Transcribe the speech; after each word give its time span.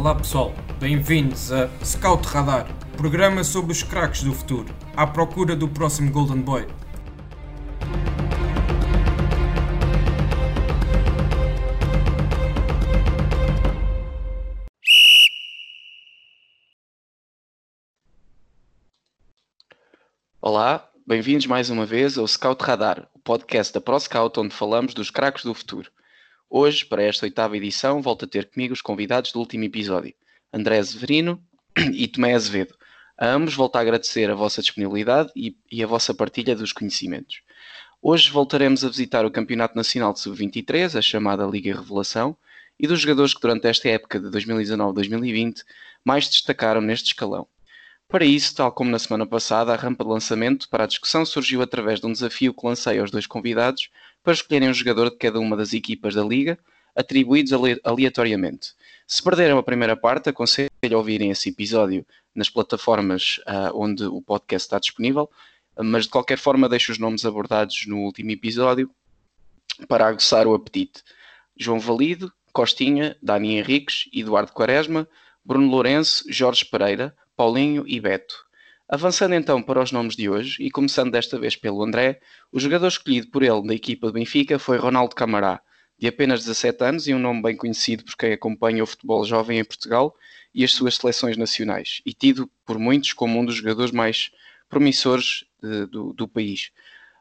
Olá 0.00 0.14
pessoal, 0.14 0.54
bem-vindos 0.78 1.52
a 1.52 1.68
Scout 1.84 2.26
Radar, 2.26 2.66
programa 2.96 3.44
sobre 3.44 3.70
os 3.72 3.82
craques 3.82 4.22
do 4.22 4.32
futuro, 4.32 4.74
à 4.96 5.06
procura 5.06 5.54
do 5.54 5.68
próximo 5.68 6.10
Golden 6.10 6.40
Boy. 6.40 6.66
Olá, 20.40 20.88
bem-vindos 21.06 21.44
mais 21.44 21.68
uma 21.68 21.84
vez 21.84 22.16
ao 22.16 22.26
Scout 22.26 22.64
Radar, 22.64 23.06
o 23.12 23.18
podcast 23.18 23.74
da 23.74 23.82
ProScout 23.82 24.40
onde 24.40 24.54
falamos 24.54 24.94
dos 24.94 25.10
craques 25.10 25.44
do 25.44 25.52
futuro. 25.52 25.90
Hoje, 26.52 26.84
para 26.84 27.04
esta 27.04 27.26
oitava 27.26 27.56
edição, 27.56 28.02
volto 28.02 28.24
a 28.24 28.28
ter 28.28 28.50
comigo 28.50 28.74
os 28.74 28.82
convidados 28.82 29.30
do 29.30 29.38
último 29.38 29.62
episódio, 29.62 30.12
André 30.52 30.82
Severino 30.82 31.40
e 31.94 32.08
Tomé 32.08 32.34
Azevedo. 32.34 32.74
A 33.16 33.28
ambos 33.28 33.54
volto 33.54 33.76
a 33.76 33.80
agradecer 33.80 34.28
a 34.28 34.34
vossa 34.34 34.60
disponibilidade 34.60 35.30
e, 35.36 35.56
e 35.70 35.80
a 35.80 35.86
vossa 35.86 36.12
partilha 36.12 36.56
dos 36.56 36.72
conhecimentos. 36.72 37.42
Hoje 38.02 38.28
voltaremos 38.32 38.84
a 38.84 38.88
visitar 38.88 39.24
o 39.24 39.30
Campeonato 39.30 39.76
Nacional 39.76 40.12
de 40.12 40.18
Sub-23, 40.18 40.98
a 40.98 41.00
chamada 41.00 41.46
Liga 41.46 41.72
Revelação, 41.72 42.36
e 42.76 42.88
dos 42.88 42.98
jogadores 42.98 43.32
que 43.32 43.40
durante 43.40 43.68
esta 43.68 43.88
época 43.88 44.18
de 44.18 44.26
2019-2020 44.26 45.62
mais 46.04 46.28
destacaram 46.28 46.80
neste 46.80 47.12
escalão. 47.12 47.46
Para 48.08 48.24
isso, 48.24 48.56
tal 48.56 48.72
como 48.72 48.90
na 48.90 48.98
semana 48.98 49.24
passada, 49.24 49.72
a 49.72 49.76
rampa 49.76 50.02
de 50.02 50.10
lançamento 50.10 50.68
para 50.68 50.82
a 50.82 50.88
discussão 50.88 51.24
surgiu 51.24 51.62
através 51.62 52.00
de 52.00 52.06
um 52.08 52.12
desafio 52.12 52.52
que 52.52 52.66
lancei 52.66 52.98
aos 52.98 53.12
dois 53.12 53.24
convidados 53.24 53.88
para 54.22 54.32
escolherem 54.32 54.68
um 54.68 54.74
jogador 54.74 55.10
de 55.10 55.16
cada 55.16 55.40
uma 55.40 55.56
das 55.56 55.72
equipas 55.72 56.14
da 56.14 56.22
liga, 56.22 56.58
atribuídos 56.94 57.52
aleatoriamente. 57.84 58.72
Se 59.06 59.22
perderam 59.22 59.58
a 59.58 59.62
primeira 59.62 59.96
parte, 59.96 60.28
aconselho 60.28 60.70
a 60.92 60.96
ouvirem 60.96 61.30
esse 61.30 61.48
episódio 61.48 62.06
nas 62.34 62.48
plataformas 62.48 63.40
uh, 63.40 63.74
onde 63.74 64.04
o 64.04 64.22
podcast 64.22 64.66
está 64.66 64.78
disponível, 64.78 65.28
mas 65.78 66.04
de 66.04 66.10
qualquer 66.10 66.38
forma 66.38 66.68
deixo 66.68 66.92
os 66.92 66.98
nomes 66.98 67.24
abordados 67.24 67.86
no 67.86 67.98
último 67.98 68.30
episódio 68.30 68.90
para 69.88 70.06
aguçar 70.06 70.46
o 70.46 70.54
apetite. 70.54 71.02
João 71.56 71.80
Valido, 71.80 72.32
Costinha, 72.52 73.16
Dani 73.22 73.56
Henriques, 73.56 74.08
Eduardo 74.12 74.52
Quaresma, 74.52 75.08
Bruno 75.44 75.68
Lourenço, 75.68 76.24
Jorge 76.28 76.64
Pereira, 76.64 77.14
Paulinho 77.36 77.84
e 77.86 77.98
Beto. 78.00 78.49
Avançando 78.92 79.36
então 79.36 79.62
para 79.62 79.80
os 79.80 79.92
nomes 79.92 80.16
de 80.16 80.28
hoje 80.28 80.60
e 80.60 80.68
começando 80.68 81.12
desta 81.12 81.38
vez 81.38 81.54
pelo 81.54 81.80
André, 81.80 82.18
o 82.50 82.58
jogador 82.58 82.88
escolhido 82.88 83.28
por 83.28 83.40
ele 83.40 83.64
da 83.64 83.72
equipa 83.72 84.08
do 84.08 84.14
Benfica 84.14 84.58
foi 84.58 84.78
Ronaldo 84.78 85.14
Camará, 85.14 85.62
de 85.96 86.08
apenas 86.08 86.40
17 86.40 86.82
anos 86.82 87.06
e 87.06 87.14
um 87.14 87.18
nome 87.20 87.40
bem 87.40 87.56
conhecido 87.56 88.02
por 88.02 88.16
quem 88.16 88.32
acompanha 88.32 88.82
o 88.82 88.86
futebol 88.86 89.24
jovem 89.24 89.60
em 89.60 89.64
Portugal 89.64 90.12
e 90.52 90.64
as 90.64 90.72
suas 90.72 90.96
seleções 90.96 91.36
nacionais, 91.36 92.02
e 92.04 92.12
tido 92.12 92.50
por 92.66 92.80
muitos 92.80 93.12
como 93.12 93.38
um 93.38 93.44
dos 93.44 93.54
jogadores 93.54 93.92
mais 93.92 94.32
promissores 94.68 95.44
de, 95.62 95.86
do, 95.86 96.12
do, 96.12 96.26
país. 96.26 96.72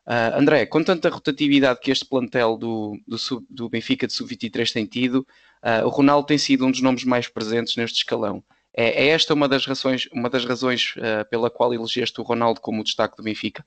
Uh, 0.07 0.39
André, 0.39 0.65
com 0.65 0.83
tanta 0.83 1.07
rotatividade 1.07 1.81
que 1.81 1.91
este 1.91 2.03
plantel 2.03 2.57
do, 2.57 2.99
do, 3.07 3.19
sub, 3.19 3.45
do 3.47 3.69
Benfica 3.69 4.07
de 4.07 4.13
Sub-23 4.13 4.73
tem 4.73 4.87
tido, 4.87 5.19
uh, 5.63 5.85
o 5.85 5.89
Ronaldo 5.89 6.25
tem 6.25 6.39
sido 6.39 6.65
um 6.65 6.71
dos 6.71 6.81
nomes 6.81 7.03
mais 7.03 7.27
presentes 7.27 7.75
neste 7.75 7.97
escalão. 7.97 8.43
É, 8.73 9.05
é 9.05 9.07
esta 9.09 9.33
uma 9.33 9.47
das 9.47 9.65
razões, 9.65 10.07
uma 10.11 10.29
das 10.29 10.45
razões 10.45 10.95
uh, 10.97 11.27
pela 11.29 11.49
qual 11.49 11.73
elegeste 11.73 12.19
o 12.21 12.23
Ronaldo 12.23 12.61
como 12.61 12.83
destaque 12.83 13.17
do 13.17 13.23
Benfica? 13.23 13.65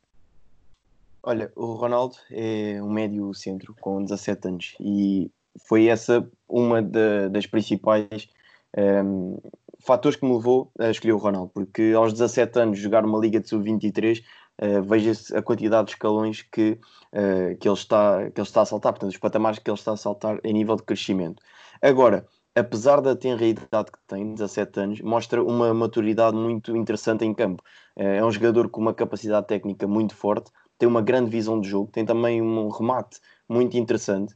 Olha, 1.23 1.53
o 1.55 1.75
Ronaldo 1.75 2.17
é 2.31 2.83
um 2.83 2.91
médio 2.91 3.33
centro 3.35 3.75
com 3.81 4.03
17 4.03 4.49
anos 4.49 4.75
e 4.81 5.31
foi 5.69 5.87
essa 5.87 6.29
uma 6.49 6.83
de, 6.83 7.29
das 7.29 7.47
principais 7.47 8.29
um, 8.77 9.35
ehm, 9.35 9.37
fatores 9.79 10.17
que 10.17 10.25
me 10.25 10.35
levou 10.35 10.73
a 10.79 10.91
escolher 10.91 11.13
o 11.13 11.19
Ronaldo, 11.19 11.51
porque 11.55 11.93
aos 11.95 12.13
17 12.13 12.59
anos 12.59 12.79
jogar 12.79 13.05
uma 13.05 13.19
liga 13.19 13.39
de 13.39 13.49
sub-23 13.49 14.19
uh, 14.19 14.23
eh, 14.59 14.81
veja-se 14.81 15.37
a 15.37 15.43
quantidade 15.43 15.87
de 15.87 15.93
escalões 15.93 16.43
que, 16.43 16.79
uh, 17.13 17.57
que, 17.59 17.69
ele 17.69 17.75
está, 17.75 18.31
que 18.31 18.41
ele 18.41 18.47
está 18.47 18.63
a 18.63 18.67
saltar, 18.67 18.93
portanto, 18.93 19.11
os 19.11 19.19
patamares 19.19 19.59
que 19.59 19.71
ele 19.71 19.79
está 19.79 19.93
a 19.93 19.97
saltar 19.97 20.41
em 20.45 20.53
nível 20.53 20.77
de 20.77 20.83
crescimento. 20.83 21.43
Agora, 21.81 22.27
apesar 22.55 23.01
da 23.01 23.17
tenra 23.17 23.45
idade 23.45 23.91
que 23.91 23.99
tem, 24.07 24.35
17 24.35 24.81
anos, 24.81 25.01
mostra 25.01 25.43
uma 25.43 25.73
maturidade 25.73 26.37
muito 26.37 26.77
interessante 26.77 27.25
em 27.25 27.35
campo. 27.35 27.63
Eh, 27.97 28.17
é 28.17 28.25
um 28.25 28.31
jogador 28.31 28.69
com 28.69 28.81
uma 28.81 28.95
capacidade 28.95 29.47
técnica 29.47 29.87
muito 29.87 30.15
forte, 30.15 30.51
tem 30.79 30.89
uma 30.89 31.03
grande 31.03 31.31
visão 31.31 31.61
de 31.61 31.69
jogo, 31.69 31.91
tem 31.91 32.05
também 32.05 32.43
um 32.43 32.69
remate 32.69 33.21
muito 33.49 33.77
interessante, 33.77 34.35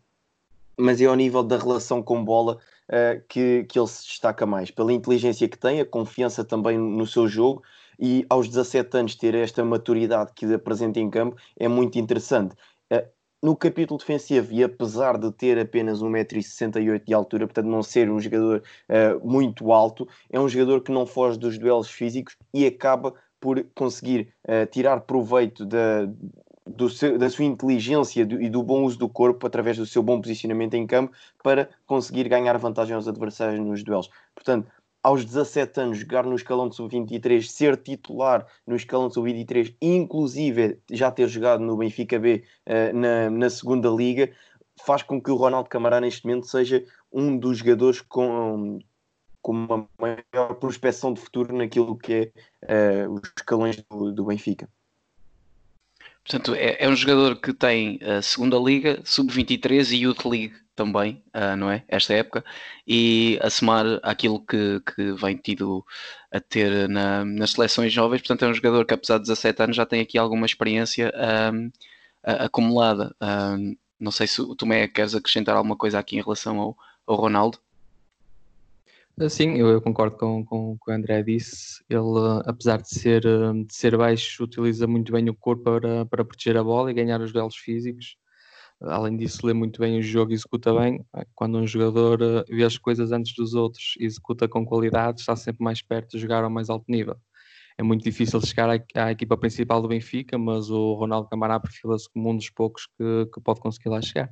mas 0.78 1.00
é 1.00 1.06
ao 1.06 1.14
nível 1.14 1.42
da 1.42 1.56
relação 1.58 2.02
com 2.02 2.24
bola 2.24 2.58
uh, 2.88 3.22
que, 3.28 3.64
que 3.64 3.78
ele 3.78 3.88
se 3.88 4.06
destaca 4.06 4.46
mais, 4.46 4.70
pela 4.70 4.92
inteligência 4.92 5.48
que 5.48 5.58
tem, 5.58 5.80
a 5.80 5.86
confiança 5.86 6.44
também 6.44 6.78
no 6.78 7.06
seu 7.06 7.26
jogo 7.26 7.62
e 7.98 8.26
aos 8.28 8.48
17 8.48 8.96
anos 8.96 9.16
ter 9.16 9.34
esta 9.34 9.64
maturidade 9.64 10.32
que 10.34 10.52
apresenta 10.52 11.00
em 11.00 11.10
campo 11.10 11.36
é 11.58 11.66
muito 11.66 11.98
interessante. 11.98 12.54
Uh, 12.92 13.15
no 13.42 13.56
capítulo 13.56 13.98
defensivo, 13.98 14.52
e 14.52 14.64
apesar 14.64 15.18
de 15.18 15.30
ter 15.32 15.58
apenas 15.58 16.02
1,68m 16.02 17.04
de 17.04 17.14
altura, 17.14 17.46
portanto 17.46 17.66
não 17.66 17.82
ser 17.82 18.10
um 18.10 18.20
jogador 18.20 18.62
uh, 18.88 19.28
muito 19.28 19.72
alto, 19.72 20.08
é 20.30 20.40
um 20.40 20.48
jogador 20.48 20.82
que 20.82 20.92
não 20.92 21.06
foge 21.06 21.38
dos 21.38 21.58
duelos 21.58 21.90
físicos 21.90 22.36
e 22.52 22.66
acaba 22.66 23.14
por 23.40 23.64
conseguir 23.74 24.32
uh, 24.48 24.66
tirar 24.70 25.00
proveito 25.00 25.64
da, 25.64 26.08
seu, 26.90 27.18
da 27.18 27.30
sua 27.30 27.44
inteligência 27.44 28.22
e 28.22 28.48
do 28.48 28.62
bom 28.62 28.84
uso 28.84 28.98
do 28.98 29.08
corpo 29.08 29.46
através 29.46 29.76
do 29.76 29.86
seu 29.86 30.02
bom 30.02 30.20
posicionamento 30.20 30.74
em 30.74 30.86
campo 30.86 31.12
para 31.42 31.68
conseguir 31.86 32.28
ganhar 32.28 32.56
vantagem 32.58 32.94
aos 32.94 33.06
adversários 33.06 33.60
nos 33.60 33.84
duelos. 33.84 34.10
Portanto, 34.34 34.68
aos 35.06 35.24
17 35.24 35.80
anos, 35.80 35.98
jogar 35.98 36.24
no 36.24 36.34
escalão 36.34 36.68
de 36.68 36.74
sub-23, 36.74 37.40
ser 37.48 37.76
titular 37.76 38.44
no 38.66 38.74
escalão 38.74 39.06
de 39.06 39.14
sub-23, 39.14 39.76
inclusive 39.80 40.80
já 40.90 41.12
ter 41.12 41.28
jogado 41.28 41.62
no 41.62 41.76
Benfica 41.76 42.18
B 42.18 42.42
uh, 42.66 42.92
na, 42.92 43.30
na 43.30 43.48
segunda 43.48 43.88
liga, 43.88 44.32
faz 44.84 45.04
com 45.04 45.22
que 45.22 45.30
o 45.30 45.36
Ronaldo 45.36 45.68
Camará 45.68 46.00
neste 46.00 46.26
momento 46.26 46.48
seja 46.48 46.84
um 47.12 47.38
dos 47.38 47.58
jogadores 47.58 48.00
com, 48.00 48.80
com 49.40 49.52
uma 49.52 49.88
maior 49.96 50.54
prospecção 50.56 51.12
de 51.12 51.20
futuro 51.20 51.56
naquilo 51.56 51.96
que 51.96 52.32
é 52.66 53.06
uh, 53.06 53.12
os 53.12 53.32
escalões 53.36 53.80
do, 53.88 54.10
do 54.12 54.24
Benfica. 54.24 54.68
Portanto, 56.28 56.54
é, 56.56 56.76
é, 56.80 56.88
um 56.88 56.96
jogador 56.96 57.36
que 57.36 57.52
tem 57.52 58.00
a 58.02 58.20
segunda 58.20 58.56
liga, 58.58 59.00
sub-23 59.04 59.92
e 59.92 60.02
Youth 60.02 60.24
League 60.24 60.54
também, 60.74 61.22
uh, 61.34 61.56
não 61.56 61.70
é? 61.70 61.84
Esta 61.86 62.14
época, 62.14 62.44
e 62.86 63.38
a 63.40 63.48
somar 63.48 63.86
aquilo 64.02 64.44
que, 64.44 64.80
que 64.80 65.12
vem 65.12 65.36
tido 65.36 65.84
a 66.32 66.40
ter 66.40 66.88
na, 66.88 67.24
nas 67.24 67.52
seleções 67.52 67.92
jovens. 67.92 68.22
Portanto, 68.22 68.44
é 68.44 68.48
um 68.48 68.54
jogador 68.54 68.84
que, 68.84 68.94
apesar 68.94 69.18
de 69.18 69.22
17 69.24 69.62
anos, 69.62 69.76
já 69.76 69.86
tem 69.86 70.00
aqui 70.00 70.18
alguma 70.18 70.46
experiência 70.46 71.12
um, 71.54 71.70
acumulada. 72.24 73.14
Um, 73.22 73.76
não 73.98 74.10
sei 74.10 74.26
se 74.26 74.42
o 74.42 74.54
Tomé 74.56 74.88
queres 74.88 75.14
acrescentar 75.14 75.56
alguma 75.56 75.76
coisa 75.76 75.98
aqui 75.98 76.16
em 76.16 76.22
relação 76.22 76.58
ao, 76.60 76.76
ao 77.06 77.16
Ronaldo. 77.16 77.58
Sim, 79.30 79.54
eu, 79.56 79.68
eu 79.68 79.80
concordo 79.80 80.14
com, 80.18 80.44
com 80.44 80.72
o 80.72 80.78
que 80.78 80.90
o 80.90 80.94
André 80.94 81.22
disse. 81.22 81.82
Ele, 81.88 82.02
apesar 82.44 82.82
de 82.82 82.88
ser, 82.90 83.22
de 83.22 83.74
ser 83.74 83.96
baixo, 83.96 84.44
utiliza 84.44 84.86
muito 84.86 85.10
bem 85.10 85.26
o 85.30 85.34
corpo 85.34 85.62
para, 85.64 86.04
para 86.04 86.24
proteger 86.24 86.56
a 86.58 86.62
bola 86.62 86.90
e 86.90 86.94
ganhar 86.94 87.20
os 87.22 87.32
duelos 87.32 87.56
físicos. 87.56 88.16
Além 88.82 89.16
disso, 89.16 89.46
lê 89.46 89.54
muito 89.54 89.80
bem 89.80 89.98
o 89.98 90.02
jogo 90.02 90.32
e 90.32 90.34
executa 90.34 90.74
bem. 90.74 91.04
Quando 91.34 91.58
um 91.58 91.66
jogador 91.66 92.20
eh, 92.22 92.44
vê 92.50 92.64
as 92.64 92.76
coisas 92.78 93.12
antes 93.12 93.34
dos 93.34 93.54
outros 93.54 93.94
e 93.98 94.04
executa 94.04 94.48
com 94.48 94.66
qualidade, 94.66 95.20
está 95.20 95.34
sempre 95.36 95.64
mais 95.64 95.82
perto 95.82 96.10
de 96.12 96.18
jogar 96.20 96.44
ao 96.44 96.50
mais 96.50 96.68
alto 96.70 96.84
nível. 96.88 97.16
É 97.78 97.82
muito 97.82 98.04
difícil 98.04 98.40
chegar 98.42 98.70
à, 98.70 99.06
à 99.06 99.12
equipa 99.12 99.36
principal 99.38 99.82
do 99.82 99.88
Benfica, 99.88 100.38
mas 100.38 100.70
o 100.70 100.94
Ronaldo 100.94 101.28
Camará 101.28 101.60
perfila-se 101.60 102.10
como 102.12 102.30
um 102.30 102.36
dos 102.36 102.50
poucos 102.50 102.86
que, 102.98 103.26
que 103.34 103.40
pode 103.42 103.60
conseguir 103.60 103.90
lá 103.90 104.02
chegar. 104.02 104.30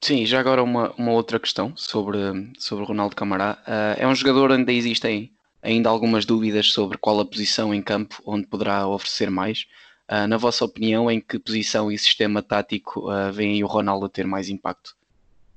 Sim, 0.00 0.24
já 0.24 0.40
agora 0.40 0.62
uma, 0.62 0.92
uma 0.92 1.12
outra 1.12 1.38
questão 1.38 1.76
sobre, 1.76 2.18
sobre 2.58 2.84
Ronaldo 2.84 3.16
Camará. 3.16 3.58
Uh, 3.66 4.02
é 4.02 4.06
um 4.06 4.14
jogador 4.14 4.50
onde 4.50 4.72
existem 4.72 5.32
ainda 5.62 5.88
algumas 5.88 6.24
dúvidas 6.24 6.72
sobre 6.72 6.98
qual 6.98 7.20
a 7.20 7.24
posição 7.24 7.74
em 7.74 7.82
campo 7.82 8.22
onde 8.24 8.46
poderá 8.46 8.86
oferecer 8.86 9.30
mais. 9.30 9.66
Uh, 10.10 10.26
na 10.26 10.36
vossa 10.36 10.64
opinião, 10.64 11.10
em 11.10 11.20
que 11.20 11.38
posição 11.38 11.90
e 11.90 11.98
sistema 11.98 12.42
tático 12.42 13.10
uh, 13.10 13.32
vem 13.32 13.62
o 13.64 13.66
Ronaldo 13.66 14.06
a 14.06 14.08
ter 14.08 14.26
mais 14.26 14.48
impacto? 14.48 14.96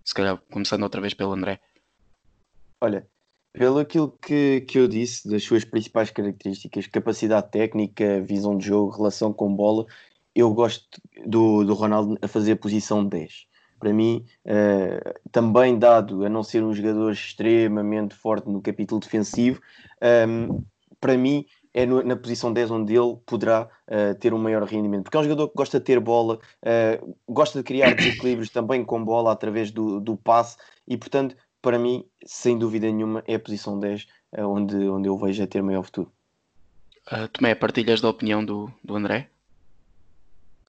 Se 0.04 0.14
calhar 0.14 0.38
começando 0.52 0.84
outra 0.84 1.02
vez 1.02 1.14
pelo 1.14 1.34
André. 1.34 1.60
Olha, 2.80 3.06
pelo 3.52 3.80
aquilo 3.80 4.12
que, 4.22 4.62
que 4.62 4.80
eu 4.80 4.88
disse, 4.88 5.28
das 5.30 5.44
suas 5.44 5.66
principais 5.66 6.12
características, 6.12 6.88
capacidade 6.88 7.52
técnica, 7.52 8.22
visão 8.22 8.58
de 8.58 8.68
jogo, 8.68 8.96
relação 8.96 9.34
com 9.34 9.54
bola, 9.54 9.86
eu 10.34 10.54
gosto 10.54 11.02
do, 11.26 11.64
do 11.66 11.74
Ronaldo 11.74 12.18
a 12.22 12.28
fazer 12.28 12.54
a 12.54 12.58
posição 12.58 13.04
10 13.04 13.47
para 13.80 13.94
mim, 13.94 14.26
uh, 14.46 15.30
também 15.32 15.78
dado 15.78 16.26
a 16.26 16.30
não 16.30 16.44
ser 16.44 16.64
um 16.64 16.74
jogador 16.74 17.12
extremamente 17.12 18.16
forte 18.16 18.50
no 18.50 18.62
capítulo 18.62 19.00
defensivo, 19.00 19.62
um, 20.02 20.06
ehm, 20.06 20.60
para 21.00 21.18
mim 21.18 21.46
é 21.74 21.86
no, 21.86 22.02
na 22.02 22.16
posição 22.16 22.52
10 22.52 22.72
onde 22.72 22.96
ele 22.96 23.18
poderá 23.26 23.70
uh, 23.88 24.16
ter 24.20 24.34
um 24.34 24.38
maior 24.40 24.64
rendimento, 24.64 25.04
porque 25.04 25.18
é 25.18 25.20
um 25.20 25.24
jogador 25.24 25.50
que 25.50 25.56
gosta 25.56 25.80
de 25.80 25.86
ter 25.86 26.00
bola, 26.00 26.40
uh, 26.64 27.16
gosta 27.28 27.60
de 27.60 27.64
criar 27.64 27.94
desequilíbrios 27.94 28.50
também 28.50 28.84
com 28.84 29.04
bola 29.04 29.32
através 29.32 29.70
do, 29.70 30.00
do 30.00 30.18
passe 30.18 30.58
e, 30.88 30.98
portanto, 30.98 31.36
para 31.62 31.78
mim, 31.78 32.04
sem 32.26 32.58
dúvida 32.58 32.88
nenhuma, 32.92 33.24
é 33.28 33.36
a 33.36 33.40
posição 33.40 33.80
10 33.80 34.08
onde, 34.40 34.76
onde 34.88 35.08
eu 35.08 35.18
vejo 35.18 35.44
a 35.44 35.48
ter 35.48 35.62
maior 35.62 35.84
futuro. 35.84 36.12
Uh, 37.12 37.28
Tomé, 37.28 37.56
partilhas 37.56 38.02
da 38.02 38.10
opinião 38.10 38.44
do, 38.44 38.72
do 38.84 38.96
André? 38.96 39.30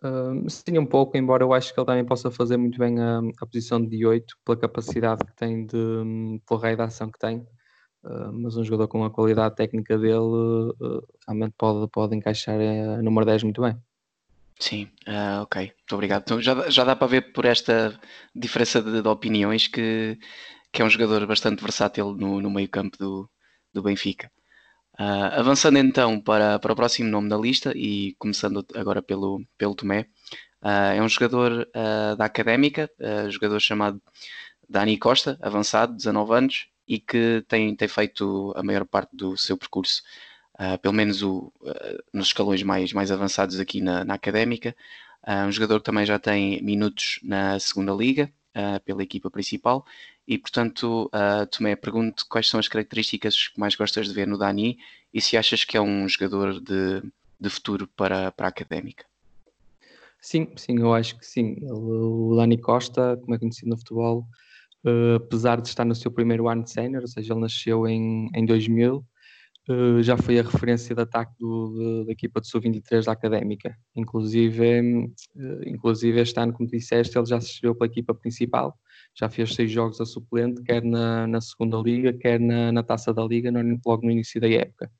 Uh, 0.02 0.48
sim, 0.48 0.78
um 0.78 0.86
pouco, 0.86 1.16
embora 1.16 1.42
eu 1.42 1.52
acho 1.52 1.74
que 1.74 1.80
ele 1.80 1.86
também 1.86 2.04
possa 2.04 2.30
fazer 2.30 2.56
muito 2.56 2.78
bem 2.78 3.00
a, 3.00 3.20
a 3.40 3.46
posição 3.46 3.84
de 3.84 4.06
8 4.06 4.36
pela 4.44 4.56
capacidade 4.56 5.24
que 5.24 5.34
tem 5.34 5.66
de, 5.66 6.40
pela 6.46 6.60
raio 6.60 6.76
de 6.76 6.82
ação 6.82 7.10
que 7.10 7.18
tem. 7.18 7.38
Uh, 8.04 8.32
mas 8.32 8.56
um 8.56 8.64
jogador 8.64 8.86
com 8.86 9.04
a 9.04 9.10
qualidade 9.10 9.56
técnica 9.56 9.98
dele 9.98 10.18
uh, 10.18 11.02
realmente 11.26 11.54
pode, 11.58 11.90
pode 11.90 12.16
encaixar 12.16 12.56
a 12.60 13.02
número 13.02 13.26
10 13.26 13.42
muito 13.42 13.60
bem. 13.60 13.76
Sim, 14.58 14.88
uh, 15.06 15.42
ok, 15.42 15.62
muito 15.62 15.94
obrigado. 15.94 16.22
Então 16.22 16.40
já, 16.40 16.70
já 16.70 16.84
dá 16.84 16.94
para 16.94 17.06
ver 17.08 17.32
por 17.32 17.44
esta 17.44 17.98
diferença 18.34 18.80
de, 18.80 19.02
de 19.02 19.08
opiniões 19.08 19.66
que, 19.66 20.16
que 20.72 20.80
é 20.82 20.84
um 20.84 20.90
jogador 20.90 21.26
bastante 21.26 21.60
versátil 21.60 22.12
no, 22.14 22.40
no 22.40 22.50
meio 22.50 22.68
campo 22.68 22.96
do, 22.98 23.30
do 23.72 23.82
Benfica. 23.82 24.30
Uh, 25.00 25.30
avançando 25.38 25.78
então 25.78 26.20
para, 26.20 26.58
para 26.58 26.72
o 26.72 26.76
próximo 26.76 27.08
nome 27.08 27.28
da 27.28 27.36
lista 27.36 27.72
e 27.76 28.16
começando 28.18 28.66
agora 28.74 29.00
pelo, 29.00 29.40
pelo 29.56 29.72
Tomé, 29.72 30.08
uh, 30.60 30.92
é 30.96 31.00
um 31.00 31.08
jogador 31.08 31.68
uh, 31.68 32.16
da 32.16 32.24
Académica, 32.24 32.90
jogador 33.30 33.60
chamado 33.60 34.02
Dani 34.68 34.98
Costa, 34.98 35.38
avançado, 35.40 35.94
19 35.94 36.34
anos, 36.34 36.66
e 36.86 36.98
que 36.98 37.44
tem, 37.46 37.76
tem 37.76 37.86
feito 37.86 38.52
a 38.56 38.62
maior 38.62 38.84
parte 38.84 39.14
do 39.14 39.36
seu 39.36 39.56
percurso, 39.56 40.02
pelo 40.82 40.94
menos 40.94 41.22
o, 41.22 41.52
nos 42.12 42.28
escalões 42.28 42.62
mais, 42.62 42.92
mais 42.92 43.12
avançados 43.12 43.60
aqui 43.60 43.80
na, 43.80 44.04
na 44.04 44.14
Académica. 44.14 44.74
um 45.46 45.52
jogador 45.52 45.78
que 45.78 45.84
também 45.84 46.04
já 46.06 46.18
tem 46.18 46.60
minutos 46.62 47.20
na 47.22 47.58
segunda 47.60 47.92
liga, 47.92 48.32
pela 48.84 49.02
equipa 49.02 49.30
principal 49.30 49.84
e, 50.28 50.36
portanto, 50.36 51.06
uh, 51.06 51.46
Tomé, 51.46 51.74
pergunto 51.74 52.26
quais 52.28 52.46
são 52.46 52.60
as 52.60 52.68
características 52.68 53.48
que 53.48 53.58
mais 53.58 53.74
gostas 53.74 54.06
de 54.08 54.14
ver 54.14 54.26
no 54.26 54.36
Dani 54.36 54.78
e 55.12 55.22
se 55.22 55.38
achas 55.38 55.64
que 55.64 55.74
é 55.74 55.80
um 55.80 56.06
jogador 56.06 56.60
de, 56.60 57.02
de 57.40 57.48
futuro 57.48 57.88
para, 57.96 58.30
para 58.32 58.46
a 58.46 58.50
académica. 58.50 59.06
Sim, 60.20 60.52
sim, 60.54 60.78
eu 60.80 60.92
acho 60.92 61.18
que 61.18 61.24
sim. 61.24 61.56
Ele, 61.62 61.70
o 61.70 62.34
Dani 62.36 62.58
Costa, 62.58 63.16
como 63.16 63.34
é 63.34 63.38
conhecido 63.38 63.70
no 63.70 63.78
futebol, 63.78 64.26
uh, 64.84 65.14
apesar 65.16 65.62
de 65.62 65.68
estar 65.68 65.86
no 65.86 65.94
seu 65.94 66.10
primeiro 66.10 66.46
ano 66.46 66.62
de 66.62 66.72
sénior, 66.72 67.00
ou 67.00 67.08
seja, 67.08 67.32
ele 67.32 67.40
nasceu 67.40 67.88
em, 67.88 68.28
em 68.34 68.44
2000, 68.44 68.96
uh, 68.96 69.04
já 70.02 70.16
foi 70.16 70.38
a 70.38 70.42
referência 70.42 70.94
de 70.94 71.00
ataque 71.02 71.32
do, 71.38 71.74
de, 71.74 72.06
da 72.06 72.12
equipa 72.12 72.40
de 72.40 72.48
sub-23 72.48 73.04
da 73.04 73.12
Académica. 73.12 73.76
Inclusive, 73.94 74.80
uh, 75.36 75.68
inclusive, 75.68 76.20
este 76.20 76.38
ano, 76.40 76.52
como 76.52 76.68
disseste, 76.68 77.18
ele 77.18 77.26
já 77.26 77.40
se 77.40 77.50
estreou 77.50 77.74
pela 77.74 77.90
equipa 77.90 78.14
principal 78.14 78.78
já 79.18 79.28
fez 79.28 79.54
seis 79.54 79.70
jogos 79.70 80.00
a 80.00 80.06
suplente, 80.06 80.62
quer 80.62 80.82
na, 80.82 81.26
na 81.26 81.40
segunda 81.40 81.76
liga, 81.78 82.12
quer 82.12 82.38
na, 82.38 82.70
na 82.70 82.82
taça 82.82 83.12
da 83.12 83.24
liga, 83.24 83.50
logo 83.84 84.04
no 84.04 84.12
início 84.12 84.40
da 84.40 84.48
época. 84.48 84.90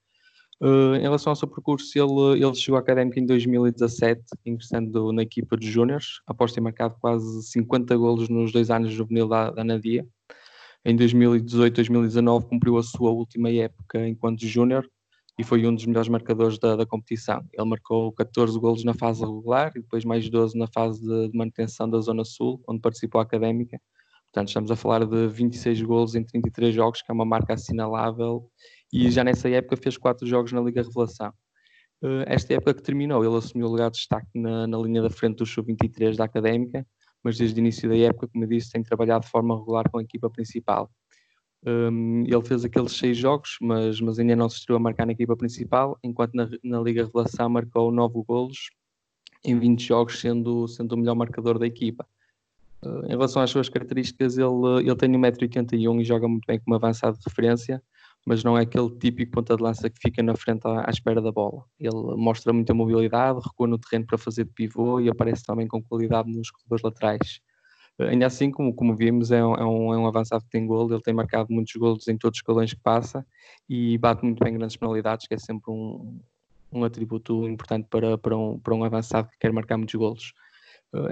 Uh, 0.61 0.97
em 0.97 1.03
relação 1.03 1.31
ao 1.31 1.37
seu 1.37 1.47
percurso, 1.47 1.97
ele, 1.97 2.45
ele 2.45 2.55
chegou 2.57 2.77
à 2.77 2.81
Académica 2.81 3.21
em 3.21 3.27
2017, 3.27 4.23
ingressando 4.45 5.13
na 5.13 5.23
equipa 5.23 5.57
de 5.57 5.71
Júniors, 5.71 6.21
após 6.27 6.53
ter 6.53 6.61
marcado 6.61 6.97
quase 7.01 7.45
50 7.45 7.97
golos 7.97 8.29
nos 8.29 8.51
dois 8.51 8.69
anos 8.69 8.93
juvenil 8.93 9.29
da, 9.29 9.53
da 9.53 9.63
Nadia. 9.63 10.05
Em 10.85 10.97
2018-2019 10.97 12.49
cumpriu 12.49 12.79
a 12.79 12.83
sua 12.83 13.11
última 13.11 13.51
época 13.51 14.07
enquanto 14.07 14.47
Júnior 14.47 14.89
e 15.39 15.45
foi 15.45 15.67
um 15.67 15.75
dos 15.75 15.87
melhores 15.87 16.09
marcadores 16.09 16.59
da, 16.59 16.77
da, 16.77 16.87
competição. 16.87 17.45
Ele 17.53 17.69
marcou 17.69 18.13
14 18.13 18.59
golos 18.59 18.85
na 18.85 18.95
fase 18.95 19.21
regular 19.21 19.73
e 19.77 19.81
depois 19.81 20.05
mais 20.05 20.29
12 20.29 20.59
na 20.59 20.67
fase 20.67 21.01
de, 21.01 21.29
de 21.29 21.37
manutenção 21.37 21.89
da 21.89 22.01
Zona 22.01 22.25
Sul, 22.25 22.61
onde 22.67 22.81
participou 22.81 23.21
a 23.21 23.23
Académica, 23.23 23.81
Portanto, 24.29 24.49
estamos 24.49 24.71
a 24.71 24.77
falar 24.77 25.07
de 25.07 25.27
26 25.29 25.83
golos 25.83 26.15
em 26.15 26.23
33 26.23 26.75
jogos, 26.75 27.01
que 27.01 27.11
é 27.11 27.15
uma 27.15 27.25
marca 27.25 27.55
assinalável, 27.55 28.51
e 28.93 29.11
já 29.11 29.25
nessa 29.25 29.49
época 29.49 29.77
fez 29.77 29.97
4 29.97 30.27
jogos 30.27 30.53
na 30.53 30.61
Liga 30.61 30.83
Revelação. 30.83 31.33
Eh, 32.03 32.25
esta 32.27 32.55
época 32.55 32.75
que 32.75 32.83
terminou, 32.83 33.25
ele 33.25 33.37
assumiu 33.37 33.67
o 33.67 33.71
lugar 33.71 33.91
de 33.91 33.97
destaque 33.97 34.29
na, 34.35 34.67
na 34.67 34.79
linha 34.79 35.03
da 35.03 35.11
frente 35.11 35.39
do 35.39 35.47
Sub-23 35.47 36.17
da 36.17 36.25
Académica, 36.25 36.87
mas 37.23 37.37
desde 37.39 37.59
o 37.59 37.61
início 37.61 37.89
da 37.89 37.97
época, 37.97 38.29
como 38.29 38.45
eu 38.45 38.49
disse, 38.49 38.71
tem 38.71 38.83
trabalhado 38.83 39.25
de 39.25 39.31
forma 39.31 39.57
regular 39.57 39.89
com 39.91 39.99
a 39.99 40.03
equipa 40.03 40.31
principal. 40.31 40.91
Um, 41.67 42.23
ele 42.25 42.43
fez 42.43 42.65
aqueles 42.65 42.93
seis 42.93 43.17
jogos, 43.17 43.59
mas, 43.61 44.01
mas 44.01 44.19
ainda 44.19 44.37
não 44.37 44.49
se 44.49 44.59
estreou 44.59 44.77
a 44.77 44.81
marcar 44.81 45.07
na 45.07 45.13
equipa 45.13 45.37
principal, 45.37 45.99
enquanto 46.03 46.35
na, 46.35 46.49
na 46.63 46.81
Liga 46.81 47.05
Revelação 47.05 47.49
marcou 47.49 47.91
9 47.91 48.23
golos 48.27 48.71
em 49.45 49.59
20 49.59 49.85
jogos, 49.85 50.21
sendo, 50.21 50.69
sendo 50.69 50.93
o 50.93 50.97
melhor 50.97 51.15
marcador 51.15 51.59
da 51.59 51.67
equipa. 51.67 52.07
Uh, 52.83 53.07
em 53.07 53.09
relação 53.09 53.43
às 53.43 53.51
suas 53.51 53.69
características, 53.69 54.39
ele, 54.39 54.47
ele 54.81 54.97
tem 54.97 55.11
1,81m 55.11 56.01
e 56.01 56.05
joga 56.05 56.29
muito 56.29 56.47
bem 56.47 56.61
como 56.61 56.77
avançado 56.77 57.19
de 57.19 57.25
referência, 57.27 57.83
mas 58.29 58.45
não 58.45 58.59
é 58.59 58.61
aquele 58.61 58.91
típico 58.91 59.33
ponta 59.33 59.57
de 59.57 59.63
lança 59.63 59.89
que 59.89 59.99
fica 59.99 60.23
na 60.23 60.37
frente 60.37 60.61
à, 60.67 60.87
à 60.87 60.91
espera 60.91 61.23
da 61.23 61.33
bola. 61.33 61.65
Ele 61.81 62.15
mostra 62.15 62.53
muita 62.53 62.75
mobilidade, 62.75 63.41
recua 63.43 63.67
no 63.67 63.79
terreno 63.79 64.07
para 64.07 64.19
fazer 64.19 64.45
de 64.45 64.51
pivô 64.53 65.01
e 65.01 65.09
aparece 65.09 65.43
também 65.45 65.67
com 65.67 65.83
qualidade 65.83 66.31
nos 66.31 66.51
corredores 66.51 66.83
laterais. 66.85 67.41
Uh, 67.99 68.03
ainda 68.03 68.27
assim, 68.27 68.51
como, 68.51 68.75
como 68.75 68.95
vimos, 68.95 69.31
é 69.31 69.43
um, 69.43 69.55
é, 69.55 69.65
um, 69.65 69.95
é 69.95 69.97
um 69.97 70.07
avançado 70.07 70.45
que 70.45 70.51
tem 70.51 70.67
gol, 70.67 70.93
ele 70.93 71.01
tem 71.01 71.15
marcado 71.15 71.51
muitos 71.51 71.73
golos 71.75 72.07
em 72.07 72.19
todos 72.19 72.37
os 72.37 72.41
escalões 72.41 72.75
que 72.75 72.81
passa 72.83 73.27
e 73.67 73.97
bate 73.97 74.23
muito 74.23 74.45
bem 74.45 74.53
grandes 74.53 74.77
penalidades, 74.77 75.27
que 75.27 75.33
é 75.33 75.39
sempre 75.39 75.73
um, 75.73 76.21
um 76.71 76.85
atributo 76.85 77.49
importante 77.49 77.87
para, 77.89 78.19
para, 78.19 78.37
um, 78.37 78.59
para 78.59 78.75
um 78.75 78.85
avançado 78.85 79.31
que 79.31 79.39
quer 79.39 79.55
marcar 79.55 79.79
muitos 79.79 79.95
golos 79.95 80.35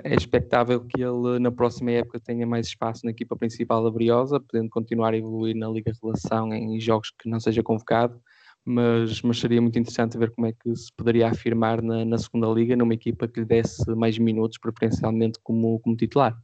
é 0.05 0.15
expectável 0.15 0.81
que 0.81 1.03
ele 1.03 1.39
na 1.39 1.51
próxima 1.51 1.91
época 1.91 2.21
tenha 2.21 2.47
mais 2.47 2.67
espaço 2.67 3.05
na 3.05 3.11
equipa 3.11 3.37
principal 3.37 3.85
da 3.85 3.91
Briosa, 3.91 4.41
podendo 4.41 4.71
continuar 4.71 5.13
a 5.13 5.17
evoluir 5.17 5.55
na 5.55 5.69
Liga 5.69 5.93
Relação 6.03 6.53
em 6.53 6.81
jogos 6.81 7.11
que 7.11 7.29
não 7.29 7.39
seja 7.39 7.63
convocado, 7.63 8.21
mas, 8.65 9.21
mas 9.23 9.39
seria 9.39 9.61
muito 9.61 9.79
interessante 9.79 10.19
ver 10.19 10.31
como 10.31 10.47
é 10.47 10.53
que 10.53 10.75
se 10.75 10.91
poderia 10.93 11.29
afirmar 11.29 11.83
na, 11.83 12.05
na 12.05 12.19
segunda 12.19 12.49
Liga, 12.49 12.75
numa 12.75 12.95
equipa 12.95 13.29
que 13.29 13.41
lhe 13.41 13.47
desse 13.47 13.89
mais 13.95 14.19
minutos, 14.19 14.59
preferencialmente 14.59 15.39
como, 15.43 15.79
como 15.81 15.97
titular. 15.97 16.37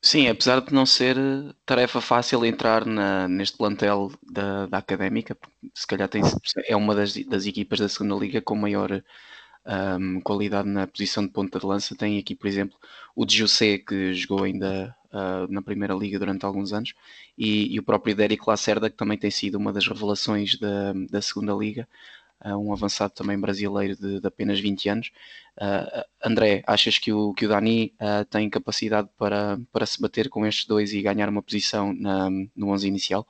Sim, 0.00 0.28
apesar 0.28 0.60
de 0.60 0.74
não 0.74 0.84
ser 0.84 1.16
tarefa 1.64 1.98
fácil 1.98 2.44
entrar 2.44 2.84
na, 2.84 3.26
neste 3.26 3.56
plantel 3.56 4.12
da, 4.30 4.66
da 4.66 4.76
Académica, 4.76 5.34
se 5.74 5.86
calhar 5.86 6.06
tem, 6.08 6.22
é 6.66 6.76
uma 6.76 6.94
das, 6.94 7.16
das 7.24 7.46
equipas 7.46 7.80
da 7.80 7.88
segunda 7.88 8.14
Liga 8.14 8.42
com 8.42 8.54
maior 8.54 9.02
um, 9.66 10.20
qualidade 10.20 10.68
na 10.68 10.86
posição 10.86 11.24
de 11.24 11.32
ponta 11.32 11.58
de 11.58 11.66
lança. 11.66 11.94
Tem 11.96 12.18
aqui, 12.18 12.34
por 12.34 12.46
exemplo, 12.46 12.76
o 13.16 13.24
José, 13.28 13.78
que 13.78 14.12
jogou 14.14 14.44
ainda 14.44 14.94
uh, 15.12 15.50
na 15.50 15.62
Primeira 15.62 15.94
Liga 15.94 16.18
durante 16.18 16.44
alguns 16.44 16.72
anos, 16.72 16.94
e, 17.36 17.74
e 17.74 17.78
o 17.78 17.82
próprio 17.82 18.14
Derek 18.14 18.42
Lacerda, 18.46 18.90
que 18.90 18.96
também 18.96 19.18
tem 19.18 19.30
sido 19.30 19.56
uma 19.56 19.72
das 19.72 19.86
revelações 19.86 20.58
da, 20.58 20.92
da 21.10 21.22
Segunda 21.22 21.54
Liga, 21.54 21.88
uh, 22.44 22.56
um 22.56 22.72
avançado 22.72 23.14
também 23.14 23.38
brasileiro 23.38 23.96
de, 23.96 24.20
de 24.20 24.26
apenas 24.26 24.60
20 24.60 24.88
anos. 24.88 25.12
Uh, 25.56 26.04
André, 26.22 26.62
achas 26.66 26.98
que 26.98 27.12
o, 27.12 27.32
que 27.32 27.46
o 27.46 27.48
Dani 27.48 27.94
tem 28.30 28.50
capacidade 28.50 29.08
para, 29.16 29.58
para 29.72 29.86
se 29.86 30.00
bater 30.00 30.28
com 30.28 30.44
estes 30.44 30.66
dois 30.66 30.92
e 30.92 31.00
ganhar 31.00 31.28
uma 31.28 31.42
posição 31.42 31.92
na, 31.94 32.28
no 32.54 32.68
11 32.70 32.88
inicial? 32.88 33.26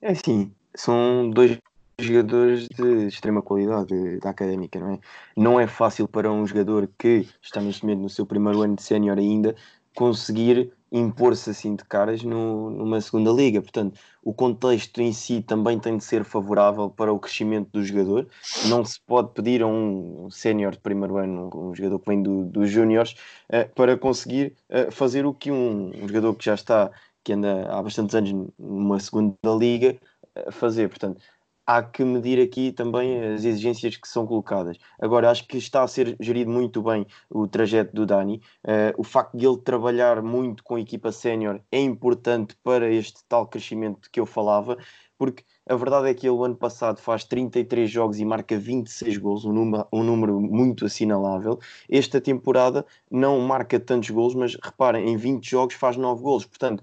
É 0.00 0.14
sim, 0.14 0.52
são 0.74 1.30
dois 1.30 1.58
jogadores 2.04 2.68
de 2.68 3.06
extrema 3.06 3.42
qualidade 3.42 4.18
da 4.20 4.30
académica, 4.30 4.78
não 4.78 4.92
é? 4.92 4.98
Não 5.36 5.60
é 5.60 5.66
fácil 5.66 6.06
para 6.06 6.30
um 6.30 6.46
jogador 6.46 6.88
que 6.98 7.28
está 7.42 7.60
neste 7.60 7.84
momento 7.84 8.02
no 8.02 8.08
seu 8.08 8.24
primeiro 8.26 8.62
ano 8.62 8.76
de 8.76 8.82
sénior 8.82 9.18
ainda 9.18 9.54
conseguir 9.94 10.72
impor-se 10.90 11.50
assim 11.50 11.74
de 11.74 11.84
caras 11.84 12.22
no, 12.22 12.70
numa 12.70 13.00
segunda 13.00 13.30
liga. 13.30 13.60
Portanto, 13.60 13.98
o 14.22 14.32
contexto 14.32 15.00
em 15.00 15.12
si 15.12 15.42
também 15.42 15.78
tem 15.78 15.96
de 15.96 16.04
ser 16.04 16.24
favorável 16.24 16.88
para 16.88 17.12
o 17.12 17.18
crescimento 17.18 17.70
do 17.72 17.82
jogador. 17.82 18.28
Não 18.66 18.84
se 18.84 19.00
pode 19.00 19.32
pedir 19.32 19.62
a 19.62 19.66
um 19.66 20.28
sénior 20.30 20.72
de 20.72 20.78
primeiro 20.78 21.16
ano, 21.16 21.50
um 21.52 21.74
jogador 21.74 21.98
que 21.98 22.08
vem 22.08 22.22
do, 22.22 22.44
dos 22.44 22.70
júniores, 22.70 23.16
uh, 23.52 23.68
para 23.74 23.96
conseguir 23.96 24.54
uh, 24.70 24.90
fazer 24.92 25.26
o 25.26 25.34
que 25.34 25.50
um, 25.50 25.88
um, 25.88 26.08
jogador 26.08 26.34
que 26.34 26.44
já 26.44 26.54
está, 26.54 26.90
que 27.24 27.32
anda 27.32 27.68
há 27.72 27.82
bastantes 27.82 28.14
anos 28.14 28.50
numa 28.56 29.00
segunda 29.00 29.36
liga, 29.58 29.96
uh, 30.36 30.52
fazer. 30.52 30.88
Portanto, 30.88 31.20
há 31.66 31.82
que 31.82 32.04
medir 32.04 32.40
aqui 32.42 32.72
também 32.72 33.34
as 33.34 33.44
exigências 33.44 33.96
que 33.96 34.08
são 34.08 34.26
colocadas. 34.26 34.76
Agora, 35.00 35.30
acho 35.30 35.46
que 35.46 35.56
está 35.56 35.82
a 35.82 35.88
ser 35.88 36.16
gerido 36.20 36.50
muito 36.50 36.82
bem 36.82 37.06
o 37.30 37.46
trajeto 37.46 37.94
do 37.94 38.06
Dani. 38.06 38.40
Uh, 38.64 38.92
o 38.98 39.04
facto 39.04 39.36
de 39.36 39.46
ele 39.46 39.58
trabalhar 39.58 40.22
muito 40.22 40.62
com 40.62 40.76
a 40.76 40.80
equipa 40.80 41.12
sénior 41.12 41.60
é 41.70 41.80
importante 41.80 42.56
para 42.62 42.90
este 42.90 43.24
tal 43.28 43.46
crescimento 43.46 44.10
que 44.10 44.20
eu 44.20 44.26
falava, 44.26 44.76
porque 45.16 45.44
a 45.66 45.76
verdade 45.76 46.08
é 46.08 46.14
que 46.14 46.26
ele, 46.26 46.36
o 46.36 46.44
ano 46.44 46.56
passado, 46.56 47.00
faz 47.00 47.24
33 47.24 47.90
jogos 47.90 48.18
e 48.18 48.24
marca 48.24 48.58
26 48.58 49.16
gols, 49.18 49.44
um 49.44 49.52
número, 49.52 49.86
um 49.92 50.02
número 50.02 50.40
muito 50.40 50.84
assinalável. 50.84 51.58
Esta 51.88 52.20
temporada 52.20 52.84
não 53.10 53.40
marca 53.40 53.80
tantos 53.80 54.10
gols, 54.10 54.34
mas 54.34 54.56
reparem, 54.62 55.08
em 55.08 55.16
20 55.16 55.48
jogos 55.48 55.74
faz 55.74 55.96
9 55.96 56.22
gols. 56.22 56.44
Portanto, 56.44 56.82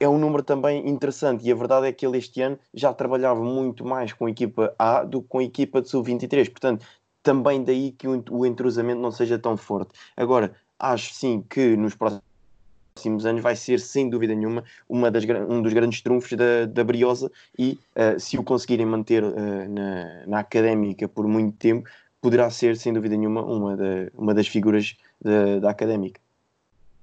é 0.00 0.08
um 0.08 0.18
número 0.18 0.42
também 0.42 0.88
interessante 0.88 1.46
e 1.46 1.52
a 1.52 1.54
verdade 1.54 1.86
é 1.86 1.92
que 1.92 2.06
ele 2.06 2.18
este 2.18 2.40
ano 2.40 2.58
já 2.72 2.92
trabalhava 2.92 3.42
muito 3.42 3.84
mais 3.84 4.12
com 4.12 4.26
a 4.26 4.30
equipa 4.30 4.74
A 4.78 5.04
do 5.04 5.22
que 5.22 5.28
com 5.28 5.38
a 5.38 5.44
equipa 5.44 5.82
de 5.82 5.88
sub-23, 5.88 6.50
portanto 6.50 6.86
também 7.22 7.62
daí 7.62 7.92
que 7.92 8.06
o 8.08 8.46
entrosamento 8.46 9.00
não 9.00 9.10
seja 9.10 9.38
tão 9.38 9.56
forte. 9.56 9.90
Agora, 10.16 10.54
acho 10.78 11.12
sim 11.12 11.44
que 11.48 11.76
nos 11.76 11.94
próximos 11.94 13.26
anos 13.26 13.42
vai 13.42 13.54
ser, 13.56 13.80
sem 13.80 14.08
dúvida 14.08 14.34
nenhuma, 14.34 14.64
uma 14.88 15.10
das, 15.10 15.24
um 15.48 15.60
dos 15.60 15.72
grandes 15.72 16.00
trunfos 16.00 16.32
da, 16.32 16.64
da 16.66 16.84
Briosa 16.84 17.30
e 17.58 17.78
uh, 17.96 18.18
se 18.18 18.38
o 18.38 18.42
conseguirem 18.42 18.86
manter 18.86 19.22
uh, 19.22 19.68
na, 19.68 20.26
na 20.26 20.38
académica 20.38 21.08
por 21.08 21.26
muito 21.26 21.56
tempo, 21.58 21.88
poderá 22.20 22.48
ser, 22.50 22.76
sem 22.76 22.92
dúvida 22.92 23.16
nenhuma, 23.16 23.42
uma, 23.42 23.76
da, 23.76 23.84
uma 24.14 24.34
das 24.34 24.48
figuras 24.48 24.96
da, 25.20 25.58
da 25.58 25.70
académica. 25.70 26.20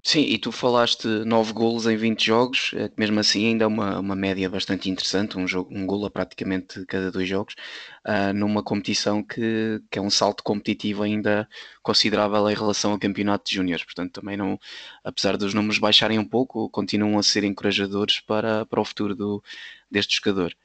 Sim, 0.08 0.20
e 0.22 0.38
tu 0.38 0.52
falaste 0.52 1.08
9 1.08 1.52
golos 1.52 1.88
em 1.88 1.98
20 1.98 2.24
jogos, 2.24 2.72
é 2.76 2.92
mesmo 2.96 3.20
assim 3.20 3.48
ainda 3.48 3.64
é 3.64 3.68
uma, 3.68 4.00
uma 4.00 4.16
média 4.16 4.48
bastante 4.48 4.88
interessante, 4.88 5.36
um, 5.36 5.48
jogo, 5.48 5.76
um 5.76 5.84
golo 5.88 6.06
a 6.06 6.12
praticamente 6.12 6.86
cada 6.86 7.12
dois 7.12 7.28
jogos, 7.28 7.56
uh, 8.06 8.32
numa 8.32 8.62
competição 8.62 9.24
que, 9.24 9.82
que 9.90 9.98
é 9.98 10.02
um 10.02 10.12
salto 10.12 10.44
competitivo 10.44 11.02
ainda 11.02 11.50
considerável 11.82 12.48
em 12.48 12.54
relação 12.54 12.92
ao 12.92 13.00
campeonato 13.00 13.50
de 13.50 13.56
júniores. 13.56 13.84
Portanto, 13.84 14.22
também 14.22 14.38
não, 14.38 14.60
apesar 15.04 15.38
dos 15.38 15.56
números 15.56 15.80
baixarem 15.80 16.20
um 16.20 16.26
pouco, 16.26 16.70
continuam 16.70 17.18
a 17.18 17.24
ser 17.24 17.44
encorajadores 17.44 18.20
para, 18.20 18.64
para 18.64 18.80
o 18.80 18.86
futuro 18.86 19.16
do, 19.16 19.44
deste 19.90 20.18
jogador. 20.18 20.56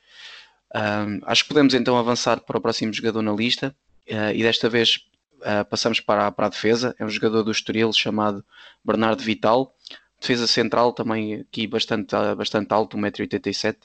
Uh, 0.74 1.16
acho 1.24 1.44
que 1.44 1.48
podemos 1.48 1.72
então 1.72 1.96
avançar 1.96 2.40
para 2.42 2.58
o 2.58 2.60
próximo 2.60 2.92
jogador 2.92 3.22
na 3.22 3.32
lista, 3.32 3.74
uh, 4.10 4.34
e 4.34 4.42
desta 4.42 4.68
vez 4.68 4.98
Uh, 5.40 5.64
passamos 5.68 6.00
para, 6.00 6.30
para 6.30 6.46
a 6.46 6.50
defesa. 6.50 6.94
É 6.98 7.04
um 7.04 7.08
jogador 7.08 7.42
do 7.42 7.50
Estoril 7.50 7.92
chamado 7.92 8.44
Bernardo 8.84 9.22
Vital. 9.22 9.74
Defesa 10.20 10.46
central 10.46 10.92
também 10.92 11.36
aqui 11.36 11.66
bastante, 11.66 12.14
bastante 12.36 12.70
alto, 12.74 12.98
1,87m, 12.98 13.76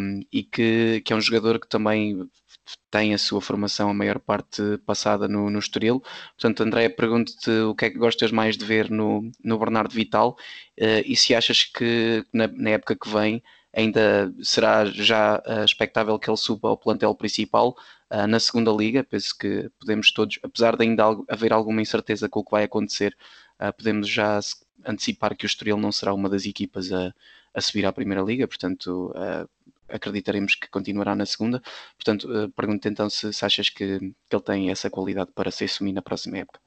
um, 0.00 0.20
e 0.32 0.42
que, 0.42 1.00
que 1.04 1.12
é 1.12 1.16
um 1.16 1.20
jogador 1.20 1.60
que 1.60 1.68
também 1.68 2.28
tem 2.90 3.14
a 3.14 3.18
sua 3.18 3.40
formação 3.40 3.88
a 3.88 3.94
maior 3.94 4.18
parte 4.18 4.60
passada 4.84 5.28
no, 5.28 5.48
no 5.48 5.60
Estoril. 5.60 6.02
Portanto, 6.36 6.62
André, 6.64 6.88
pergunto-te 6.88 7.50
o 7.50 7.76
que 7.76 7.84
é 7.84 7.90
que 7.90 7.98
gostas 7.98 8.32
mais 8.32 8.56
de 8.56 8.64
ver 8.64 8.90
no, 8.90 9.30
no 9.42 9.56
Bernardo 9.56 9.94
Vital 9.94 10.36
uh, 10.80 11.02
e 11.06 11.14
se 11.14 11.32
achas 11.32 11.62
que 11.62 12.26
na, 12.32 12.48
na 12.48 12.70
época 12.70 12.96
que 12.96 13.08
vem 13.08 13.40
ainda 13.74 14.34
será 14.42 14.84
já 14.84 15.42
expectável 15.64 16.18
que 16.18 16.28
ele 16.28 16.36
suba 16.36 16.68
ao 16.68 16.76
plantel 16.76 17.14
principal 17.14 17.74
uh, 18.12 18.26
na 18.26 18.38
segunda 18.38 18.70
liga. 18.70 19.02
Penso 19.02 19.36
que 19.36 19.70
podemos 19.80 20.12
todos, 20.12 20.38
apesar 20.42 20.76
de 20.76 20.84
ainda 20.84 21.04
haver 21.28 21.52
alguma 21.52 21.82
incerteza 21.82 22.28
com 22.28 22.40
o 22.40 22.44
que 22.44 22.50
vai 22.50 22.64
acontecer, 22.64 23.16
uh, 23.60 23.72
podemos 23.72 24.08
já 24.08 24.38
antecipar 24.84 25.36
que 25.36 25.44
o 25.44 25.46
Estoril 25.46 25.76
não 25.76 25.92
será 25.92 26.12
uma 26.12 26.28
das 26.28 26.44
equipas 26.44 26.92
a, 26.92 27.14
a 27.54 27.60
subir 27.60 27.86
à 27.86 27.92
primeira 27.92 28.22
liga, 28.22 28.48
portanto 28.48 29.14
acreditaremos 29.88 30.54
que 30.54 30.68
continuará 30.68 31.14
na 31.14 31.26
segunda. 31.26 31.62
Portanto, 31.96 32.28
pergunto 32.56 32.88
então 32.88 33.08
se, 33.08 33.32
se 33.32 33.44
achas 33.44 33.68
que, 33.68 33.98
que 34.00 34.36
ele 34.36 34.42
tem 34.42 34.70
essa 34.70 34.90
qualidade 34.90 35.30
para 35.32 35.50
se 35.50 35.64
assumir 35.64 35.92
na 35.92 36.02
próxima 36.02 36.38
época 36.38 36.58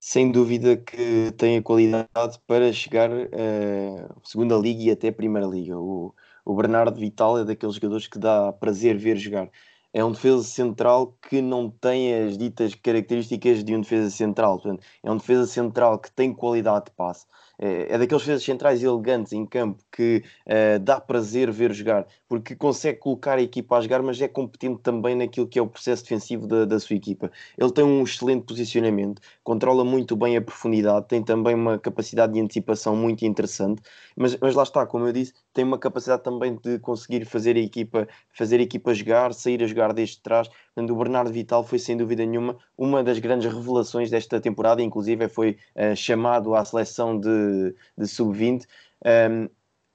sem 0.00 0.30
dúvida 0.30 0.76
que 0.76 1.32
tem 1.36 1.58
a 1.58 1.62
qualidade 1.62 2.38
para 2.46 2.72
chegar 2.72 3.10
à 3.10 4.24
segunda 4.24 4.56
liga 4.56 4.82
e 4.84 4.90
até 4.90 5.10
primeira 5.10 5.46
liga. 5.46 5.78
O, 5.78 6.14
o 6.48 6.54
Bernardo 6.54 6.98
Vital 6.98 7.38
é 7.38 7.44
daqueles 7.44 7.74
jogadores 7.74 8.06
que 8.08 8.18
dá 8.18 8.50
prazer 8.54 8.96
ver 8.96 9.18
jogar. 9.18 9.50
É 9.92 10.02
um 10.02 10.12
defesa 10.12 10.42
central 10.42 11.14
que 11.28 11.42
não 11.42 11.68
tem 11.70 12.14
as 12.14 12.38
ditas 12.38 12.74
características 12.74 13.62
de 13.62 13.76
um 13.76 13.82
defesa 13.82 14.08
central. 14.10 14.58
Portanto, 14.58 14.82
é 15.02 15.10
um 15.10 15.18
defesa 15.18 15.46
central 15.46 15.98
que 15.98 16.10
tem 16.10 16.32
qualidade 16.32 16.86
de 16.86 16.92
passe 16.92 17.26
é, 17.58 17.94
é 17.94 17.98
daqueles 17.98 18.22
defesas 18.22 18.44
centrais 18.44 18.82
elegantes 18.82 19.32
em 19.32 19.44
campo 19.44 19.82
que 19.90 20.22
uh, 20.46 20.78
dá 20.78 21.00
prazer 21.00 21.50
ver 21.50 21.72
jogar, 21.72 22.06
porque 22.28 22.54
consegue 22.54 23.00
colocar 23.00 23.38
a 23.38 23.42
equipa 23.42 23.76
a 23.76 23.80
jogar, 23.80 24.00
mas 24.02 24.20
é 24.20 24.28
competente 24.28 24.80
também 24.80 25.16
naquilo 25.16 25.48
que 25.48 25.58
é 25.58 25.62
o 25.62 25.66
processo 25.66 26.04
defensivo 26.04 26.46
da, 26.46 26.64
da 26.64 26.78
sua 26.78 26.94
equipa. 26.94 27.30
Ele 27.56 27.72
tem 27.72 27.84
um 27.84 28.02
excelente 28.04 28.44
posicionamento, 28.44 29.20
controla 29.42 29.84
muito 29.84 30.16
bem 30.16 30.36
a 30.36 30.42
profundidade, 30.42 31.08
tem 31.08 31.22
também 31.22 31.54
uma 31.54 31.78
capacidade 31.78 32.32
de 32.32 32.40
antecipação 32.40 32.94
muito 32.94 33.24
interessante, 33.24 33.82
mas, 34.16 34.36
mas 34.40 34.54
lá 34.54 34.62
está, 34.62 34.86
como 34.86 35.06
eu 35.06 35.12
disse, 35.12 35.32
tem 35.58 35.64
uma 35.64 35.76
capacidade 35.76 36.22
também 36.22 36.54
de 36.54 36.78
conseguir 36.78 37.24
fazer 37.24 37.56
a 37.56 37.58
equipa, 37.58 38.06
fazer 38.32 38.60
a 38.60 38.62
equipa 38.62 38.94
jogar, 38.94 39.34
sair 39.34 39.60
a 39.60 39.66
jogar 39.66 39.92
desde 39.92 40.20
trás. 40.20 40.48
O 40.76 40.94
Bernardo 40.94 41.32
Vital 41.32 41.64
foi 41.64 41.80
sem 41.80 41.96
dúvida 41.96 42.24
nenhuma 42.24 42.56
uma 42.76 43.02
das 43.02 43.18
grandes 43.18 43.52
revelações 43.52 44.08
desta 44.08 44.40
temporada, 44.40 44.80
inclusive 44.80 45.28
foi 45.28 45.58
uh, 45.74 45.96
chamado 45.96 46.54
à 46.54 46.64
seleção 46.64 47.18
de, 47.18 47.74
de 47.96 48.06
sub-20, 48.06 48.62
um, 48.62 48.66
ehm, 49.04 49.50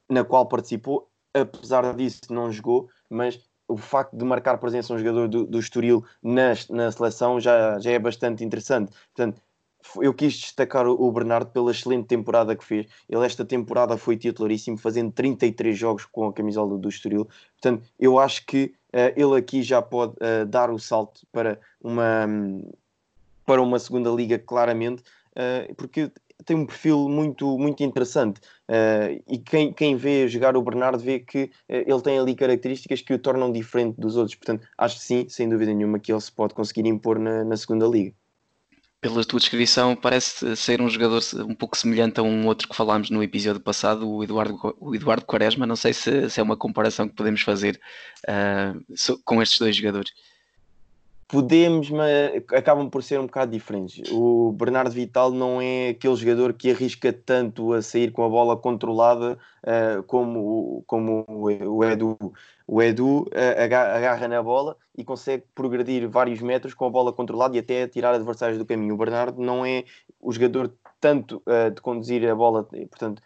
na 0.10 0.26
qual 0.26 0.46
participou. 0.50 1.10
Apesar 1.34 1.96
disso, 1.96 2.24
não 2.30 2.52
jogou, 2.52 2.90
mas 3.10 3.40
o 3.66 3.78
facto 3.78 4.18
de 4.18 4.26
marcar 4.26 4.58
presença 4.58 4.94
um 4.94 4.98
jogador 4.98 5.30
do, 5.30 5.46
do 5.46 5.60
Estoril 5.60 6.04
na, 6.22 6.52
na 6.72 6.92
seleção 6.92 7.40
já, 7.40 7.80
já 7.80 7.92
é 7.92 8.00
bastante 8.00 8.44
interessante. 8.44 8.92
Portanto, 9.16 9.42
eu 9.98 10.14
quis 10.14 10.34
destacar 10.34 10.88
o 10.88 11.12
Bernardo 11.12 11.52
pela 11.52 11.72
excelente 11.72 12.08
temporada 12.08 12.56
que 12.56 12.64
fez. 12.64 12.88
Ele 13.10 13.26
esta 13.26 13.46
temporada 13.46 13.98
foi 13.98 14.18
titularíssimo, 14.18 14.78
fazendo 14.78 15.12
33 15.12 15.78
jogos 15.78 16.06
com 16.06 16.28
a 16.28 16.34
camisola 16.34 16.78
do 16.78 16.90
Estoril. 16.90 17.28
Portanto, 17.62 17.84
eu 18.00 18.20
acho 18.20 18.46
que 18.46 18.74
uh, 18.94 19.14
ele 19.16 19.38
aqui 19.38 19.62
já 19.62 19.82
pode 19.82 20.14
uh, 20.14 20.46
dar 20.46 20.72
o 20.72 20.80
salto 20.80 21.22
para 21.32 21.60
uma, 21.82 22.26
um, 22.26 22.72
para 23.46 23.62
uma 23.62 23.80
segunda 23.80 24.10
liga, 24.10 24.40
claramente, 24.40 25.04
uh, 25.32 25.74
porque 25.76 26.12
tem 26.46 26.58
um 26.58 26.66
perfil 26.66 27.08
muito, 27.08 27.58
muito 27.58 27.84
interessante. 27.84 28.42
e 29.28 29.38
quem, 29.38 29.72
quem 29.72 29.96
vê 29.96 30.28
jogar 30.28 30.58
o 30.58 30.62
Bernardo 30.62 31.00
vê 31.00 31.20
que 31.20 31.50
ele 31.70 32.02
tem 32.02 32.20
ali 32.20 32.36
características 32.36 33.02
que 33.02 33.14
o 33.14 33.20
tornam 33.20 33.50
diferente 33.50 33.98
dos 33.98 34.18
outros. 34.18 34.36
Portanto, 34.36 34.68
acho 34.78 34.98
que 34.98 35.04
sim, 35.04 35.30
sem 35.30 35.48
dúvida 35.48 35.74
nenhuma, 35.74 36.00
que 36.00 36.12
ele 36.12 36.20
se 36.20 36.32
pode 36.32 36.54
conseguir 36.54 36.86
impor 36.86 37.18
na, 37.18 37.46
na 37.46 37.56
segunda 37.56 37.88
liga 37.88 38.14
pela 39.04 39.26
tua 39.26 39.40
descrição, 39.40 39.98
parece 39.98 40.56
ser 40.56 40.82
um 40.82 40.90
jogador 40.90 41.22
um 41.46 41.54
pouco 41.54 41.78
semelhante 41.78 42.22
a 42.22 42.24
um 42.24 42.48
outro 42.48 42.70
que 42.70 42.76
falámos 42.76 43.10
no 43.10 43.22
episódio 43.22 43.60
passado, 43.60 44.10
o 44.10 44.24
Eduardo, 44.24 44.58
o 44.80 44.96
Eduardo 44.96 45.26
Quaresma. 45.26 45.66
Não 45.66 45.76
sei 45.76 45.92
se, 45.92 46.30
se 46.30 46.40
é 46.40 46.44
uma 46.44 46.56
comparação 46.56 47.08
que 47.08 47.14
podemos 47.14 47.42
fazer 47.42 47.80
uh, 48.30 49.20
com 49.26 49.42
estes 49.42 49.60
dois 49.60 49.76
jogadores. 49.76 50.12
Podemos, 51.28 51.90
mas 51.90 52.44
acabam 52.54 52.90
por 52.90 53.04
ser 53.04 53.20
um 53.20 53.26
bocado 53.26 53.52
diferentes. 53.52 54.10
O 54.10 54.54
Bernardo 54.54 54.92
Vital 54.92 55.32
não 55.32 55.62
é 55.62 55.90
aquele 55.90 56.16
jogador 56.16 56.54
que 56.54 56.72
arrisca 56.72 57.12
tanto 57.12 57.74
a 57.74 57.82
sair 57.82 58.12
com 58.12 58.24
a 58.24 58.30
bola 58.30 58.56
controlada 58.56 59.38
uh, 59.64 60.04
como, 60.04 60.82
como 60.88 61.26
o 61.28 61.84
Edu. 61.84 62.18
O 62.68 62.82
Edu 62.82 63.24
uh, 63.24 63.28
agarra 63.62 64.28
na 64.28 64.42
bola 64.42 64.78
e 64.98 65.04
consegue 65.04 65.44
progredir 65.54 66.08
vários 66.10 66.42
metros 66.42 66.74
com 66.74 66.86
a 66.86 66.90
bola 66.90 67.12
controlada 67.12 67.56
e 67.56 67.60
até 67.60 67.88
tirar 67.88 68.14
adversários 68.14 68.58
do 68.58 68.66
caminho. 68.66 68.94
O 68.94 68.98
Bernardo 68.98 69.42
não 69.42 69.66
é 69.66 69.84
o 70.20 70.32
jogador 70.32 70.74
tanto 71.00 71.42
uh, 71.48 71.72
de 71.72 71.82
conduzir 71.82 72.30
a 72.30 72.34
bola, 72.34 72.64
portanto, 72.64 73.22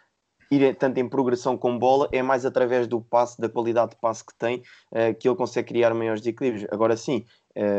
ir 0.50 0.74
tanto 0.76 0.98
em 0.98 1.08
progressão 1.08 1.56
com 1.56 1.78
bola, 1.78 2.08
é 2.10 2.22
mais 2.22 2.44
através 2.44 2.86
do 2.86 3.00
passe, 3.00 3.40
da 3.40 3.48
qualidade 3.48 3.90
de 3.90 3.96
passe 3.96 4.24
que 4.24 4.34
tem, 4.36 4.62
uh, 4.92 5.14
que 5.18 5.28
ele 5.28 5.36
consegue 5.36 5.68
criar 5.68 5.94
maiores 5.94 6.20
desequilíbrios. 6.20 6.66
Agora 6.70 6.96
sim, 6.96 7.24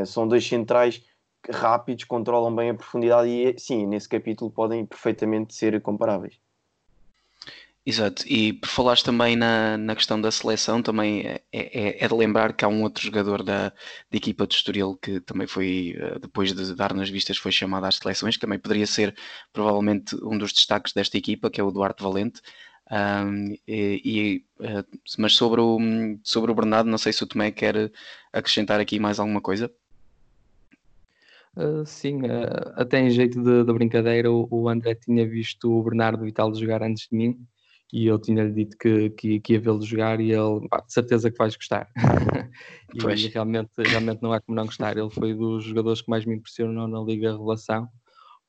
são 0.05 0.27
dois 0.27 0.45
centrais 0.45 1.01
rápidos, 1.49 2.03
controlam 2.03 2.53
bem 2.53 2.69
a 2.69 2.73
profundidade 2.73 3.29
e 3.29 3.57
sim, 3.57 3.87
nesse 3.87 4.09
capítulo 4.09 4.51
podem 4.51 4.85
perfeitamente 4.85 5.55
ser 5.55 5.81
comparáveis. 5.81 6.37
Exato, 7.89 8.23
e 8.27 8.53
por 8.53 8.69
falares 8.69 9.01
também 9.01 9.35
na, 9.35 9.75
na 9.75 9.95
questão 9.95 10.21
da 10.21 10.29
seleção, 10.29 10.79
também 10.79 11.21
é, 11.25 11.41
é, 11.51 12.05
é, 12.05 12.07
de 12.07 12.13
lembrar 12.13 12.53
que 12.53 12.63
há 12.63 12.67
um 12.67 12.83
outro 12.83 13.03
jogador 13.03 13.41
da, 13.41 13.69
da 13.69 13.73
equipa 14.17 14.45
de 14.45 14.53
Estoril 14.53 14.95
que 14.95 15.19
também 15.21 15.47
foi, 15.47 15.95
eh, 15.97 16.19
depois 16.19 16.53
de 16.53 16.75
dar 16.75 16.93
nas 16.93 17.09
vistas, 17.09 17.37
foi 17.39 17.51
chamado 17.51 17.85
às 17.85 17.95
seleções, 17.95 18.35
que 18.35 18.41
também 18.41 18.59
poderia 18.59 18.85
ser 18.85 19.15
provavelmente 19.51 20.15
um 20.23 20.37
dos 20.37 20.53
destaques 20.53 20.93
desta 20.93 21.17
equipa, 21.17 21.49
que 21.49 21.59
é 21.59 21.63
o 21.63 21.71
Duarte 21.71 22.03
Valente. 22.03 22.41
Um, 22.91 23.55
e, 23.67 24.01
e, 24.05 24.45
eh, 24.61 24.83
mas 25.17 25.33
sobre 25.33 25.59
o, 25.59 25.79
sobre 26.23 26.51
o 26.51 26.55
Bernardo, 26.55 26.91
não 26.91 26.97
sei 26.99 27.11
se 27.11 27.23
o 27.23 27.27
Tomé 27.27 27.49
quer 27.51 27.91
acrescentar 28.31 28.79
aqui 28.79 28.99
mais 28.99 29.19
alguma 29.19 29.41
coisa. 29.41 29.71
Uh, 31.57 31.83
sim, 31.87 32.21
uh, 32.21 32.73
até 32.75 32.99
em 32.99 33.09
jeito 33.09 33.41
de, 33.41 33.63
de 33.63 33.73
brincadeira, 33.73 34.31
o, 34.31 34.47
o, 34.51 34.69
André 34.69 34.93
tinha 34.93 35.27
visto 35.27 35.71
o 35.71 35.83
Bernardo 35.83 36.23
Vital 36.23 36.53
jogar 36.53 36.83
antes 36.83 37.07
de 37.09 37.17
mim 37.17 37.47
e 37.91 38.05
eu 38.05 38.19
tinha-lhe 38.19 38.53
dito 38.53 38.77
que, 38.77 39.09
que, 39.11 39.39
que 39.39 39.53
ia 39.53 39.59
vê-lo 39.59 39.81
jogar 39.81 40.19
e 40.19 40.31
ele, 40.31 40.67
pá, 40.69 40.81
de 40.81 40.93
certeza 40.93 41.31
que 41.31 41.37
vais 41.37 41.55
gostar. 41.55 41.89
e 42.93 42.99
pois. 42.99 43.25
realmente, 43.25 43.71
realmente 43.77 44.21
não 44.21 44.33
é 44.33 44.39
como 44.39 44.55
não 44.55 44.65
gostar. 44.65 44.97
Ele 44.97 45.09
foi 45.09 45.33
dos 45.33 45.63
jogadores 45.63 46.01
que 46.01 46.09
mais 46.09 46.25
me 46.25 46.35
impressionou 46.35 46.87
na 46.87 47.01
Liga 47.01 47.31
Revelação, 47.31 47.87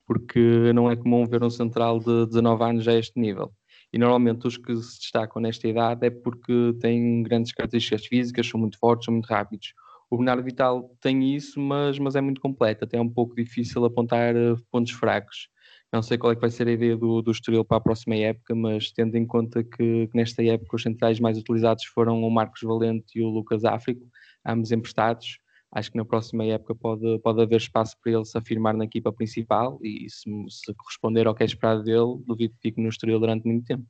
porque 0.07 0.73
não 0.75 0.91
é 0.91 0.97
comum 0.97 1.27
ver 1.27 1.43
um 1.43 1.51
central 1.51 1.99
de 1.99 2.27
19 2.27 2.63
anos 2.63 2.89
a 2.89 2.95
este 2.95 3.19
nível. 3.19 3.51
E 3.93 3.99
normalmente 3.99 4.47
os 4.47 4.57
que 4.57 4.75
se 4.77 4.99
destacam 5.01 5.43
nesta 5.43 5.67
idade 5.67 6.07
é 6.07 6.11
porque 6.11 6.77
têm 6.81 7.23
grandes 7.23 7.53
características 7.53 8.07
físicas, 8.07 8.47
são 8.47 8.61
muito 8.61 8.79
fortes, 8.79 9.07
são 9.07 9.15
muito 9.15 9.27
rápidos. 9.27 9.73
O 10.11 10.17
Bernardo 10.17 10.43
Vital 10.43 10.91
tem 11.01 11.35
isso, 11.35 11.61
mas, 11.61 11.99
mas 11.99 12.15
é 12.17 12.21
muito 12.21 12.41
completo, 12.41 12.85
até 12.85 12.99
é 12.99 13.01
um 13.01 13.09
pouco 13.09 13.35
difícil 13.35 13.85
apontar 13.85 14.35
eh, 14.35 14.55
pontos 14.71 14.93
fracos. 14.93 15.49
Não 15.93 16.03
sei 16.03 16.17
qual 16.17 16.33
é 16.33 16.37
que 16.37 16.41
vai 16.41 16.51
ser 16.51 16.69
a 16.69 16.73
ideia 16.73 16.97
do, 16.97 17.21
do 17.21 17.33
Estoril 17.33 17.65
para 17.65 17.79
a 17.79 17.81
próxima 17.81 18.15
época, 18.15 18.55
mas 18.55 18.93
tendo 18.93 19.17
em 19.17 19.27
conta 19.27 19.65
que, 19.65 20.07
que, 20.07 20.11
nesta 20.15 20.43
época 20.45 20.77
os 20.77 20.83
centrais 20.83 21.19
mais 21.19 21.37
utilizados 21.37 21.85
foram 21.85 22.23
o 22.23 22.31
Marcos 22.31 22.61
Valente 22.63 23.19
e 23.19 23.23
o 23.23 23.29
Lucas 23.29 23.65
Áfrico, 23.65 24.07
ambos 24.47 24.71
emprestados, 24.71 25.41
acho 25.73 25.91
que 25.91 25.97
na 25.97 26.05
próxima 26.05 26.45
época 26.45 26.77
pode, 26.77 27.19
pode 27.19 27.43
haver 27.43 27.57
espaço 27.57 27.97
para 28.01 28.13
ele 28.13 28.25
se 28.25 28.39
afirmar 28.39 28.75
na 28.75 28.85
equipa 28.85 29.13
principal 29.13 29.81
e 29.83 30.09
se, 30.09 30.31
se 30.49 30.75
corresponder 30.75 31.27
ao 31.27 31.35
que 31.35 31.43
é 31.43 31.47
esperado 31.47 31.83
dele, 31.83 32.23
duvido 32.25 32.55
que 32.55 32.61
fique 32.63 32.81
no 32.81 32.89
Estoril 32.89 33.19
durante 33.19 33.45
muito 33.47 33.65
tempo. 33.65 33.85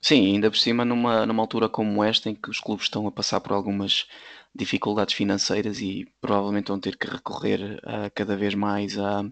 Sim, 0.00 0.34
ainda 0.34 0.50
por 0.50 0.58
cima 0.58 0.84
numa, 0.84 1.24
numa 1.26 1.42
altura 1.42 1.68
como 1.68 2.04
esta 2.04 2.28
em 2.28 2.34
que 2.34 2.50
os 2.50 2.60
clubes 2.60 2.84
estão 2.84 3.06
a 3.06 3.12
passar 3.12 3.40
por 3.40 3.52
algumas 3.52 4.06
dificuldades 4.54 5.14
financeiras 5.14 5.80
e 5.80 6.06
provavelmente 6.20 6.68
vão 6.68 6.78
ter 6.78 6.96
que 6.96 7.08
recorrer 7.08 7.80
uh, 7.82 8.10
cada 8.14 8.36
vez 8.36 8.54
mais 8.54 8.98
à, 8.98 9.24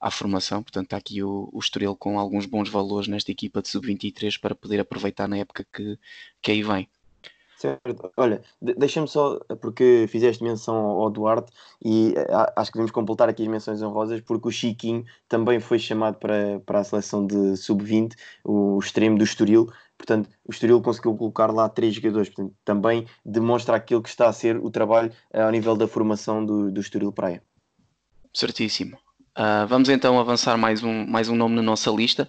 à 0.00 0.10
formação. 0.10 0.62
Portanto, 0.62 0.86
está 0.86 0.96
aqui 0.96 1.22
o, 1.22 1.48
o 1.52 1.58
Estoril 1.58 1.94
com 1.94 2.18
alguns 2.18 2.46
bons 2.46 2.68
valores 2.68 3.08
nesta 3.08 3.30
equipa 3.30 3.60
de 3.60 3.68
sub-23 3.68 4.40
para 4.40 4.54
poder 4.54 4.80
aproveitar 4.80 5.28
na 5.28 5.38
época 5.38 5.66
que, 5.72 5.98
que 6.40 6.50
aí 6.52 6.62
vem. 6.62 6.88
Certo. 7.60 8.10
Olha, 8.16 8.40
deixa-me 8.62 9.06
só, 9.06 9.38
porque 9.60 10.06
fizeste 10.08 10.42
menção 10.42 10.74
ao 10.76 11.10
Duarte 11.10 11.52
e 11.84 12.14
eh, 12.16 12.26
acho 12.56 12.70
que 12.72 12.78
devemos 12.78 12.90
completar 12.90 13.28
aqui 13.28 13.42
as 13.42 13.48
menções 13.48 13.82
honrosas, 13.82 14.22
porque 14.22 14.48
o 14.48 14.50
Chiquinho 14.50 15.04
também 15.28 15.60
foi 15.60 15.78
chamado 15.78 16.16
para, 16.18 16.58
para 16.60 16.78
a 16.78 16.84
seleção 16.84 17.26
de 17.26 17.58
sub-20, 17.58 18.14
o 18.44 18.78
extremo 18.78 19.18
do 19.18 19.24
Estoril. 19.24 19.70
Portanto, 19.98 20.30
o 20.42 20.50
Estoril 20.50 20.80
conseguiu 20.80 21.14
colocar 21.14 21.52
lá 21.52 21.68
três 21.68 21.94
jogadores. 21.94 22.30
Portanto, 22.30 22.56
também 22.64 23.06
demonstra 23.26 23.76
aquilo 23.76 24.02
que 24.02 24.08
está 24.08 24.26
a 24.26 24.32
ser 24.32 24.56
o 24.56 24.70
trabalho 24.70 25.12
eh, 25.30 25.42
ao 25.42 25.50
nível 25.50 25.76
da 25.76 25.86
formação 25.86 26.42
do, 26.42 26.72
do 26.72 26.80
Estoril 26.80 27.12
Praia. 27.12 27.42
Certíssimo. 28.32 28.96
Uh, 29.40 29.66
vamos 29.66 29.88
então 29.88 30.20
avançar 30.20 30.58
mais 30.58 30.82
um, 30.82 31.06
mais 31.06 31.30
um 31.30 31.34
nome 31.34 31.56
na 31.56 31.62
nossa 31.62 31.90
lista 31.90 32.28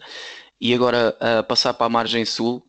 e 0.61 0.73
agora 0.73 1.13
uh, 1.19 1.43
passar 1.43 1.73
para 1.73 1.87
a 1.87 1.89
margem 1.89 2.23
sul 2.23 2.65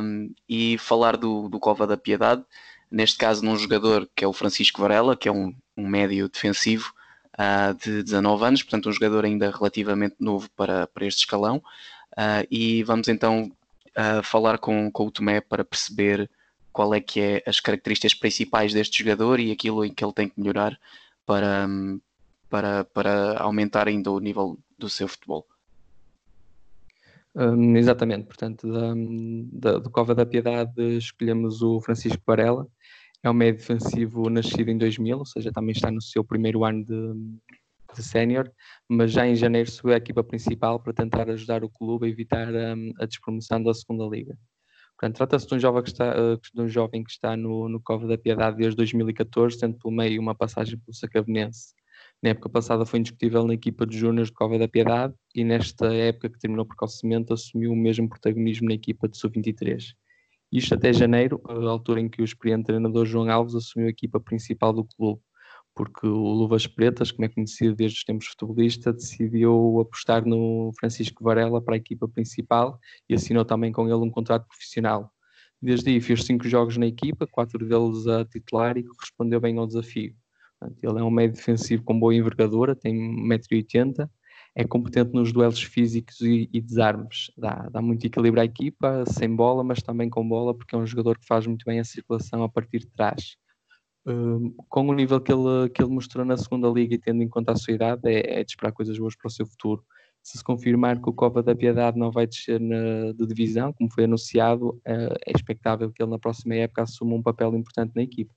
um, 0.00 0.32
e 0.48 0.78
falar 0.78 1.16
do, 1.16 1.48
do 1.48 1.58
Cova 1.58 1.88
da 1.88 1.96
Piedade, 1.96 2.44
neste 2.88 3.18
caso 3.18 3.44
num 3.44 3.56
jogador 3.56 4.08
que 4.14 4.24
é 4.24 4.28
o 4.28 4.32
Francisco 4.32 4.80
Varela, 4.80 5.16
que 5.16 5.28
é 5.28 5.32
um, 5.32 5.52
um 5.76 5.88
médio 5.88 6.28
defensivo 6.28 6.92
uh, 7.34 7.74
de 7.84 8.04
19 8.04 8.44
anos, 8.44 8.62
portanto 8.62 8.88
um 8.88 8.92
jogador 8.92 9.24
ainda 9.24 9.50
relativamente 9.50 10.14
novo 10.20 10.48
para, 10.50 10.86
para 10.86 11.04
este 11.04 11.24
escalão. 11.24 11.60
E 12.50 12.82
vamos 12.84 13.08
então 13.08 13.50
falar 14.22 14.58
com, 14.58 14.90
com 14.90 15.06
o 15.06 15.10
Tomé 15.10 15.40
para 15.40 15.64
perceber 15.64 16.28
qual 16.72 16.92
é 16.92 17.00
que 17.00 17.20
é 17.20 17.42
as 17.46 17.60
características 17.60 18.14
principais 18.14 18.72
deste 18.74 19.02
jogador 19.02 19.40
e 19.40 19.50
aquilo 19.50 19.84
em 19.84 19.92
que 19.92 20.04
ele 20.04 20.12
tem 20.12 20.28
que 20.28 20.38
melhorar 20.38 20.78
para, 21.24 21.66
para, 22.50 22.84
para 22.84 23.38
aumentar 23.38 23.88
ainda 23.88 24.10
o 24.10 24.18
nível 24.18 24.58
do 24.76 24.88
seu 24.88 25.08
futebol. 25.08 25.46
Um, 27.34 27.76
exatamente, 27.76 28.26
portanto, 28.26 28.66
da, 28.70 28.92
da, 29.52 29.78
do 29.78 29.88
Cova 29.88 30.14
da 30.16 30.26
Piedade 30.26 30.96
escolhemos 30.96 31.62
o 31.62 31.80
Francisco 31.80 32.20
Varela, 32.26 32.66
é 33.22 33.30
um 33.30 33.34
meio 33.34 33.52
defensivo 33.54 34.28
nascido 34.28 34.68
em 34.68 34.76
2000, 34.76 35.18
ou 35.18 35.24
seja, 35.24 35.52
também 35.52 35.72
está 35.72 35.90
no 35.90 36.02
seu 36.02 36.24
primeiro 36.24 36.64
ano 36.64 36.84
de, 36.84 37.14
de 37.94 38.02
sénior, 38.02 38.50
mas 38.88 39.12
já 39.12 39.26
em 39.26 39.36
janeiro 39.36 39.70
subiu 39.70 39.94
a 39.94 39.98
equipa 39.98 40.24
principal 40.24 40.80
para 40.80 40.92
tentar 40.92 41.30
ajudar 41.30 41.62
o 41.62 41.70
clube 41.70 42.06
a 42.06 42.10
evitar 42.10 42.48
um, 42.48 42.92
a 42.98 43.06
despromoção 43.06 43.62
da 43.62 43.72
segunda 43.74 44.04
liga. 44.06 44.36
Portanto, 44.98 45.16
trata-se 45.16 45.46
de 45.46 45.54
um 45.54 45.58
jovem 45.58 45.82
que 45.82 45.90
está, 45.90 46.10
uh, 46.10 46.40
de 46.54 46.60
um 46.60 46.68
jovem 46.68 47.04
que 47.04 47.10
está 47.10 47.36
no, 47.36 47.68
no 47.68 47.80
Cova 47.80 48.08
da 48.08 48.18
Piedade 48.18 48.56
desde 48.56 48.76
2014, 48.76 49.58
tendo 49.58 49.78
pelo 49.78 49.94
meio 49.94 50.20
uma 50.20 50.34
passagem 50.34 50.78
pelo 50.78 50.94
Sacavenense 50.94 51.74
na 52.22 52.30
época 52.30 52.48
passada 52.50 52.84
foi 52.84 52.98
indiscutível 52.98 53.46
na 53.46 53.54
equipa 53.54 53.86
de 53.86 53.96
júniores 53.96 54.28
de 54.28 54.34
Cova 54.34 54.58
da 54.58 54.68
Piedade 54.68 55.14
e 55.34 55.42
nesta 55.42 55.92
época 55.94 56.28
que 56.28 56.38
terminou 56.38 56.66
precocemente 56.66 57.32
assumiu 57.32 57.72
o 57.72 57.76
mesmo 57.76 58.08
protagonismo 58.08 58.68
na 58.68 58.74
equipa 58.74 59.08
de 59.08 59.16
Sub-23. 59.16 59.94
Isto 60.52 60.74
até 60.74 60.92
janeiro, 60.92 61.40
a 61.48 61.54
altura 61.70 62.00
em 62.00 62.08
que 62.08 62.20
o 62.20 62.24
experiente 62.24 62.64
treinador 62.64 63.06
João 63.06 63.30
Alves 63.30 63.54
assumiu 63.54 63.86
a 63.86 63.90
equipa 63.90 64.20
principal 64.20 64.72
do 64.72 64.84
clube, 64.84 65.22
porque 65.74 66.06
o 66.06 66.32
Luvas 66.32 66.66
Pretas, 66.66 67.10
como 67.10 67.24
é 67.24 67.28
conhecido 67.28 67.74
desde 67.74 67.98
os 67.98 68.04
tempos 68.04 68.26
futebolista, 68.26 68.92
decidiu 68.92 69.80
apostar 69.80 70.26
no 70.26 70.72
Francisco 70.78 71.24
Varela 71.24 71.62
para 71.62 71.74
a 71.74 71.78
equipa 71.78 72.08
principal 72.08 72.78
e 73.08 73.14
assinou 73.14 73.44
também 73.44 73.72
com 73.72 73.86
ele 73.86 73.94
um 73.94 74.10
contrato 74.10 74.46
profissional. 74.46 75.10
Desde 75.62 75.90
aí 75.90 76.00
fez 76.00 76.24
cinco 76.24 76.48
jogos 76.48 76.76
na 76.76 76.86
equipa, 76.86 77.26
quatro 77.26 77.66
deles 77.66 78.06
a 78.06 78.24
titular 78.24 78.76
e 78.76 78.82
correspondeu 78.82 79.40
bem 79.40 79.56
ao 79.56 79.66
desafio. 79.66 80.14
Ele 80.82 80.98
é 80.98 81.02
um 81.02 81.10
meio 81.10 81.32
defensivo 81.32 81.82
com 81.82 81.98
boa 81.98 82.14
envergadura, 82.14 82.74
tem 82.74 82.94
1,80m, 82.94 84.08
é 84.54 84.64
competente 84.64 85.12
nos 85.12 85.32
duelos 85.32 85.62
físicos 85.62 86.20
e, 86.20 86.48
e 86.52 86.60
desarmes. 86.60 87.30
Dá, 87.36 87.68
dá 87.70 87.80
muito 87.80 88.06
equilíbrio 88.06 88.42
à 88.42 88.44
equipa, 88.44 89.04
sem 89.06 89.34
bola, 89.34 89.62
mas 89.62 89.82
também 89.82 90.10
com 90.10 90.26
bola, 90.26 90.54
porque 90.54 90.74
é 90.74 90.78
um 90.78 90.86
jogador 90.86 91.18
que 91.18 91.26
faz 91.26 91.46
muito 91.46 91.64
bem 91.64 91.80
a 91.80 91.84
circulação 91.84 92.42
a 92.42 92.48
partir 92.48 92.80
de 92.80 92.88
trás. 92.88 93.36
Um, 94.06 94.54
com 94.68 94.88
o 94.88 94.94
nível 94.94 95.20
que 95.20 95.32
ele, 95.32 95.68
que 95.70 95.82
ele 95.82 95.92
mostrou 95.92 96.24
na 96.24 96.36
segunda 96.36 96.68
liga 96.68 96.94
e 96.94 96.98
tendo 96.98 97.22
em 97.22 97.28
conta 97.28 97.52
a 97.52 97.56
sua 97.56 97.74
idade, 97.74 98.02
é, 98.04 98.40
é 98.40 98.44
de 98.44 98.50
esperar 98.50 98.72
coisas 98.72 98.98
boas 98.98 99.14
para 99.16 99.28
o 99.28 99.30
seu 99.30 99.46
futuro. 99.46 99.84
Se 100.22 100.36
se 100.38 100.44
confirmar 100.44 101.00
que 101.00 101.08
o 101.08 101.12
Copa 101.12 101.42
da 101.42 101.54
Piedade 101.54 101.98
não 101.98 102.10
vai 102.10 102.26
descer 102.26 102.60
na, 102.60 103.12
de 103.12 103.26
divisão, 103.26 103.72
como 103.72 103.90
foi 103.92 104.04
anunciado, 104.04 104.80
é, 104.84 105.14
é 105.26 105.32
expectável 105.34 105.90
que 105.92 106.02
ele 106.02 106.10
na 106.10 106.18
próxima 106.18 106.54
época 106.56 106.82
assuma 106.82 107.14
um 107.14 107.22
papel 107.22 107.54
importante 107.54 107.92
na 107.94 108.02
equipa. 108.02 108.34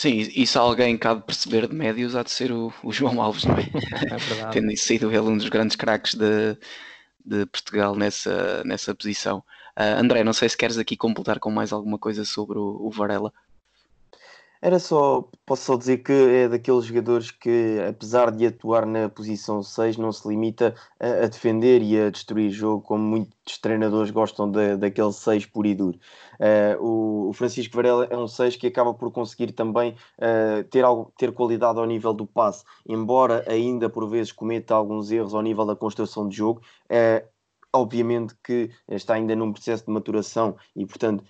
Sim, 0.00 0.30
e 0.34 0.46
se 0.46 0.56
alguém 0.56 0.96
cabe 0.96 1.22
perceber 1.22 1.66
de 1.66 1.74
médios, 1.74 2.14
há 2.14 2.22
de 2.22 2.30
ser 2.30 2.52
o, 2.52 2.72
o 2.84 2.92
João 2.92 3.20
Alves, 3.20 3.44
não 3.44 3.56
é? 3.56 3.62
é 4.14 4.16
verdade. 4.16 4.52
Tendo 4.52 4.76
sido 4.76 5.10
ele 5.10 5.18
um 5.20 5.36
dos 5.36 5.48
grandes 5.48 5.74
craques 5.74 6.14
de, 6.14 6.56
de 7.24 7.46
Portugal 7.46 7.96
nessa, 7.96 8.62
nessa 8.64 8.94
posição. 8.94 9.38
Uh, 9.76 9.98
André, 9.98 10.22
não 10.22 10.32
sei 10.32 10.48
se 10.48 10.56
queres 10.56 10.78
aqui 10.78 10.96
completar 10.96 11.40
com 11.40 11.50
mais 11.50 11.72
alguma 11.72 11.98
coisa 11.98 12.24
sobre 12.24 12.58
o, 12.58 12.86
o 12.86 12.90
Varela. 12.90 13.32
Era 14.60 14.80
só, 14.80 15.28
posso 15.46 15.62
só 15.62 15.76
dizer 15.76 15.98
que 15.98 16.12
é 16.12 16.48
daqueles 16.48 16.84
jogadores 16.84 17.30
que, 17.30 17.78
apesar 17.88 18.32
de 18.32 18.46
atuar 18.46 18.84
na 18.84 19.08
posição 19.08 19.62
6, 19.62 19.96
não 19.96 20.10
se 20.10 20.26
limita 20.28 20.74
a, 20.98 21.24
a 21.24 21.28
defender 21.28 21.80
e 21.80 22.00
a 22.00 22.10
destruir 22.10 22.50
jogo, 22.50 22.82
como 22.82 23.04
muitos 23.04 23.58
treinadores 23.58 24.10
gostam 24.10 24.50
de, 24.50 24.76
daquele 24.76 25.12
6 25.12 25.46
puro 25.46 25.68
e 25.68 25.74
duro. 25.76 25.98
Uh, 26.80 27.28
o, 27.28 27.32
Francisco 27.32 27.76
Varela 27.76 28.06
é 28.10 28.16
um 28.16 28.26
6 28.26 28.56
que 28.56 28.66
acaba 28.66 28.92
por 28.92 29.12
conseguir 29.12 29.52
também 29.52 29.94
uh, 30.18 30.64
ter, 30.64 30.84
algo, 30.84 31.12
ter 31.16 31.32
qualidade 31.32 31.78
ao 31.78 31.86
nível 31.86 32.12
do 32.12 32.26
passe, 32.26 32.64
embora 32.88 33.44
ainda 33.48 33.88
por 33.88 34.08
vezes 34.08 34.32
cometa 34.32 34.74
alguns 34.74 35.12
erros 35.12 35.34
ao 35.34 35.42
nível 35.42 35.64
da 35.66 35.76
construção 35.76 36.28
de 36.28 36.36
jogo. 36.36 36.60
Uh, 36.90 37.24
obviamente 37.72 38.34
que 38.42 38.70
está 38.88 39.14
ainda 39.14 39.36
num 39.36 39.52
processo 39.52 39.84
de 39.84 39.92
maturação 39.92 40.56
e, 40.74 40.86
portanto, 40.86 41.22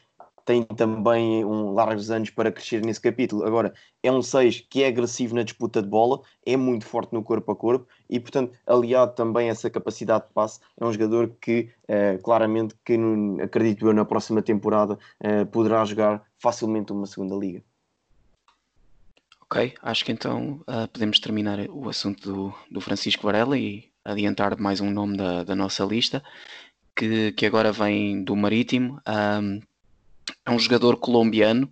tem 0.49 0.63
também 0.63 1.45
um 1.45 1.75
largos 1.75 2.11
anos 2.11 2.31
para 2.31 2.51
crescer 2.51 2.81
nesse 2.83 3.03
capítulo. 3.03 3.45
Agora, 3.45 3.75
é 4.03 4.11
um 4.11 4.23
6 4.23 4.63
que 4.71 4.83
é 4.83 4.87
agressivo 4.87 5.35
na 5.35 5.43
disputa 5.43 5.83
de 5.83 5.89
bola, 5.89 6.23
é 6.47 6.57
muito 6.57 6.87
forte 6.87 7.13
no 7.13 7.23
corpo 7.23 7.53
a 7.53 7.55
corpo 7.55 7.87
e, 8.09 8.19
portanto, 8.19 8.57
aliado 8.67 9.15
também 9.15 9.51
a 9.51 9.53
essa 9.53 9.69
capacidade 9.69 10.27
de 10.27 10.33
passe, 10.33 10.59
é 10.81 10.87
um 10.87 10.91
jogador 10.91 11.37
que, 11.39 11.69
uh, 11.83 12.23
claramente, 12.23 12.75
que 12.83 12.99
acredito 13.43 13.87
eu, 13.87 13.93
na 13.93 14.07
próxima 14.07 14.41
temporada 14.41 14.95
uh, 15.23 15.45
poderá 15.53 15.85
jogar 15.85 16.23
facilmente 16.39 16.93
uma 16.93 17.05
segunda 17.05 17.37
liga. 17.37 17.63
Ok, 19.43 19.75
acho 19.83 20.03
que 20.03 20.13
então 20.13 20.63
uh, 20.63 20.89
podemos 20.91 21.21
terminar 21.21 21.59
o 21.69 21.91
assunto 21.91 22.33
do, 22.33 22.55
do, 22.71 22.81
Francisco 22.81 23.25
Varela 23.25 23.59
e 23.59 23.91
adiantar 24.03 24.59
mais 24.59 24.81
um 24.81 24.91
nome 24.91 25.19
da, 25.19 25.45
da 25.45 25.55
nossa 25.55 25.85
lista, 25.85 26.23
que, 26.97 27.33
que 27.33 27.45
agora 27.45 27.71
vem 27.71 28.25
do 28.25 28.35
Marítimo. 28.35 28.99
Um, 29.07 29.61
é 30.45 30.51
um 30.51 30.59
jogador 30.59 30.97
colombiano 30.97 31.71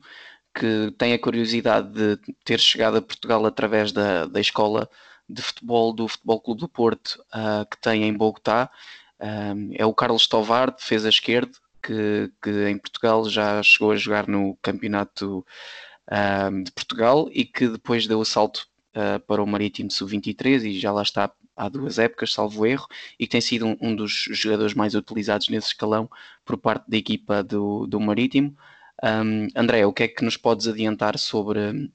que 0.54 0.90
tem 0.96 1.12
a 1.12 1.18
curiosidade 1.18 1.92
de 1.92 2.34
ter 2.44 2.58
chegado 2.58 2.96
a 2.96 3.02
Portugal 3.02 3.44
através 3.44 3.92
da, 3.92 4.26
da 4.26 4.40
escola 4.40 4.88
de 5.28 5.42
futebol 5.42 5.92
do 5.92 6.08
Futebol 6.08 6.40
Clube 6.40 6.60
do 6.60 6.68
Porto, 6.68 7.22
uh, 7.34 7.68
que 7.68 7.78
tem 7.78 8.04
em 8.04 8.12
Bogotá. 8.12 8.70
É 9.72 9.84
o 9.86 9.94
Carlos 9.94 10.26
Tovar, 10.28 10.70
defesa 10.70 11.08
esquerdo, 11.08 11.56
que, 11.82 12.30
que, 12.42 12.68
em 12.68 12.76
Portugal 12.76 13.28
já 13.30 13.62
chegou 13.62 13.90
a 13.90 13.96
jogar 13.96 14.28
no 14.28 14.58
Campeonato 14.60 15.44
de 16.62 16.70
Portugal 16.72 17.26
e 17.32 17.44
que 17.46 17.66
depois 17.66 18.06
deu 18.06 18.20
o 18.20 18.26
salto 18.26 18.68
uh, 18.96 19.20
para 19.20 19.42
o 19.42 19.46
Marítimo 19.46 19.90
Sub-23 19.90 20.64
e 20.64 20.78
já 20.78 20.90
lá 20.90 21.02
está 21.02 21.30
há 21.56 21.68
duas 21.68 21.98
épocas, 21.98 22.32
salvo 22.32 22.66
erro, 22.66 22.86
e 23.18 23.26
que 23.26 23.32
tem 23.32 23.40
sido 23.40 23.66
um, 23.66 23.76
um, 23.80 23.96
dos 23.96 24.26
jogadores 24.30 24.74
mais 24.74 24.94
utilizados 24.94 25.48
nesse 25.48 25.68
escalão 25.68 26.08
por 26.44 26.56
parte 26.58 26.88
da 26.88 26.96
equipa 26.96 27.42
do, 27.42 27.86
do 27.86 27.98
Marítimo. 27.98 28.54
Um, 29.02 29.48
André, 29.56 29.86
o 29.86 29.92
que 29.92 30.02
é 30.02 30.08
que 30.08 30.24
nos 30.24 30.36
podes 30.36 30.68
adiantar 30.68 31.18
sobre, 31.18 31.90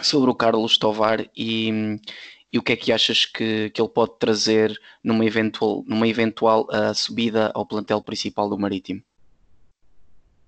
sobre 0.00 0.30
o 0.30 0.34
Carlos 0.34 0.76
Tovar 0.76 1.26
e, 1.36 1.98
e 2.52 2.58
o 2.58 2.62
que 2.62 2.72
é 2.72 2.76
que 2.76 2.92
achas 2.92 3.24
que, 3.24 3.70
que 3.70 3.80
ele 3.80 3.88
pode 3.88 4.18
trazer 4.18 4.78
numa 5.02 5.24
eventual, 5.24 5.82
numa 5.86 6.06
eventual 6.06 6.66
uh, 6.70 6.94
subida 6.94 7.50
ao 7.54 7.66
plantel 7.66 8.02
principal 8.02 8.48
do 8.48 8.58
Marítimo? 8.58 9.02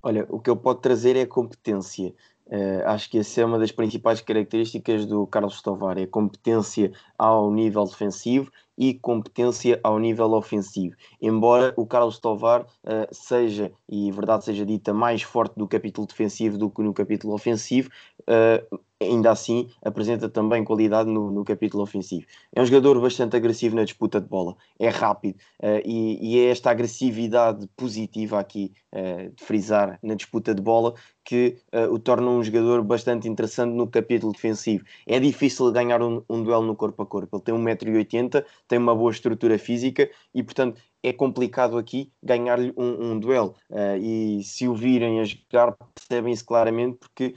Olha, 0.03 0.27
o 0.29 0.39
que 0.39 0.51
ele 0.51 0.61
pode 0.61 0.83
trazer 0.83 1.17
é 1.17 1.25
competência. 1.25 2.15
Uh, 2.47 2.87
acho 2.87 3.11
que 3.11 3.19
essa 3.19 3.41
é 3.41 3.45
uma 3.45 3.59
das 3.59 3.73
principais 3.73 4.21
características 4.21 5.07
do 5.07 5.27
Carlos 5.27 5.63
Tovar, 5.63 5.97
é 5.97 6.07
competência 6.07 6.93
ao 7.19 7.51
nível 7.51 7.85
defensivo 7.85 8.53
e 8.77 8.93
competência 8.93 9.81
ao 9.83 9.99
nível 9.99 10.33
ofensivo. 10.33 10.95
Embora 11.23 11.73
o 11.77 11.87
Carlos 11.87 12.19
Tovar 12.19 12.63
uh, 12.63 13.07
seja, 13.13 13.73
e 13.89 14.11
verdade 14.13 14.45
seja 14.45 14.67
dita, 14.67 14.93
mais 14.93 15.23
forte 15.23 15.55
do 15.57 15.67
capítulo 15.67 16.07
defensivo 16.07 16.59
do 16.59 16.69
que 16.69 16.83
no 16.83 16.93
capítulo 16.93 17.35
ofensivo, 17.35 17.89
uh, 18.29 18.79
ainda 19.01 19.31
assim 19.31 19.69
apresenta 19.83 20.29
também 20.29 20.65
qualidade 20.65 21.11
no, 21.11 21.31
no, 21.31 21.45
capítulo 21.45 21.83
ofensivo. 21.83 22.27
É 22.55 22.61
um 22.61 22.67
jogador 22.67 23.01
bastante 23.01 23.37
agressivo 23.37 23.77
na 23.77 23.85
disputa 23.85 24.21
de 24.21 24.29
bola, 24.29 24.57
é 24.79 24.89
rápido 24.89 25.37
uh, 25.63 25.81
e, 25.85 26.19
e, 26.21 26.41
é 26.41 26.51
esta 26.51 26.71
agressividade 26.71 27.69
positiva 27.77 28.39
aqui 28.39 28.73
uh, 28.93 29.31
de 29.35 29.45
frisar 29.45 29.99
na 30.03 30.15
disputa 30.15 30.55
de 30.55 30.63
bola 30.63 30.95
que 31.25 31.57
uh, 31.73 31.93
o 31.93 31.99
torna 31.99 32.29
um 32.29 32.43
jogador 32.43 32.83
bastante 32.83 33.29
interessante 33.29 33.73
no 33.75 33.87
capítulo 33.87 34.33
defensivo. 34.33 34.85
É 35.07 35.19
difícil 35.19 35.71
ganhar 35.73 36.03
um, 36.03 36.23
um 36.29 36.43
duelo 36.43 36.67
no 36.67 36.77
corpo 36.77 37.03
a 37.03 37.07
corpo. 37.07 37.37
Ele 37.37 37.43
tem 37.43 37.55
1,80m, 37.55 38.45
tem 38.69 38.79
uma 38.79 38.95
boa 38.95 39.11
estrutura 39.11 39.59
física 39.59 40.11
e, 40.35 40.43
portanto, 40.43 40.81
é 41.03 41.13
complicado 41.13 41.79
aqui 41.79 42.13
ganhar-lhe 42.23 42.73
um, 42.77 43.13
um, 43.13 43.19
duelo. 43.19 43.55
E 44.01 44.43
se 44.43 44.67
o 44.67 44.75
virem 44.75 45.21
a 45.21 45.25
jogar, 45.25 45.77
percebem-se 45.95 46.43
claramente 46.43 46.97
porque 46.99 47.35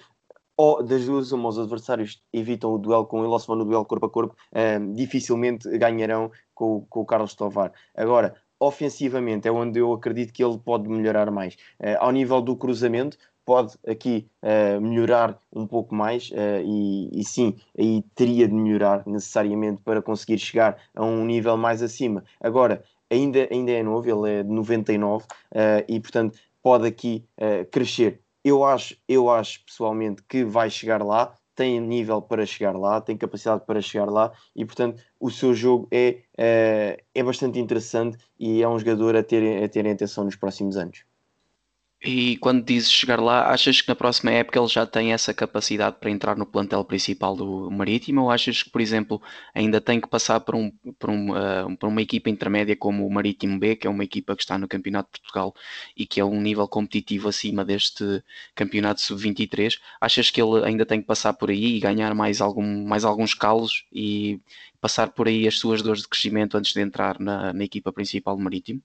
ou 0.57 0.83
das 0.83 1.05
duas, 1.05 1.31
uma, 1.31 1.49
os 1.49 1.59
adversários 1.59 2.21
evitam 2.33 2.73
o 2.73 2.77
duelo 2.77 3.05
com 3.05 3.19
ele 3.19 3.27
ou 3.27 3.39
se 3.39 3.47
vão 3.47 3.55
no 3.55 3.65
duelo 3.65 3.85
corpo 3.85 4.07
a 4.07 4.09
corpo, 4.09 4.35
uh, 4.51 4.93
dificilmente 4.93 5.69
ganharão 5.77 6.31
com, 6.53 6.85
com 6.89 7.01
o 7.01 7.05
Carlos 7.05 7.35
Tovar. 7.35 7.71
Agora, 7.95 8.35
ofensivamente 8.59 9.47
é 9.47 9.51
onde 9.51 9.79
eu 9.79 9.93
acredito 9.93 10.33
que 10.33 10.43
ele 10.43 10.57
pode 10.57 10.89
melhorar 10.89 11.31
mais. 11.31 11.53
Uh, 11.79 11.97
ao 11.99 12.11
nível 12.11 12.41
do 12.41 12.55
cruzamento, 12.55 13.17
pode 13.47 13.77
aqui 13.87 14.29
uh, 14.43 14.81
melhorar 14.81 15.39
um 15.53 15.65
pouco 15.65 15.95
mais 15.95 16.29
uh, 16.31 16.61
e, 16.65 17.21
e, 17.21 17.23
sim, 17.23 17.55
aí 17.79 18.03
teria 18.13 18.45
de 18.45 18.53
melhorar 18.53 19.07
necessariamente 19.07 19.81
para 19.81 20.01
conseguir 20.01 20.37
chegar 20.37 20.77
a 20.93 21.05
um 21.05 21.25
nível 21.25 21.55
mais 21.55 21.81
acima. 21.81 22.25
Agora, 22.41 22.83
ainda, 23.09 23.47
ainda 23.49 23.71
é 23.71 23.81
novo, 23.81 24.05
ele 24.09 24.39
é 24.39 24.43
de 24.43 24.49
99 24.49 25.23
uh, 25.23 25.27
e 25.87 25.97
portanto 26.01 26.37
pode 26.61 26.85
aqui 26.85 27.23
crescer. 27.71 28.19
Eu 28.43 28.63
acho, 28.63 28.95
eu 29.07 29.29
acho 29.29 29.63
pessoalmente 29.65 30.23
que 30.23 30.43
vai 30.43 30.69
chegar 30.69 31.03
lá, 31.03 31.35
tem 31.55 31.79
nível 31.81 32.21
para 32.21 32.45
chegar 32.45 32.77
lá, 32.77 33.01
tem 33.01 33.17
capacidade 33.17 33.65
para 33.65 33.81
chegar 33.81 34.05
lá 34.09 34.31
e, 34.55 34.63
portanto, 34.65 35.01
o 35.19 35.29
seu 35.31 35.53
jogo 35.53 35.87
é, 35.91 36.23
é, 36.37 37.03
é 37.15 37.23
bastante 37.23 37.59
interessante 37.59 38.17
e 38.39 38.61
é 38.61 38.69
um 38.69 38.77
jogador 38.79 39.15
a 39.15 39.23
ter, 39.23 39.63
a 39.63 39.67
ter 39.67 39.87
atenção 39.87 40.23
nos 40.23 40.35
próximos 40.35 40.77
anos. 40.77 41.06
E 41.99 42.37
quando 42.37 42.63
dizes 42.63 42.91
chegar 42.91 43.19
lá, 43.19 43.51
achas 43.51 43.81
que 43.81 43.87
na 43.89 43.95
próxima 43.95 44.31
época 44.31 44.59
ele 44.59 44.67
já 44.67 44.85
tem 44.85 45.13
essa 45.13 45.33
capacidade 45.33 45.97
para 45.99 46.11
entrar 46.11 46.37
no 46.37 46.45
plantel 46.45 46.83
principal 46.85 47.35
do 47.35 47.71
Marítimo? 47.71 48.21
Ou 48.21 48.31
achas 48.31 48.61
que, 48.61 48.69
por 48.69 48.79
exemplo, 48.81 49.19
ainda 49.53 49.81
tem 49.81 49.99
que 49.99 50.07
passar 50.07 50.39
por, 50.41 50.55
um, 50.55 50.71
por, 50.99 51.09
um, 51.09 51.31
uh, 51.31 51.75
por 51.77 51.89
uma 51.89 52.01
equipa 52.01 52.29
intermédia 52.29 52.75
como 52.75 53.05
o 53.05 53.11
Marítimo 53.11 53.57
B, 53.59 53.75
que 53.75 53.87
é 53.87 53.89
uma 53.89 54.03
equipa 54.03 54.35
que 54.35 54.43
está 54.43 54.59
no 54.59 54.67
Campeonato 54.67 55.09
de 55.13 55.21
Portugal 55.21 55.55
e 55.95 56.05
que 56.05 56.19
é 56.19 56.25
um 56.25 56.39
nível 56.39 56.67
competitivo 56.67 57.29
acima 57.29 57.65
deste 57.65 58.23
Campeonato 58.53 59.01
Sub-23? 59.01 59.79
Achas 59.99 60.29
que 60.29 60.39
ele 60.41 60.63
ainda 60.65 60.85
tem 60.85 61.01
que 61.01 61.07
passar 61.07 61.33
por 61.33 61.49
aí 61.49 61.77
e 61.77 61.79
ganhar 61.79 62.13
mais, 62.13 62.41
algum, 62.41 62.85
mais 62.85 63.03
alguns 63.05 63.33
calos 63.33 63.85
e 63.91 64.39
passar 64.79 65.09
por 65.09 65.27
aí 65.27 65.47
as 65.47 65.57
suas 65.57 65.81
dores 65.81 66.03
de 66.03 66.07
crescimento 66.07 66.57
antes 66.57 66.73
de 66.73 66.81
entrar 66.81 67.19
na, 67.19 67.51
na 67.53 67.63
equipa 67.63 67.91
principal 67.91 68.37
do 68.37 68.43
Marítimo? 68.43 68.81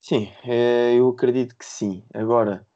Sim, 0.00 0.28
eh, 0.44 0.94
eu 0.98 1.08
acredito 1.10 1.54
que 1.56 1.64
sim. 1.64 2.02
Agora, 2.14 2.66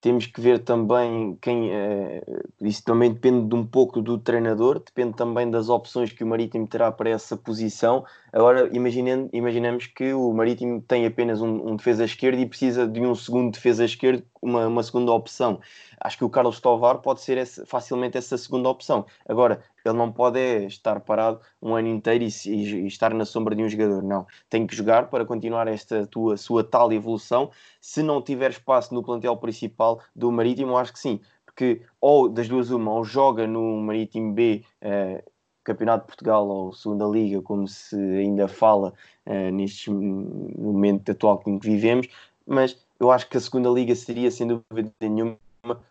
temos 0.00 0.26
que 0.26 0.40
ver 0.40 0.62
também 0.64 1.36
quem. 1.40 1.70
Eh, 1.72 2.22
isso 2.60 2.84
também 2.84 3.12
depende 3.12 3.48
de 3.48 3.54
um 3.54 3.66
pouco 3.66 4.02
do 4.02 4.18
treinador, 4.18 4.78
depende 4.80 5.16
também 5.16 5.50
das 5.50 5.68
opções 5.70 6.12
que 6.12 6.22
o 6.22 6.26
Marítimo 6.26 6.68
terá 6.68 6.92
para 6.92 7.08
essa 7.10 7.36
posição. 7.36 8.04
Agora, 8.32 8.68
imaginemos, 8.76 9.30
imaginemos 9.32 9.86
que 9.86 10.12
o 10.12 10.32
Marítimo 10.34 10.82
tem 10.82 11.06
apenas 11.06 11.40
um, 11.40 11.70
um, 11.70 11.76
defesa 11.76 12.04
esquerdo 12.04 12.38
e 12.40 12.46
precisa 12.46 12.86
de 12.86 13.00
um 13.00 13.14
segundo 13.14 13.52
defesa 13.54 13.84
esquerdo, 13.84 14.22
uma, 14.42 14.66
uma 14.68 14.82
segunda 14.82 15.10
opção. 15.12 15.60
Acho 16.00 16.18
que 16.18 16.24
o 16.24 16.30
Carlos 16.30 16.60
Tovar 16.60 16.98
pode 16.98 17.22
ser 17.22 17.38
esse, 17.38 17.64
facilmente 17.66 18.18
essa 18.18 18.36
segunda 18.36 18.68
opção. 18.68 19.06
Agora, 19.26 19.62
ele 19.84 19.98
não 19.98 20.10
pode 20.10 20.38
estar 20.66 21.00
parado 21.00 21.40
um 21.60 21.74
ano 21.74 21.88
inteiro 21.88 22.24
e, 22.24 22.28
e, 22.46 22.84
e, 22.84 22.86
estar 22.86 23.12
na 23.12 23.24
sombra 23.24 23.54
de 23.54 23.62
um 23.62 23.68
jogador. 23.68 24.02
Não. 24.02 24.26
Tem 24.48 24.66
que 24.66 24.74
jogar 24.74 25.10
para 25.10 25.24
continuar 25.24 25.68
esta 25.68 26.06
tua, 26.06 26.36
sua 26.36 26.64
tal 26.64 26.92
evolução. 26.92 27.50
Se 27.80 28.02
não 28.02 28.22
tiver 28.22 28.50
espaço 28.50 28.94
no 28.94 29.02
plantel 29.02 29.36
principal 29.36 30.00
do 30.14 30.32
Marítimo, 30.32 30.76
acho 30.76 30.92
que 30.92 30.98
sim. 30.98 31.20
Porque, 31.44 31.82
ou 32.00 32.28
das 32.28 32.48
duas, 32.48 32.70
uma, 32.70 32.92
ou 32.92 33.04
joga 33.04 33.46
no 33.46 33.76
Marítimo 33.80 34.32
B. 34.32 34.64
Uh, 34.82 35.34
Campeonato 35.64 36.02
de 36.02 36.08
Portugal 36.08 36.46
ou 36.46 36.74
Segunda 36.74 37.06
Liga, 37.06 37.40
como 37.40 37.66
se 37.66 37.96
ainda 37.96 38.46
fala 38.46 38.92
uh, 39.24 39.50
neste 39.50 39.90
momento 39.90 41.10
atual 41.10 41.38
que 41.38 41.58
vivemos, 41.58 42.06
mas 42.46 42.76
eu 43.00 43.10
acho 43.10 43.28
que 43.28 43.38
a 43.38 43.40
Segunda 43.40 43.70
Liga 43.70 43.94
seria, 43.94 44.30
sem 44.30 44.46
dúvida 44.46 44.92
nenhuma, 45.00 45.38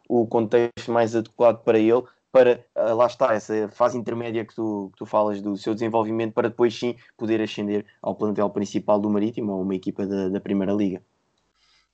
o 0.07 0.27
contexto 0.27 0.91
mais 0.91 1.15
adequado 1.15 1.63
para 1.63 1.79
ele, 1.79 2.03
para 2.33 2.65
uh, 2.75 2.95
lá 2.95 3.05
está, 3.05 3.31
essa 3.35 3.69
fase 3.69 3.95
intermédia 3.95 4.43
que 4.43 4.55
tu, 4.55 4.89
que 4.91 4.97
tu 4.97 5.05
falas 5.05 5.39
do 5.39 5.55
seu 5.55 5.75
desenvolvimento, 5.75 6.33
para 6.33 6.49
depois 6.49 6.73
sim 6.77 6.95
poder 7.15 7.39
ascender 7.39 7.85
ao 8.01 8.15
plantel 8.15 8.49
principal 8.49 8.99
do 8.99 9.07
Marítimo 9.07 9.51
ou 9.51 9.61
uma 9.61 9.75
equipa 9.75 10.07
da, 10.07 10.29
da 10.29 10.41
Primeira 10.41 10.73
Liga. 10.73 10.99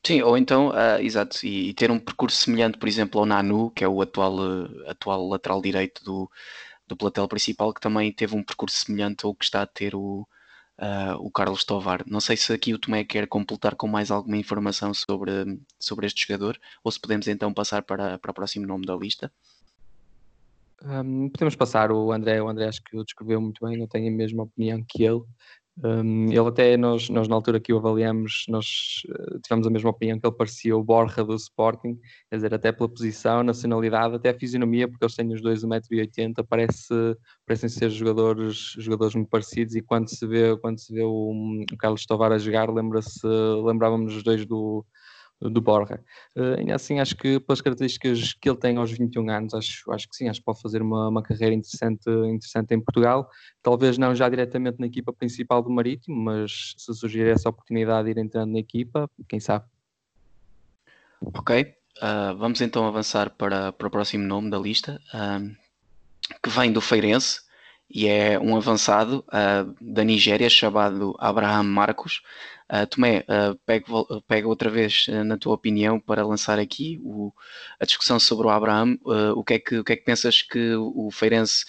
Sim, 0.02 0.22
ou 0.22 0.38
então, 0.38 0.70
uh, 0.70 1.02
exato, 1.02 1.46
e, 1.46 1.70
e, 1.70 1.74
ter 1.74 1.92
um 1.92 2.00
percurso 2.00 2.38
semelhante, 2.38 2.78
por 2.78 2.88
exemplo, 2.88 3.20
ao 3.20 3.26
Nanu, 3.26 3.70
que 3.72 3.84
é 3.84 3.88
o 3.88 4.02
atual, 4.02 4.40
uh, 4.40 4.90
atual 4.90 5.28
lateral 5.28 5.62
direito 5.62 6.02
do, 6.06 6.32
do 6.88 6.96
plantel 6.96 7.28
principal, 7.28 7.74
que 7.74 7.82
também 7.82 8.10
teve 8.14 8.34
um 8.34 8.42
percurso 8.42 8.78
semelhante 8.78 9.26
ao 9.26 9.36
que 9.36 9.44
está 9.44 9.62
a 9.62 9.68
ter 9.68 9.94
o, 9.94 10.26
uh, 10.80 11.16
o 11.20 11.30
Carlos 11.30 11.66
Tovar. 11.66 12.02
Não 12.08 12.22
sei 12.22 12.38
se 12.38 12.54
aqui 12.54 12.74
o 12.74 12.80
Tomé 12.80 13.04
quer 13.04 13.28
completar 13.28 13.76
com 13.76 13.88
mais 13.88 14.10
alguma 14.10 14.38
informação 14.38 14.94
sobre, 14.94 15.32
sobre 15.78 16.08
este 16.08 16.26
jogador, 16.26 16.58
ou 16.82 16.90
se 16.90 17.00
podemos 17.00 17.28
então 17.28 17.54
passar 17.54 17.84
para, 17.84 18.18
para 18.18 18.32
o 18.32 18.34
próximo 18.34 18.66
nome 18.66 18.86
da 18.86 18.96
lista. 18.96 19.30
Um, 20.84 21.30
podemos 21.30 21.56
passar. 21.56 21.92
O 21.92 22.12
André, 22.12 22.42
o 22.42 22.48
André 22.48 22.68
acho 22.68 22.82
que 22.84 22.98
o 22.98 23.04
descreveu 23.04 23.42
muito 23.42 23.66
bem, 23.66 23.80
eu 23.80 23.88
tenho 23.88 24.14
a 24.14 24.16
mesma 24.16 24.44
opinião 24.44 24.84
que 24.88 25.04
ele. 25.04 25.22
Um, 25.82 26.28
ele 26.30 26.40
até, 26.40 26.76
nós, 26.76 27.10
nós 27.10 27.28
na 27.30 27.36
altura 27.36 27.60
que 27.60 27.72
o 27.72 27.78
avaliamos, 27.78 28.44
nós 28.50 29.02
uh, 29.10 29.40
tivemos 29.40 29.66
a 29.66 29.70
mesma 29.70 29.90
opinião 29.90 30.20
que 30.20 30.28
ele 30.28 30.36
parecia 30.36 30.76
o 30.76 30.84
Borja 30.84 31.24
do 31.24 31.36
Sporting, 31.36 31.98
quer 32.30 32.36
dizer, 32.36 32.54
até 32.54 32.72
pela 32.74 32.90
posição, 32.90 33.44
nacionalidade, 33.44 34.16
até 34.16 34.30
a 34.30 34.38
fisionomia, 34.38 34.90
porque 34.90 35.06
eles 35.06 35.16
têm 35.16 35.34
os 35.34 35.42
dois 35.42 35.64
1,80m, 35.64 36.46
parece, 36.50 36.94
parecem 37.46 37.70
ser 37.70 37.90
jogadores, 37.92 38.76
jogadores 38.78 39.16
muito 39.16 39.30
parecidos. 39.30 39.74
E 39.76 39.82
quando 39.82 40.10
se 40.10 40.28
vê, 40.28 40.58
quando 40.58 40.80
se 40.80 40.94
vê 40.94 41.04
o, 41.04 41.64
o 41.72 41.78
Carlos 41.78 42.06
Tovar 42.06 42.34
a 42.34 42.38
jogar, 42.38 42.70
lembra-se, 42.70 43.26
lembrávamos 43.64 44.18
os 44.18 44.24
dois 44.24 44.46
do, 44.46 44.86
do 45.42 45.62
Borja. 45.62 46.04
Uh, 46.36 46.60
ainda 46.60 46.76
assim, 46.76 47.00
acho 47.00 47.16
que 47.16 47.40
pelas 47.40 47.62
características 47.62 48.34
que 48.34 48.50
ele 48.50 48.58
tem 48.58 48.78
aos 48.78 48.92
21 48.92 49.30
anos, 49.30 49.54
acho, 49.54 49.92
acho 49.92 50.10
que 50.10 50.16
sim, 50.16 50.28
acho 50.28 50.40
que 50.40 50.46
pode 50.46 50.62
fazer 50.62 50.82
uma, 50.82 51.08
uma 51.08 51.24
carreira 51.24 51.56
interessante, 51.56 52.10
interessante 52.10 52.74
em 52.74 52.82
Portugal. 52.82 53.30
Talvez 53.62 53.98
não 53.98 54.14
já 54.14 54.28
diretamente 54.28 54.80
na 54.80 54.88
equipa 54.88 55.14
principal 55.14 55.62
do 55.62 55.70
Marítimo, 55.70 56.16
mas 56.16 56.74
se 56.78 56.94
surgir 56.94 57.28
essa 57.28 57.50
oportunidade 57.50 58.06
de 58.06 58.20
ir 58.20 58.24
entrando 58.24 58.52
na 58.52 58.60
equipa, 58.60 59.10
quem 59.28 59.40
sabe. 59.40 59.66
Ok, 61.22 61.62
uh, 61.62 62.36
vamos 62.38 62.62
então 62.62 62.88
avançar 62.88 63.30
para, 63.30 63.72
para 63.72 63.88
o 63.88 63.92
próximo 63.92 64.26
nome 64.26 64.50
da 64.50 64.58
lista, 64.58 65.00
uh, 65.14 65.56
que 66.42 66.50
vem 66.50 66.72
do 66.72 66.82
Feirense 66.82 67.42
e 67.90 68.08
é 68.08 68.40
um 68.40 68.56
avançado 68.56 69.26
uh, 69.28 69.76
da 69.82 70.04
Nigéria 70.04 70.50
chamado 70.50 71.16
Abraham 71.18 71.64
Marcos. 71.64 72.22
Uh, 72.72 72.86
Tomé, 72.86 73.26
uh, 73.28 73.58
pego, 73.66 74.22
pego 74.28 74.48
outra 74.48 74.70
vez 74.70 75.08
uh, 75.08 75.24
na 75.24 75.38
tua 75.38 75.56
opinião 75.56 76.00
para 76.00 76.24
lançar 76.24 76.60
aqui 76.60 77.00
o, 77.04 77.34
a 77.80 77.86
discussão 77.86 78.20
sobre 78.20 78.46
o 78.46 78.50
Abraham. 78.52 78.98
o, 79.36 79.44
que 79.44 79.56
é 79.56 79.60
que, 79.60 79.78
o 79.80 79.84
que 79.84 79.94
é 79.94 79.96
que 79.96 80.04
pensas 80.04 80.44
que 80.44 80.76
o 80.76 81.10
Feirense 81.12 81.66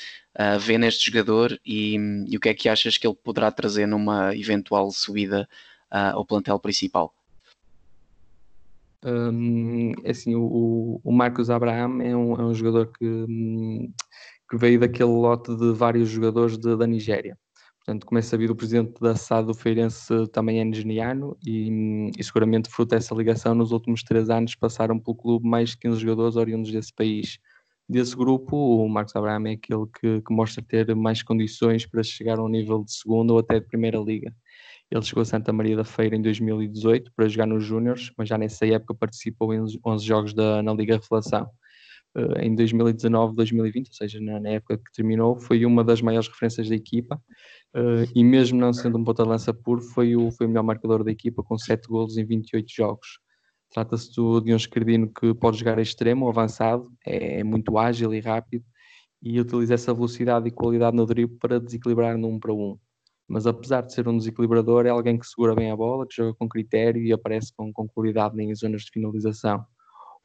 vê 0.60 0.78
neste 0.78 1.10
jogador 1.10 1.58
e, 1.64 1.96
e, 2.28 2.36
o 2.36 2.40
que 2.40 2.50
é 2.50 2.54
que 2.54 2.68
achas 2.68 2.96
que 2.98 3.06
ele 3.06 3.16
poderá 3.16 3.50
trazer 3.50 3.86
numa 3.86 4.36
eventual 4.36 4.90
subida 4.90 5.48
ao 5.90 6.24
plantel 6.24 6.58
principal? 6.58 7.14
Um, 9.02 9.92
é 10.04 10.10
assim, 10.10 10.34
o, 10.34 11.00
o 11.02 11.12
Marcos 11.12 11.48
Abraham 11.48 12.02
é 12.02 12.14
um, 12.14 12.34
é 12.34 12.44
um 12.44 12.54
jogador 12.54 12.92
que, 12.92 13.06
hum, 13.06 13.90
que 14.50 14.56
veio 14.58 14.78
daquele 14.78 15.08
lote 15.10 15.56
de 15.56 15.72
vários 15.72 16.10
jogadores 16.10 16.58
de, 16.58 16.76
da 16.76 16.86
Nigéria. 16.86 17.38
Portanto, 17.81 18.07
como 18.07 18.19
é 18.19 18.23
sabido, 18.23 18.53
o 18.53 18.57
presidente 18.57 19.01
da 19.01 19.16
SAD 19.16 19.47
do 19.47 19.55
Feirense 19.55 20.27
também 20.33 20.61
é 20.61 20.64
nigeriano 20.64 21.37
e, 21.45 22.11
e, 22.16 22.23
seguramente 22.23 22.69
fruto 22.69 22.90
dessa 22.90 23.14
ligação, 23.14 23.55
nos 23.55 23.73
últimos 23.73 24.03
três 24.03 24.29
anos 24.29 24.55
passaram 24.55 24.99
pelo 24.99 25.16
clube 25.16 25.49
mais 25.49 25.71
de 25.71 25.79
15 25.79 26.01
jogadores 26.01 26.37
oriundos 26.37 26.71
desse 26.71 26.93
país. 26.95 27.38
Desse 27.88 28.14
grupo, 28.14 28.55
o 28.55 28.88
Marcos 28.88 29.16
Abraham 29.16 29.49
é 29.49 29.53
aquele 29.53 29.87
que, 29.99 30.21
que 30.21 30.33
mostra 30.33 30.62
ter 30.62 30.95
mais 30.95 31.23
condições 31.23 31.87
para 31.87 32.03
chegar 32.03 32.38
a 32.38 32.45
um 32.45 32.49
nível 32.49 32.85
de 32.85 32.93
segunda 32.93 33.33
ou 33.33 33.38
até 33.38 33.59
de 33.59 33.66
primeira 33.66 33.99
liga. 33.99 34.33
Ele 34.90 35.03
chegou 35.03 35.23
a 35.23 35.25
Santa 35.25 35.53
Maria 35.53 35.77
da 35.77 35.85
Feira 35.85 36.14
em 36.14 36.23
2018 36.23 37.11
para 37.16 37.29
jogar 37.29 37.47
nos 37.47 37.64
Júniors, 37.64 38.12
mas 38.16 38.29
já 38.29 38.37
nessa 38.37 38.66
época 38.66 38.95
participou 38.95 39.55
em 39.55 39.64
11 39.85 40.05
jogos 40.05 40.35
da, 40.35 40.62
na 40.62 40.75
Liga 40.75 40.97
Revelação. 40.99 41.49
Uh, 42.16 42.40
em 42.40 42.55
2019, 42.57 43.37
2020, 43.37 43.87
ou 43.87 43.95
seja, 43.95 44.21
na, 44.21 44.40
na, 44.40 44.51
época 44.51 44.77
que 44.79 44.93
terminou, 44.93 45.38
foi 45.38 45.64
uma 45.64 45.85
das 45.85 46.03
maiores 46.03 46.27
referências 46.27 46.69
da 46.69 46.75
equipa 46.75 47.23
Uh, 47.74 48.11
e 48.14 48.24
mesmo 48.24 48.59
não 48.59 48.72
sendo 48.72 48.98
um 48.98 49.04
ponta-lança 49.04 49.54
puro, 49.54 49.80
foi 49.80 50.16
o, 50.16 50.30
foi 50.33 50.46
o 50.46 50.48
melhor 50.48 50.64
marcador 50.64 51.04
da 51.04 51.11
equipa, 51.11 51.42
com 51.42 51.56
7 51.56 51.87
golos 51.88 52.16
em 52.16 52.24
28 52.24 52.66
jogos. 52.68 53.20
Trata-se 53.70 54.11
de 54.12 54.52
um 54.52 54.56
esquerdino 54.56 55.09
que 55.09 55.33
pode 55.35 55.59
jogar 55.59 55.78
a 55.78 55.83
extremo, 55.83 56.28
avançado, 56.28 56.90
é, 57.06 57.40
é 57.40 57.44
muito 57.44 57.78
ágil 57.78 58.12
e 58.12 58.20
rápido 58.20 58.64
e 59.22 59.38
utiliza 59.40 59.74
essa 59.74 59.94
velocidade 59.94 60.48
e 60.48 60.50
qualidade 60.50 60.96
no 60.96 61.06
drible 61.06 61.37
para 61.38 61.61
desequilibrar 61.61 62.16
no 62.16 62.28
1 62.28 62.40
para 62.40 62.52
1. 62.52 62.78
Mas 63.28 63.46
apesar 63.46 63.83
de 63.83 63.92
ser 63.92 64.09
um 64.09 64.16
desequilibrador, 64.16 64.87
é 64.87 64.88
alguém 64.88 65.18
que 65.18 65.26
segura 65.26 65.54
bem 65.54 65.70
a 65.70 65.76
bola, 65.76 66.06
que 66.06 66.16
joga 66.16 66.35
com 66.35 66.48
critério 66.48 67.00
e 67.00 67.12
aparece 67.12 67.52
com, 67.54 67.72
com 67.72 67.87
qualidade 67.88 68.40
em 68.42 68.52
zonas 68.54 68.83
de 68.83 68.90
finalização. 68.90 69.64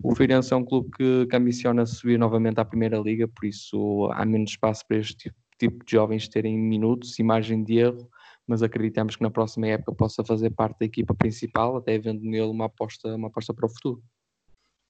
O 0.03 0.15
Feirense 0.15 0.53
é 0.53 0.55
um 0.55 0.65
clube 0.65 0.89
que, 0.97 1.27
que 1.27 1.35
ambiciona 1.35 1.85
subir 1.85 2.17
novamente 2.17 2.59
à 2.59 2.65
Primeira 2.65 2.97
Liga, 2.97 3.27
por 3.27 3.45
isso 3.45 4.09
há 4.11 4.25
menos 4.25 4.51
espaço 4.51 4.83
para 4.87 4.97
este 4.97 5.15
tipo, 5.15 5.35
tipo 5.57 5.83
de 5.85 5.91
jovens 5.91 6.27
terem 6.27 6.57
minutos 6.57 7.17
e 7.19 7.23
margem 7.23 7.63
de 7.63 7.77
erro, 7.77 8.09
mas 8.47 8.61
acreditamos 8.61 9.15
que 9.15 9.23
na 9.23 9.31
próxima 9.31 9.67
época 9.67 9.93
possa 9.93 10.23
fazer 10.23 10.51
parte 10.51 10.79
da 10.79 10.85
equipa 10.85 11.15
principal, 11.15 11.77
até 11.77 11.97
vendo 11.97 12.21
nele 12.21 12.47
uma 12.47 12.65
aposta, 12.65 13.15
uma 13.15 13.27
aposta 13.27 13.53
para 13.53 13.65
o 13.65 13.69
futuro. 13.69 14.03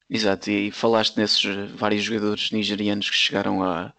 Exato, 0.08 0.52
e 0.52 0.72
falaste 0.72 1.18
nesses 1.18 1.44
vários 1.72 2.04
jogadores 2.04 2.52
nigerianos 2.52 3.10
que 3.10 3.16
chegaram 3.16 3.64
a, 3.64 3.92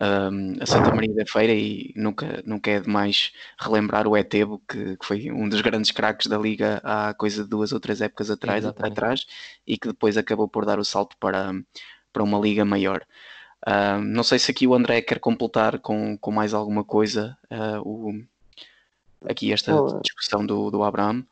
a, 0.00 0.28
a, 0.60 0.66
Santa 0.66 0.92
Maria 0.92 1.14
da 1.14 1.24
Feira 1.24 1.52
e 1.52 1.92
nunca, 1.94 2.42
nunca 2.44 2.72
é 2.72 2.80
demais 2.80 3.32
relembrar 3.60 4.08
o 4.08 4.16
Etebo, 4.16 4.60
que, 4.68 4.96
que 4.96 5.06
foi 5.06 5.30
um 5.30 5.48
dos 5.48 5.60
grandes 5.60 5.92
craques 5.92 6.26
da 6.26 6.36
liga 6.36 6.80
há 6.82 7.14
coisa 7.14 7.44
de 7.44 7.48
duas 7.48 7.70
ou 7.70 7.78
três 7.78 8.00
épocas 8.00 8.30
atrás, 8.30 8.64
atrás 8.64 9.26
e 9.64 9.78
que 9.78 9.86
depois 9.86 10.16
acabou 10.16 10.48
por 10.48 10.66
dar 10.66 10.80
o 10.80 10.84
salto 10.84 11.16
para, 11.20 11.52
para 12.12 12.24
uma 12.24 12.38
liga 12.40 12.64
maior. 12.64 13.06
Uh, 13.66 14.00
não 14.00 14.22
sei 14.22 14.38
se 14.38 14.50
aqui 14.50 14.66
o 14.66 14.74
André 14.74 15.00
quer 15.00 15.18
completar 15.18 15.78
com, 15.78 16.18
com 16.18 16.30
mais 16.30 16.52
alguma 16.52 16.84
coisa 16.84 17.36
uh, 17.50 17.80
o, 17.82 18.12
aqui 19.28 19.52
esta 19.52 19.72
discussão 20.02 20.44
do, 20.44 20.70
do 20.70 20.82
Abraham. 20.82 21.24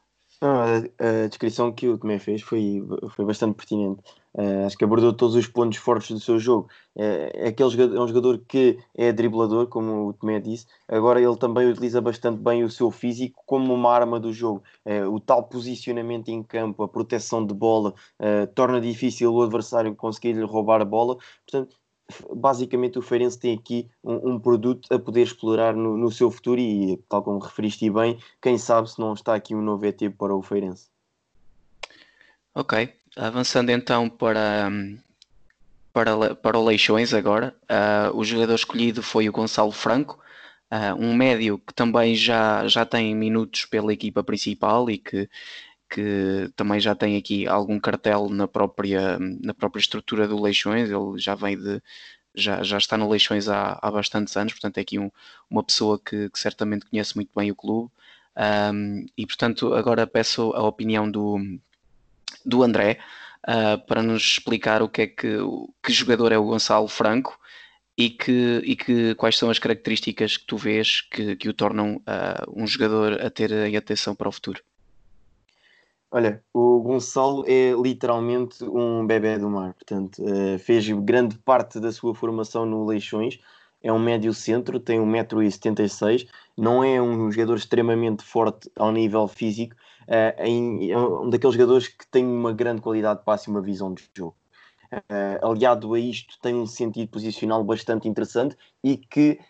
Não, 0.42 0.60
a, 0.60 0.78
a, 1.24 1.28
descrição 1.28 1.72
que 1.72 1.88
o 1.88 1.96
Tomé 1.96 2.18
fez 2.18 2.42
foi, 2.42 2.82
foi 3.14 3.24
bastante 3.24 3.54
pertinente. 3.54 4.02
Uh, 4.34 4.66
acho 4.66 4.76
que 4.76 4.82
abordou 4.82 5.12
todos 5.12 5.36
os 5.36 5.46
pontos 5.46 5.78
fortes 5.78 6.10
do 6.10 6.18
seu 6.18 6.36
jogo. 6.36 6.68
Uh, 6.96 7.30
é, 7.32 7.48
aquele 7.48 7.70
jogador, 7.70 7.96
é 7.96 8.00
um 8.00 8.08
jogador 8.08 8.38
que 8.48 8.76
é 8.92 9.12
driblador, 9.12 9.68
como 9.68 10.08
o 10.08 10.12
Tomé 10.12 10.40
disse. 10.40 10.66
Agora 10.88 11.20
ele 11.20 11.36
também 11.36 11.70
utiliza 11.70 12.00
bastante 12.00 12.40
bem 12.40 12.64
o 12.64 12.70
seu 12.70 12.90
físico 12.90 13.40
como 13.46 13.72
uma 13.72 13.92
arma 13.92 14.18
do 14.18 14.32
jogo. 14.32 14.64
Uh, 14.84 15.14
o 15.14 15.20
tal 15.20 15.44
posicionamento 15.44 16.28
em 16.28 16.42
campo, 16.42 16.82
a 16.82 16.88
proteção 16.88 17.46
de 17.46 17.54
bola, 17.54 17.94
torna 18.54 18.80
difícil 18.80 19.32
o 19.32 19.42
adversário 19.42 19.94
conseguir 19.94 20.32
lhe 20.32 20.44
roubar 20.44 20.80
a 20.80 20.84
bola. 20.84 21.16
Portanto, 21.46 21.76
basicamente 22.34 22.98
o 22.98 23.02
Feirense 23.02 23.38
tem 23.38 23.56
aqui 23.56 23.88
um, 24.02 24.32
um 24.32 24.40
produto 24.40 24.92
a 24.92 24.98
poder 24.98 25.22
explorar 25.22 25.74
no, 25.74 25.96
no, 25.96 26.10
seu 26.10 26.30
futuro 26.30 26.60
e, 26.60 26.96
tal 27.08 27.22
como 27.22 27.38
referiste 27.38 27.88
bem, 27.90 28.18
quem 28.40 28.58
sabe 28.58 28.90
se 28.90 28.98
não 28.98 29.12
está 29.12 29.34
aqui 29.34 29.54
um 29.54 29.62
novo 29.62 29.84
ET 29.86 30.00
para 30.18 30.34
o 30.34 30.42
Feirense. 30.42 30.90
Ok, 32.54 32.92
avançando 33.16 33.70
então 33.70 34.08
para, 34.08 34.70
para, 35.92 36.34
para 36.34 36.58
o 36.58 36.64
Leixões 36.64 37.14
agora, 37.14 37.54
uh, 37.62 38.16
o 38.16 38.24
jogador 38.24 38.54
escolhido 38.54 39.02
foi 39.02 39.28
o 39.28 39.32
Gonçalo 39.32 39.72
Franco, 39.72 40.18
uh, 40.70 40.94
um 41.02 41.14
médio 41.14 41.58
que 41.58 41.72
também 41.72 42.14
já, 42.14 42.66
já 42.68 42.84
tem 42.84 43.14
minutos 43.14 43.64
pela 43.64 43.92
equipa 43.92 44.22
principal 44.22 44.90
e 44.90 44.98
que 44.98 45.28
que 45.92 46.50
também 46.56 46.80
já 46.80 46.94
tem 46.94 47.18
aqui 47.18 47.46
algum 47.46 47.78
cartel 47.78 48.30
na 48.30 48.48
própria, 48.48 49.18
na 49.18 49.52
própria 49.52 49.80
estrutura 49.80 50.26
do 50.26 50.40
Leixões, 50.40 50.90
ele 50.90 51.18
já 51.18 51.34
vem 51.34 51.58
de. 51.58 51.82
Já, 52.34 52.62
já 52.62 52.78
está 52.78 52.96
no 52.96 53.10
Leixões 53.10 53.46
há, 53.46 53.78
há 53.82 53.90
bastantes 53.90 54.36
anos, 54.38 54.54
portanto 54.54 54.78
é 54.78 54.80
aqui 54.80 54.98
um, 54.98 55.10
uma 55.50 55.62
pessoa 55.62 56.00
que, 56.00 56.30
que, 56.30 56.38
certamente 56.38 56.86
conhece 56.86 57.14
muito 57.14 57.30
bem 57.36 57.50
o 57.50 57.54
clube. 57.54 57.90
Um, 58.72 59.04
e 59.18 59.26
portanto, 59.26 59.74
agora 59.74 60.06
peço 60.06 60.52
a 60.54 60.62
opinião 60.62 61.10
do, 61.10 61.38
do 62.44 62.62
André 62.62 62.98
uh, 63.46 63.78
para 63.86 64.02
nos 64.02 64.22
explicar 64.22 64.82
o 64.82 64.88
que 64.88 65.02
é 65.02 65.06
que, 65.06 65.36
que 65.82 65.92
jogador 65.92 66.32
é 66.32 66.38
o 66.38 66.44
Gonçalo 66.44 66.88
Franco 66.88 67.38
e 67.98 68.08
que, 68.10 68.62
e 68.64 68.76
que 68.76 69.14
quais 69.16 69.36
são 69.36 69.50
as 69.50 69.58
características 69.58 70.38
que 70.38 70.46
tu 70.46 70.56
vês 70.56 71.02
que, 71.02 71.36
que 71.36 71.48
o 71.50 71.54
tornam 71.54 71.96
uh, 71.96 72.50
um 72.62 72.66
jogador 72.66 73.20
a 73.20 73.30
ter 73.30 73.52
atenção 73.76 74.14
para 74.14 74.28
o 74.28 74.32
futuro. 74.32 74.62
Olha, 76.14 76.44
o 76.52 76.78
Gonçalo 76.80 77.42
é 77.48 77.72
literalmente 77.72 78.62
um 78.64 79.06
bebê 79.06 79.38
do 79.38 79.48
mar, 79.48 79.72
portanto, 79.72 80.22
uh, 80.22 80.58
fez 80.58 80.86
grande 80.90 81.38
parte 81.38 81.80
da 81.80 81.90
sua 81.90 82.14
formação 82.14 82.66
no 82.66 82.84
Leixões, 82.84 83.40
é 83.82 83.90
um 83.90 83.98
médio 83.98 84.34
centro, 84.34 84.78
tem 84.78 85.00
1,76m, 85.00 86.28
não 86.54 86.84
é 86.84 87.00
um 87.00 87.32
jogador 87.32 87.56
extremamente 87.56 88.22
forte 88.22 88.70
ao 88.76 88.92
nível 88.92 89.26
físico, 89.26 89.74
uh, 90.02 90.36
é 90.36 90.98
um 90.98 91.30
daqueles 91.30 91.56
jogadores 91.56 91.88
que 91.88 92.06
tem 92.06 92.26
uma 92.26 92.52
grande 92.52 92.82
qualidade 92.82 93.20
de 93.20 93.24
passe 93.24 93.48
e 93.48 93.50
uma 93.50 93.62
visão 93.62 93.94
de 93.94 94.06
jogo. 94.14 94.36
Uh, 94.92 95.50
aliado 95.50 95.94
a 95.94 95.98
isto, 95.98 96.38
tem 96.42 96.54
um 96.54 96.66
sentido 96.66 97.08
posicional 97.08 97.64
bastante 97.64 98.06
interessante 98.06 98.54
e 98.84 98.98
que 98.98 99.40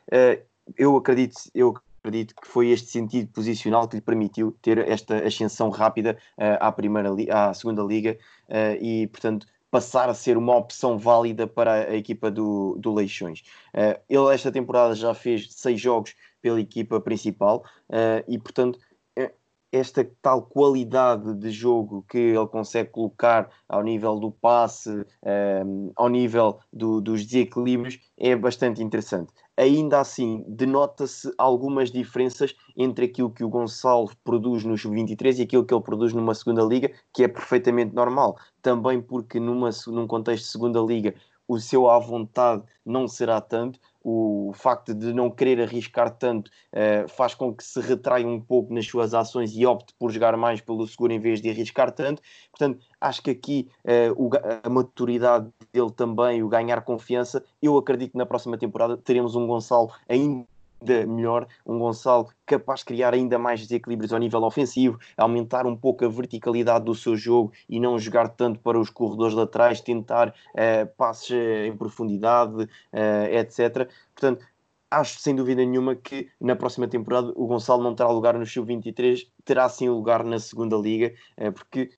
eu 0.79 0.97
acredito, 0.97 1.35
eu 1.53 1.75
acredito 2.03 2.35
que 2.35 2.49
foi 2.49 2.71
este 2.71 2.91
sentido 2.91 3.29
posicional 3.33 3.87
que 3.89 3.97
lhe 3.97 4.03
permitiu 4.03 4.53
ter 4.61 4.79
esta 4.79 5.25
ascensão 5.25 5.71
rápida 5.71 6.19
uh, 6.37 6.59
à, 6.61 6.73
primeira 6.73 7.11
à 7.31 7.55
segunda 7.55 7.83
liga 7.83 8.19
uh, 8.49 8.85
e, 8.85 9.07
portanto, 9.07 9.47
passar 9.71 10.11
a 10.11 10.15
ser 10.15 10.37
uma 10.37 10.55
opção 10.57 10.99
válida 10.99 11.47
para 11.47 11.91
a 11.91 11.97
equipa 11.97 12.31
do, 12.31 12.77
do 12.79 12.93
Leixões. 12.93 13.43
Uh, 13.73 13.99
ele 14.09 14.35
esta 14.35 14.51
temporada 14.51 14.95
já 14.95 15.15
fez 15.15 15.47
seis 15.53 15.81
jogos 15.81 16.15
pela 16.43 16.61
equipa 16.61 17.01
principal 17.01 17.65
e, 18.27 18.37
portanto, 18.37 18.77
esta 19.73 20.07
tal 20.21 20.43
qualidade 20.43 21.35
de 21.35 21.51
jogo 21.51 22.05
que 22.07 22.19
ele 22.19 22.47
consegue 22.47 22.91
colocar 22.91 23.49
ao 23.67 23.83
nível 23.83 24.21
do 24.21 24.31
passe, 24.31 24.91
um, 25.65 25.91
ao 25.97 26.11
nível 26.11 26.59
do, 26.71 27.01
dos 27.01 27.25
desequilíbrios, 27.25 27.99
é 28.19 28.37
bastante 28.37 28.83
interessante. 28.83 29.33
Ainda 29.63 30.01
assim, 30.01 30.45
denota-se 30.49 31.33
algumas 31.39 31.93
diferenças 31.93 32.53
entre 32.77 33.05
aquilo 33.05 33.31
que 33.31 33.45
o 33.45 33.49
Gonçalo 33.49 34.11
produz 34.25 34.65
no 34.65 34.77
Sub-23 34.77 35.39
e 35.39 35.43
aquilo 35.43 35.65
que 35.65 35.73
ele 35.73 35.85
produz 35.85 36.13
numa 36.13 36.35
segunda 36.35 36.65
liga, 36.65 36.91
que 37.15 37.23
é 37.23 37.29
perfeitamente 37.29 37.95
normal. 37.95 38.37
Também 38.61 39.01
porque 39.01 39.39
numa, 39.39 39.71
num 39.87 40.09
contexto 40.09 40.47
de 40.47 40.51
segunda 40.51 40.81
liga 40.81 41.15
o 41.47 41.61
seu 41.61 41.89
à 41.89 41.97
vontade 42.01 42.65
não 42.85 43.07
será 43.07 43.41
tanto, 43.41 43.79
o 44.05 44.53
facto 44.55 44.95
de 44.95 45.13
não 45.13 45.31
querer 45.31 45.61
arriscar 45.61 46.11
tanto 46.11 46.49
uh, 46.49 47.09
faz 47.09 47.35
com 47.35 47.55
que 47.55 47.65
se 47.65 47.81
retraia 47.81 48.27
um 48.27 48.41
pouco 48.41 48.73
nas 48.75 48.87
suas 48.87 49.15
ações 49.15 49.53
e 49.55 49.65
opte 49.65 49.95
por 49.99 50.11
jogar 50.11 50.37
mais 50.37 50.61
pelo 50.61 50.87
seguro 50.87 51.13
em 51.13 51.21
vez 51.21 51.41
de 51.41 51.49
arriscar 51.49 51.93
tanto. 51.93 52.23
Portanto, 52.51 52.85
acho 53.01 53.23
que 53.23 53.31
aqui 53.31 53.69
uh, 53.85 54.13
o, 54.17 54.31
a 54.63 54.69
maturidade 54.69 55.49
dele 55.73 55.91
também, 55.91 56.43
o 56.43 56.49
ganhar 56.49 56.83
confiança, 56.83 57.45
eu 57.61 57.77
acredito 57.77 58.13
que 58.13 58.19
na 58.19 58.27
próxima 58.27 58.59
temporada 58.59 58.97
teremos 58.97 59.35
um 59.35 59.47
Gonçalo 59.47 59.91
ainda 60.09 60.52
melhor, 61.07 61.47
um 61.67 61.79
Gonçalo 61.79 62.29
capaz 62.47 62.81
de 62.81 62.87
criar 62.87 63.15
ainda 63.15 63.39
mais 63.39 63.61
desequilíbrios 63.61 64.13
ao 64.13 64.19
nível 64.19 64.43
ofensivo, 64.43 64.99
aumentar 65.17 65.67
um 65.67 65.77
pouco 65.77 66.05
a 66.05 66.09
verticalidade 66.09 66.85
do 66.85 66.95
seu 66.95 67.17
jogo 67.17 67.53
e 67.69 67.81
não 67.81 67.99
jogar 67.99 68.29
tanto 68.29 68.59
para 68.61 68.79
os 68.79 68.91
corredores 68.91 69.35
laterais, 69.35 69.81
tentar 69.81 70.29
uh, 70.29 70.87
passes 70.97 71.31
eh, 71.31 71.67
em 71.67 71.77
profundidade, 71.77 72.55
uh, 72.55 72.69
etc. 73.31 73.89
Portanto, 74.15 74.45
acho 74.91 75.19
sem 75.21 75.35
dúvida 75.35 75.65
nenhuma 75.65 75.95
que 75.95 76.29
na 76.41 76.55
próxima 76.55 76.87
temporada 76.87 77.33
o 77.35 77.47
Gonçalo 77.47 77.83
não 77.83 77.95
terá 77.95 78.11
lugar 78.11 78.39
no 78.39 78.45
Sub-23, 78.47 79.27
terá 79.45 79.69
sim 79.69 79.89
lugar 79.89 80.25
na 80.25 80.39
segunda 80.39 80.77
liga, 80.77 81.15
uh, 81.39 81.53
porque 81.53 81.91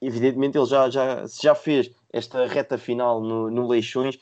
evidentemente 0.00 0.56
ele 0.56 0.66
já, 0.66 0.88
já, 0.88 1.24
já 1.26 1.54
fez 1.54 1.90
esta 2.12 2.46
reta 2.46 2.78
final 2.78 3.20
no, 3.20 3.50
no 3.50 3.68
Leixões, 3.68 4.18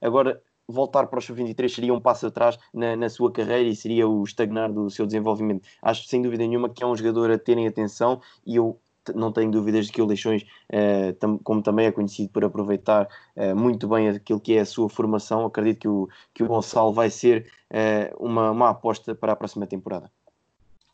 agora 0.00 0.42
voltar 0.70 1.06
para 1.06 1.18
o 1.18 1.22
sub-23 1.22 1.68
seria 1.68 1.94
um 1.94 2.00
passo 2.00 2.26
atrás 2.26 2.58
na, 2.72 2.96
na, 2.96 3.08
sua 3.08 3.32
carreira 3.32 3.68
e 3.68 3.76
seria 3.76 4.08
o 4.08 4.22
estagnar 4.24 4.72
do 4.72 4.90
seu 4.90 5.06
desenvolvimento. 5.06 5.66
Acho 5.82 6.06
sem 6.06 6.22
dúvida 6.22 6.46
nenhuma 6.46 6.68
que 6.68 6.82
é 6.82 6.86
um 6.86 6.96
jogador 6.96 7.30
a 7.30 7.38
terem 7.38 7.66
atenção 7.66 8.20
e 8.46 8.56
eu 8.56 8.78
não 9.14 9.32
tenho 9.32 9.50
dúvidas 9.50 9.86
de 9.86 9.92
que 9.92 10.02
o 10.02 10.06
Leixões, 10.06 10.44
tam, 11.18 11.38
como 11.38 11.62
também 11.62 11.86
é 11.86 11.92
conhecido 11.92 12.30
por 12.30 12.44
aproveitar 12.44 13.08
uh, 13.36 13.56
muito 13.56 13.88
bem 13.88 14.08
aquilo 14.08 14.40
que 14.40 14.54
é 14.54 14.60
a 14.60 14.66
sua 14.66 14.88
formação, 14.88 15.44
acredito 15.44 15.80
que 15.80 15.88
o, 15.88 16.08
que 16.34 16.42
o 16.42 16.46
Gonçalo 16.46 16.92
vai 16.92 17.10
ser 17.10 17.50
uh, 17.70 18.24
uma, 18.24 18.50
uma 18.50 18.70
aposta 18.70 19.14
para 19.14 19.32
a 19.32 19.36
próxima 19.36 19.66
temporada. 19.66 20.10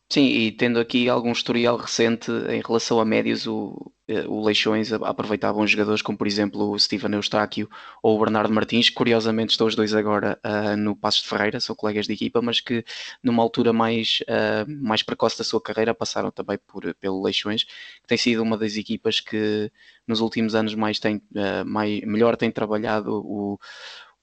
Sim, 0.09 0.23
e 0.27 0.53
tendo 0.53 0.79
aqui 0.79 1.09
algum 1.09 1.33
historial 1.33 1.77
recente 1.77 2.31
em 2.49 2.63
relação 2.65 3.01
a 3.01 3.05
médios, 3.05 3.45
o, 3.47 3.93
eh, 4.07 4.25
o 4.29 4.41
Leixões 4.45 4.93
aproveitava 4.93 5.59
uns 5.59 5.71
jogadores 5.73 6.01
como, 6.01 6.17
por 6.17 6.29
exemplo, 6.29 6.71
o 6.71 6.79
Steven 6.79 7.13
Eustáquio 7.15 7.69
ou 8.01 8.17
o 8.17 8.21
Bernardo 8.21 8.53
Martins, 8.55 8.89
curiosamente 8.89 9.51
estão 9.51 9.67
os 9.67 9.75
dois 9.75 9.93
agora 9.95 10.39
uh, 10.47 10.77
no 10.77 10.95
Passos 10.95 11.23
de 11.23 11.29
Ferreira, 11.29 11.59
são 11.59 11.75
colegas 11.75 12.07
de 12.07 12.13
equipa, 12.13 12.41
mas 12.41 12.61
que 12.61 12.85
numa 13.21 13.43
altura 13.43 13.73
mais, 13.73 14.21
uh, 14.29 14.71
mais 14.81 15.03
precoce 15.03 15.39
da 15.39 15.45
sua 15.45 15.61
carreira 15.61 15.93
passaram 15.93 16.31
também 16.31 16.57
por, 16.69 16.95
pelo 16.95 17.21
Leixões, 17.23 17.65
que 17.65 18.07
tem 18.07 18.17
sido 18.17 18.43
uma 18.45 18.57
das 18.57 18.77
equipas 18.77 19.19
que 19.19 19.73
nos 20.07 20.21
últimos 20.21 20.55
anos 20.55 20.75
mais 20.77 21.01
tem, 21.01 21.17
uh, 21.17 21.65
mais, 21.67 22.01
melhor 22.03 22.37
tem 22.37 22.51
trabalhado 22.51 23.13
o 23.13 23.59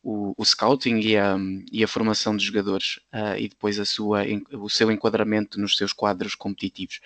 o, 0.04 0.34
o 0.38 0.46
scouting 0.46 1.00
e 1.00 1.18
a, 1.18 1.38
e 1.72 1.84
a, 1.84 1.88
formação 1.88 2.36
de 2.36 2.46
jogadores 2.46 3.00
uh, 3.13 3.38
e 3.38 3.48
depois 3.48 3.80
a 3.80 3.86
sua, 3.86 4.24
o 4.52 4.70
seu 4.70 4.92
enquadramento 4.92 5.60
nos 5.60 5.78
seus 5.78 5.94
quadros 5.94 6.36
competitivos. 6.36 7.00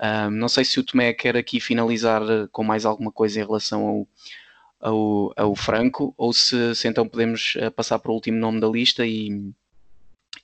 Um, 0.00 0.30
não 0.30 0.48
sei 0.48 0.64
se 0.64 0.78
o 0.78 0.84
Tomé 0.84 1.12
quer 1.12 1.36
aqui 1.36 1.58
finalizar 1.58 2.22
com 2.52 2.62
mais 2.62 2.84
alguma 2.84 3.10
coisa 3.10 3.40
em 3.40 3.44
relação 3.44 3.86
ao, 3.86 4.08
ao, 4.78 5.32
ao 5.36 5.56
Franco 5.56 6.14
ou 6.16 6.32
se, 6.32 6.74
se, 6.74 6.86
então 6.86 7.08
podemos 7.08 7.56
passar 7.74 7.98
para 7.98 8.12
o 8.12 8.14
último 8.14 8.38
nome 8.38 8.60
da 8.60 8.68
lista 8.68 9.06
e, 9.06 9.52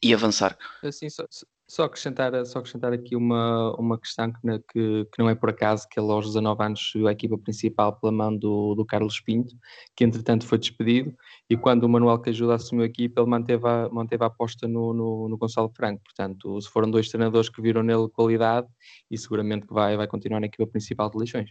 e 0.02 0.12
avançar. 0.12 0.56
Assim, 0.82 1.08
só, 1.08 1.24
só 1.72 1.84
acrescentar, 1.84 2.44
só 2.44 2.58
acrescentar 2.58 2.92
aqui 2.92 3.16
uma, 3.16 3.74
uma 3.78 3.98
questão 3.98 4.30
que, 4.30 4.40
que, 4.70 5.04
que, 5.06 5.18
não 5.18 5.30
é 5.30 5.34
por 5.34 5.48
acaso 5.48 5.88
que 5.90 5.98
ele 5.98 6.12
aos 6.12 6.26
19 6.26 6.62
anos 6.62 6.80
subiu 6.80 7.08
a 7.08 7.12
equipa 7.12 7.38
principal 7.38 7.98
pela 7.98 8.12
mão 8.12 8.36
do, 8.36 8.74
do 8.74 8.84
Carlos 8.84 9.18
Pinto, 9.22 9.54
que 9.96 10.04
entretanto 10.04 10.46
foi 10.46 10.58
despedido, 10.58 11.14
e 11.48 11.56
quando 11.56 11.84
o 11.84 11.88
Manuel 11.88 12.18
Cajuda 12.18 12.56
assumiu 12.56 12.84
a 12.84 12.86
equipa, 12.86 13.22
ele 13.22 13.30
manteve 13.30 13.66
a, 13.66 13.88
manteve 13.88 14.22
a 14.22 14.26
aposta 14.26 14.68
no, 14.68 14.92
no, 14.92 15.30
no 15.30 15.38
Gonçalo 15.38 15.72
Franco. 15.74 16.02
Portanto, 16.04 16.58
foram 16.70 16.90
dois 16.90 17.08
treinadores 17.08 17.48
que 17.48 17.62
viram 17.62 17.82
nele 17.82 18.06
qualidade, 18.10 18.68
e 19.10 19.16
seguramente 19.16 19.66
que 19.66 19.72
vai, 19.72 19.96
vai 19.96 20.06
continuar 20.06 20.40
na 20.40 20.48
equipa 20.48 20.66
principal 20.66 21.08
de 21.08 21.16
Leixões. 21.16 21.50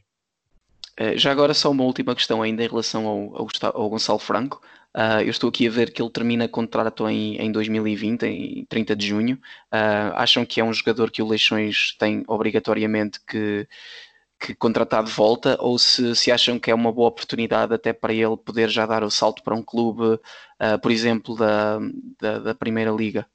Eh, 0.98 1.18
já 1.18 1.32
agora 1.32 1.54
só 1.54 1.72
uma 1.72 1.84
última 1.84 2.16
questão 2.16 2.42
ainda 2.42 2.64
em 2.64 2.68
relação 2.68 3.08
ao, 3.08 3.36
ao, 3.38 3.48
ao 3.82 3.90
Gonçalo 3.90 4.20
Franco. 4.20 4.62
Uh, 4.96 5.22
eu 5.22 5.30
estou 5.30 5.50
aqui 5.50 5.68
a 5.68 5.72
ver 5.72 5.94
que 5.94 6.02
ele 6.02 6.10
termina 6.12 6.50
contrato 6.50 7.08
em, 7.08 7.38
em 7.38 7.50
2020, 7.52 8.24
em 8.24 8.66
30 8.66 8.96
de 8.96 9.08
junho. 9.08 9.36
Uh, 9.74 10.12
acham 10.16 10.46
que 10.46 10.60
é 10.60 10.64
um 10.64 10.74
jogador 10.74 11.10
que 11.10 11.22
o 11.22 11.28
Leixões 11.28 11.96
tem 11.98 12.24
obrigatoriamente 12.28 13.20
que, 13.26 13.68
que 14.40 14.54
contratar 14.56 15.04
de 15.04 15.12
volta 15.12 15.58
ou 15.62 15.80
se, 15.80 16.16
se 16.16 16.32
acham 16.32 16.60
que 16.60 16.70
é 16.72 16.76
uma 16.76 16.92
boa 16.92 17.08
oportunidade 17.10 17.74
até 17.74 17.94
para 17.94 18.14
ele 18.14 18.36
poder 18.38 18.70
já 18.70 18.86
dar 18.86 19.04
o 19.04 19.10
salto 19.12 19.44
para 19.44 19.56
um 19.56 19.64
clube, 19.64 20.04
uh, 20.04 20.80
por 20.82 20.92
exemplo, 20.92 21.36
da, 21.38 21.80
da, 22.20 22.40
da 22.40 22.56
Primeira 22.56 22.92
Liga? 22.92 23.26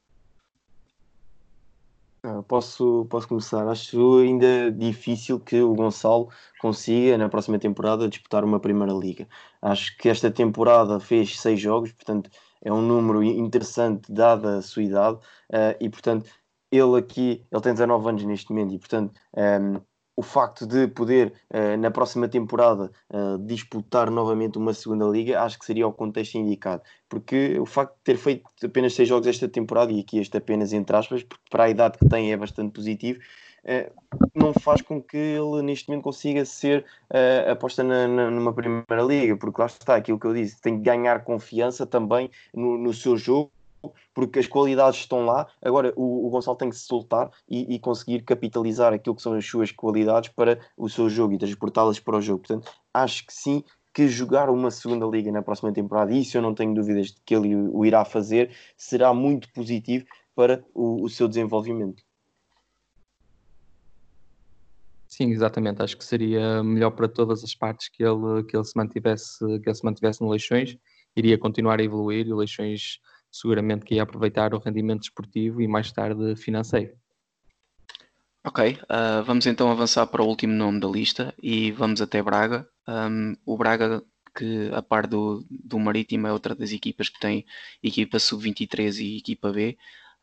Ah, 2.28 2.42
posso, 2.42 3.06
posso 3.08 3.28
começar. 3.28 3.68
Acho 3.68 4.18
ainda 4.18 4.72
difícil 4.72 5.38
que 5.38 5.60
o 5.60 5.74
Gonçalo 5.74 6.28
consiga, 6.60 7.16
na 7.16 7.28
próxima 7.28 7.56
temporada, 7.56 8.08
disputar 8.08 8.42
uma 8.42 8.58
Primeira 8.58 8.92
Liga. 8.92 9.28
Acho 9.62 9.96
que 9.96 10.08
esta 10.08 10.28
temporada 10.28 10.98
fez 10.98 11.38
seis 11.38 11.60
jogos, 11.60 11.92
portanto, 11.92 12.28
é 12.60 12.72
um 12.72 12.82
número 12.82 13.22
interessante, 13.22 14.10
dada 14.12 14.58
a 14.58 14.62
sua 14.62 14.82
idade, 14.82 15.18
uh, 15.52 15.76
e 15.80 15.88
portanto, 15.88 16.28
ele 16.72 16.98
aqui, 16.98 17.46
ele 17.50 17.62
tem 17.62 17.72
19 17.72 18.08
anos 18.08 18.24
neste 18.24 18.50
momento, 18.50 18.74
e 18.74 18.78
portanto, 18.78 19.14
um, 19.36 19.80
o 20.16 20.22
facto 20.22 20.66
de 20.66 20.88
poder, 20.88 21.34
uh, 21.50 21.76
na 21.76 21.90
próxima 21.90 22.26
temporada, 22.26 22.90
uh, 23.10 23.38
disputar 23.38 24.10
novamente 24.10 24.56
uma 24.56 24.72
segunda 24.72 25.04
liga, 25.04 25.42
acho 25.42 25.58
que 25.58 25.66
seria 25.66 25.86
o 25.86 25.92
contexto 25.92 26.36
indicado. 26.36 26.82
Porque 27.06 27.60
o 27.60 27.66
facto 27.66 27.94
de 27.96 28.02
ter 28.02 28.16
feito 28.16 28.48
apenas 28.64 28.94
seis 28.94 29.08
jogos 29.08 29.26
esta 29.26 29.46
temporada, 29.46 29.92
e 29.92 30.00
aqui 30.00 30.18
este 30.18 30.38
apenas 30.38 30.72
entre 30.72 30.96
aspas, 30.96 31.22
porque 31.22 31.44
para 31.50 31.64
a 31.64 31.70
idade 31.70 31.98
que 31.98 32.08
tem 32.08 32.32
é 32.32 32.36
bastante 32.36 32.72
positivo, 32.72 33.20
uh, 33.64 33.92
não 34.34 34.54
faz 34.54 34.80
com 34.80 35.02
que 35.02 35.18
ele 35.18 35.62
neste 35.62 35.88
momento 35.88 36.04
consiga 36.04 36.44
ser 36.46 36.86
aposta 37.50 37.82
na, 37.84 38.08
na, 38.08 38.30
numa 38.30 38.54
primeira 38.54 39.02
liga, 39.06 39.36
porque 39.36 39.60
lá 39.60 39.66
está 39.66 39.96
aquilo 39.96 40.18
que 40.18 40.26
eu 40.26 40.32
disse, 40.32 40.60
tem 40.62 40.78
que 40.78 40.82
ganhar 40.82 41.24
confiança 41.24 41.86
também 41.86 42.30
no, 42.54 42.78
no 42.78 42.94
seu 42.94 43.18
jogo 43.18 43.50
porque 44.14 44.38
as 44.38 44.46
qualidades 44.46 45.00
estão 45.00 45.24
lá. 45.24 45.46
Agora 45.62 45.92
o, 45.96 46.26
o 46.26 46.30
Gonçalo 46.30 46.56
tem 46.56 46.70
que 46.70 46.76
se 46.76 46.86
soltar 46.86 47.30
e, 47.48 47.74
e, 47.74 47.78
conseguir 47.78 48.22
capitalizar 48.22 48.92
aquilo 48.92 49.16
que 49.16 49.22
são 49.22 49.34
as 49.34 49.44
suas 49.44 49.70
qualidades 49.70 50.30
para 50.30 50.58
o 50.76 50.88
seu 50.88 51.08
jogo 51.08 51.34
e 51.34 51.38
transportá-las 51.38 51.98
para 51.98 52.16
o 52.16 52.22
jogo. 52.22 52.40
Portanto, 52.40 52.70
acho 52.92 53.26
que 53.26 53.32
sim. 53.32 53.62
Que 53.94 54.08
jogar 54.08 54.50
uma 54.50 54.70
segunda 54.70 55.06
liga 55.06 55.32
na 55.32 55.40
próxima 55.40 55.72
temporada, 55.72 56.12
e 56.12 56.20
isso 56.20 56.36
eu 56.36 56.42
não 56.42 56.54
tenho 56.54 56.74
dúvidas 56.74 57.06
de 57.06 57.16
que 57.24 57.34
ele 57.34 57.56
o 57.56 57.82
irá 57.82 58.04
fazer, 58.04 58.54
será 58.76 59.14
muito 59.14 59.50
positivo 59.54 60.04
para 60.34 60.62
o, 60.74 61.02
o 61.02 61.08
seu 61.08 61.26
desenvolvimento. 61.26 62.02
Sim, 65.16 65.30
exatamente. 65.30 65.80
Acho 65.80 65.96
que 65.96 66.04
seria 66.04 66.62
melhor 66.62 66.90
para 66.90 67.08
todas 67.08 67.42
as 67.42 67.54
partes 67.54 67.88
que 67.88 68.04
ele, 68.04 68.44
que 68.44 68.54
ele 68.54 68.64
se 68.64 68.76
mantivesse, 68.76 69.38
que 69.60 69.68
ele 69.68 69.74
se 69.74 69.82
mantivesse 69.82 70.20
no 70.20 70.28
Leixões. 70.28 70.76
Iria 71.16 71.38
continuar 71.38 71.80
a 71.80 71.82
evoluir 71.82 72.30
o 72.30 72.36
Leixões 72.36 73.00
seguramente 73.40 73.84
que 73.84 73.94
ia 73.94 74.02
aproveitar 74.02 74.54
o 74.54 74.58
rendimento 74.58 75.02
esportivo 75.02 75.60
e 75.60 75.68
mais 75.68 75.92
tarde 75.92 76.36
financeiro. 76.36 76.96
Ok, 78.44 78.78
uh, 78.82 79.24
vamos 79.24 79.44
então 79.46 79.70
avançar 79.70 80.06
para 80.06 80.22
o 80.22 80.26
último 80.26 80.52
nome 80.52 80.78
da 80.78 80.86
lista 80.86 81.34
e 81.42 81.72
vamos 81.72 82.00
até 82.00 82.22
Braga. 82.22 82.66
Um, 82.86 83.34
o 83.44 83.56
Braga, 83.58 84.02
que 84.36 84.70
a 84.72 84.80
par 84.80 85.06
do, 85.08 85.44
do 85.50 85.78
Marítimo, 85.80 86.28
é 86.28 86.32
outra 86.32 86.54
das 86.54 86.70
equipas 86.70 87.08
que 87.08 87.18
tem 87.18 87.44
equipa 87.82 88.20
sub-23 88.20 89.00
e 89.00 89.18
equipa 89.18 89.52
B. 89.52 89.76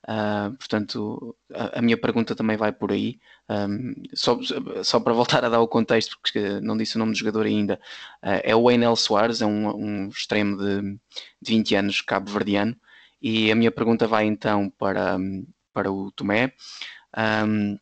Uh, 0.06 0.56
portanto, 0.58 1.36
a, 1.54 1.80
a, 1.80 1.82
minha 1.82 1.98
pergunta 1.98 2.34
também 2.34 2.56
vai 2.56 2.72
por 2.72 2.92
aí. 2.94 3.20
Um, 3.50 3.94
só, 4.14 4.40
só 4.84 5.00
para 5.02 5.14
voltar 5.14 5.44
a 5.44 5.50
dar 5.50 5.60
o 5.60 5.68
contexto, 5.68 6.18
porque 6.22 6.62
não 6.62 6.78
disse 6.78 6.96
o 6.96 7.00
nome 7.00 7.12
do 7.12 7.18
jogador 7.18 7.46
ainda, 7.46 7.76
uh, 8.24 8.40
é 8.44 8.56
o 8.56 8.72
Enel 8.72 8.96
Soares, 8.96 9.42
é 9.42 9.46
um, 9.46 9.76
um 9.76 10.08
extremo 10.08 10.58
de, 10.58 10.82
de 11.42 11.54
20 11.54 11.76
anos, 11.76 12.02
cabo-verdiano, 12.02 12.76
e 13.24 13.50
a 13.50 13.56
minha 13.56 13.72
pergunta 13.72 14.06
vai 14.06 14.26
então 14.26 14.70
para, 14.78 15.18
para 15.74 15.90
o 15.90 16.12
Tomé. 16.12 16.52
Um, 17.18 17.76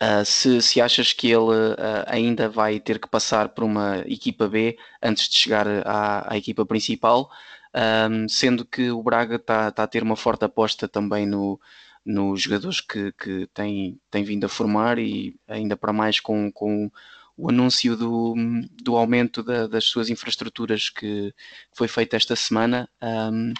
uh, 0.00 0.24
se, 0.24 0.62
se 0.62 0.80
achas 0.80 1.12
que 1.12 1.26
ele 1.26 1.50
uh, 1.50 2.04
ainda 2.06 2.48
vai 2.48 2.78
ter 2.78 3.00
que 3.00 3.08
passar 3.08 3.48
por 3.48 3.64
uma 3.64 4.04
equipa 4.06 4.48
B 4.48 4.78
antes 5.02 5.28
de 5.28 5.36
chegar 5.36 5.66
à, 5.84 6.32
à 6.32 6.36
equipa 6.38 6.64
principal, 6.64 7.28
um, 7.74 8.28
sendo 8.28 8.64
que 8.64 8.92
o 8.92 9.02
Braga 9.02 9.34
está 9.34 9.72
tá 9.72 9.82
a 9.82 9.88
ter 9.88 10.04
uma 10.04 10.14
forte 10.14 10.44
aposta 10.44 10.86
também 10.86 11.26
no, 11.26 11.60
nos 12.04 12.42
jogadores 12.42 12.80
que, 12.80 13.10
que 13.12 13.48
tem, 13.52 13.98
tem 14.12 14.22
vindo 14.22 14.44
a 14.44 14.48
formar 14.48 14.96
e 14.96 15.34
ainda 15.48 15.76
para 15.76 15.92
mais 15.92 16.20
com, 16.20 16.52
com 16.52 16.88
o 17.36 17.48
anúncio 17.48 17.96
do, 17.96 18.34
do 18.80 18.96
aumento 18.96 19.42
da, 19.42 19.66
das 19.66 19.84
suas 19.84 20.08
infraestruturas 20.08 20.88
que 20.88 21.34
foi 21.72 21.88
feito 21.88 22.14
esta 22.14 22.36
semana. 22.36 22.88
Um, 23.02 23.52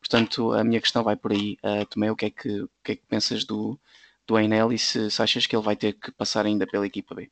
Portanto, 0.00 0.52
a 0.52 0.64
minha 0.64 0.80
questão 0.80 1.02
vai 1.02 1.16
por 1.16 1.32
aí. 1.32 1.56
Uh, 1.64 1.84
Tomé, 1.86 2.10
o 2.10 2.16
que 2.16 2.26
é 2.26 2.30
que, 2.30 2.62
o 2.62 2.70
que, 2.84 2.92
é 2.92 2.96
que 2.96 3.06
pensas 3.06 3.44
do, 3.44 3.78
do 4.26 4.38
Enel 4.38 4.72
e 4.72 4.78
se, 4.78 5.10
se 5.10 5.22
achas 5.22 5.46
que 5.46 5.56
ele 5.56 5.64
vai 5.64 5.76
ter 5.76 5.94
que 5.94 6.12
passar 6.12 6.46
ainda 6.46 6.66
pela 6.66 6.86
equipa 6.86 7.14
B? 7.14 7.30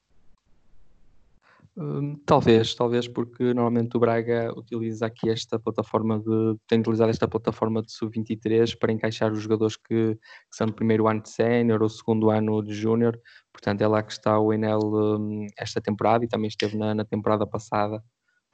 Hum, 1.78 2.18
talvez, 2.24 2.74
talvez 2.74 3.06
porque 3.06 3.52
normalmente 3.52 3.94
o 3.98 4.00
Braga 4.00 4.50
utiliza 4.56 5.04
aqui 5.04 5.28
esta 5.28 5.58
plataforma 5.58 6.18
de 6.18 6.56
tem 6.66 6.80
utilizado 6.80 7.10
esta 7.10 7.28
plataforma 7.28 7.82
de 7.82 7.92
sub-23 7.92 8.78
para 8.78 8.92
encaixar 8.92 9.30
os 9.30 9.42
jogadores 9.42 9.76
que, 9.76 10.14
que, 10.14 10.56
são 10.56 10.66
do 10.68 10.72
primeiro 10.72 11.06
ano 11.06 11.20
de 11.20 11.28
sénior 11.28 11.82
ou 11.82 11.88
segundo 11.90 12.30
ano 12.30 12.62
de 12.62 12.72
júnior, 12.72 13.20
portanto 13.52 13.82
é 13.82 13.86
lá 13.86 14.02
que 14.02 14.10
está 14.10 14.38
o 14.40 14.54
Enel 14.54 14.80
um, 14.80 15.46
esta 15.58 15.78
temporada 15.78 16.24
e 16.24 16.28
também 16.28 16.48
esteve 16.48 16.78
na, 16.78 16.94
na 16.94 17.04
temporada 17.04 17.46
passada 17.46 18.02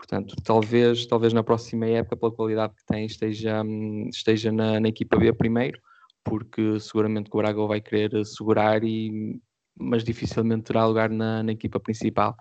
Portanto, 0.02 0.34
talvez, 0.42 1.06
talvez 1.06 1.32
na 1.32 1.44
próxima 1.44 1.86
época, 1.86 2.16
pela 2.16 2.32
qualidade 2.32 2.74
que 2.74 2.84
tem, 2.84 3.06
esteja, 3.06 3.62
esteja 4.10 4.50
na, 4.50 4.80
na 4.80 4.88
equipa 4.88 5.16
B 5.16 5.32
primeiro, 5.32 5.80
porque 6.24 6.80
seguramente 6.80 7.30
o 7.32 7.36
Braga 7.36 7.64
vai 7.68 7.80
querer 7.80 8.26
segurar, 8.26 8.82
e, 8.82 9.40
mas 9.78 10.02
dificilmente 10.02 10.64
terá 10.64 10.84
lugar 10.86 11.08
na, 11.08 11.44
na 11.44 11.52
equipa 11.52 11.78
principal. 11.78 12.34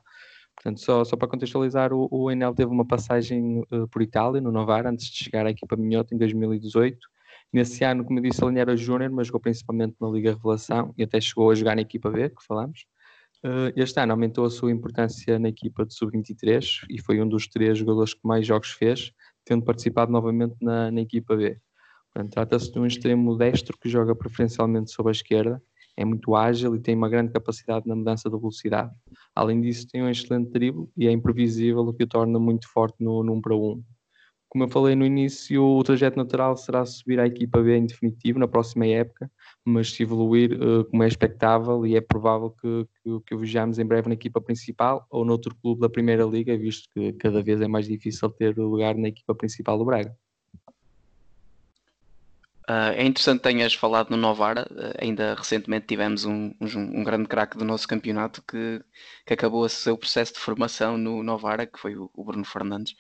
Portanto, 0.56 0.82
só, 0.82 1.04
só 1.04 1.16
para 1.16 1.28
contextualizar, 1.28 1.94
o, 1.94 2.08
o 2.10 2.32
Enel 2.32 2.56
teve 2.56 2.72
uma 2.72 2.86
passagem 2.86 3.60
uh, 3.72 3.88
por 3.90 4.02
Itália, 4.02 4.42
no 4.42 4.52
Novara, 4.52 4.90
antes 4.90 5.06
de 5.06 5.24
chegar 5.24 5.46
à 5.46 5.52
equipa 5.52 5.76
Minhoto 5.76 6.16
em 6.16 6.18
2018. 6.18 6.98
Nesse 7.54 7.84
ano, 7.84 8.04
como 8.04 8.18
eu 8.18 8.24
disse, 8.24 8.44
ele 8.44 8.60
era 8.60 8.76
júnior, 8.76 9.12
mas 9.12 9.28
jogou 9.28 9.40
principalmente 9.40 9.96
na 10.02 10.10
Liga 10.10 10.32
Revelação 10.32 10.96
e 10.98 11.04
até 11.04 11.22
chegou 11.22 11.52
a 11.52 11.56
jogar 11.56 11.76
na 11.76 11.84
equipa 11.84 12.10
B, 12.10 12.28
que 12.30 12.44
falamos. 12.44 12.88
Uh, 13.44 13.74
este 13.76 14.00
ano 14.00 14.12
aumentou 14.12 14.46
a 14.46 14.52
sua 14.52 14.72
importância 14.72 15.40
na 15.40 15.50
equipa 15.50 15.86
de 15.86 15.96
sub-23 15.96 16.86
e 16.90 17.02
foi 17.02 17.20
um 17.20 17.28
dos 17.28 17.48
três 17.48 17.78
jogadores 17.78 18.14
que 18.14 18.22
mais 18.24 18.46
jogos 18.46 18.72
fez, 18.72 19.12
tendo 19.44 19.66
participado 19.66 20.12
novamente 20.12 20.56
na, 20.62 20.92
na 20.92 21.02
equipa 21.02 21.36
B. 21.36 21.60
Trata-se 22.30 22.72
de 22.72 22.78
um 22.78 22.86
extremo 22.86 23.38
destro 23.38 23.78
que 23.80 23.90
joga 23.90 24.14
preferencialmente 24.14 24.92
sobre 24.92 25.12
a 25.12 25.14
esquerda, 25.14 25.64
é 25.98 26.06
muito 26.06 26.36
ágil 26.36 26.76
e 26.76 26.80
tem 26.80 26.96
uma 26.96 27.10
grande 27.10 27.32
capacidade 27.32 27.88
na 27.88 27.96
mudança 27.96 28.30
de 28.30 28.38
velocidade. 28.38 28.92
Além 29.36 29.62
disso, 29.62 29.88
tem 29.88 30.04
um 30.04 30.10
excelente 30.10 30.52
drible 30.52 30.88
e 30.98 31.08
é 31.08 31.12
imprevisível, 31.12 31.82
o 31.82 31.94
que 31.94 32.04
o 32.04 32.08
torna 32.08 32.40
muito 32.40 32.68
forte 32.68 33.04
no, 33.04 33.24
no 33.24 33.34
1 33.34 33.42
para 33.42 33.56
1. 33.56 33.84
Como 34.52 34.66
eu 34.66 34.68
falei 34.68 34.96
no 34.98 35.06
início, 35.06 35.64
o 35.64 35.82
trajeto 35.82 36.18
natural 36.18 36.58
será 36.58 36.86
subir 36.86 37.22
à 37.22 37.26
equipa 37.26 37.62
B 37.62 37.78
em 37.78 37.86
definitivo 37.86 38.38
na 38.38 38.50
próxima 38.50 38.86
época, 38.86 39.32
mas 39.64 39.94
se 39.94 40.04
evoluir 40.04 40.62
uh, 40.62 40.84
como 40.84 41.04
é 41.04 41.08
expectável 41.08 41.88
e 41.88 41.96
é 41.96 42.02
provável 42.02 42.50
que, 42.50 42.86
que, 43.02 43.20
que 43.28 43.34
o 43.34 43.38
vejamos 43.38 43.80
em 43.80 43.86
breve 43.86 44.10
na 44.10 44.14
equipa 44.14 44.42
principal 44.42 45.08
ou 45.10 45.24
noutro 45.24 45.56
clube 45.56 45.80
da 45.80 45.88
Primeira 45.88 46.26
Liga, 46.26 46.58
visto 46.58 46.90
que 46.94 47.14
cada 47.14 47.42
vez 47.42 47.62
é 47.62 47.68
mais 47.70 47.88
difícil 47.88 48.30
ter 48.30 48.58
lugar 48.58 48.94
na 48.96 49.08
equipa 49.08 49.34
principal 49.34 49.78
do 49.78 49.86
Braga. 49.86 50.14
Uh, 52.70 52.92
é 52.94 53.06
interessante 53.06 53.44
tenhas 53.44 53.74
falado 53.74 54.10
no 54.10 54.18
Novara. 54.18 54.68
Uh, 54.70 55.02
ainda 55.02 55.34
recentemente 55.34 55.88
tivemos 55.88 56.26
um, 56.26 56.54
um, 56.60 57.00
um 57.00 57.04
grande 57.06 57.30
craque 57.30 57.58
do 57.58 57.64
nosso 57.64 57.88
campeonato 57.88 58.44
que, 58.44 58.84
que 59.26 59.34
acabou 59.34 59.64
o 59.64 59.70
seu 59.70 59.98
processo 59.98 60.34
de 60.34 60.40
formação 60.40 60.98
no 60.98 61.24
Novara, 61.24 61.66
que 61.66 61.80
foi 61.80 61.96
o, 61.96 62.12
o 62.14 62.26
Bruno 62.26 62.44
Fernandes. 62.44 62.96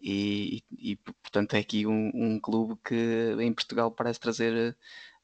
E, 0.00 0.62
e, 0.78 0.96
portanto 0.96 1.54
é 1.54 1.58
aqui 1.58 1.86
um, 1.86 2.10
um, 2.14 2.40
clube 2.40 2.78
que 2.84 3.36
em 3.38 3.52
Portugal 3.52 3.90
parece 3.90 4.18
trazer 4.18 4.76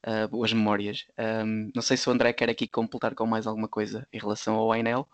uh, 0.05 0.27
boas 0.27 0.53
memórias. 0.53 1.05
Um, 1.17 1.71
não 1.73 1.81
sei 1.81 1.97
se 1.97 2.07
o 2.07 2.11
André 2.11 2.31
quer 2.33 2.49
aqui 2.49 2.67
completar 2.67 3.15
com 3.15 3.25
mais 3.25 3.47
alguma 3.47 3.67
coisa 3.67 4.07
em 4.13 4.19
relação 4.19 4.55
ao 4.55 4.71
Ainel. 4.71 5.07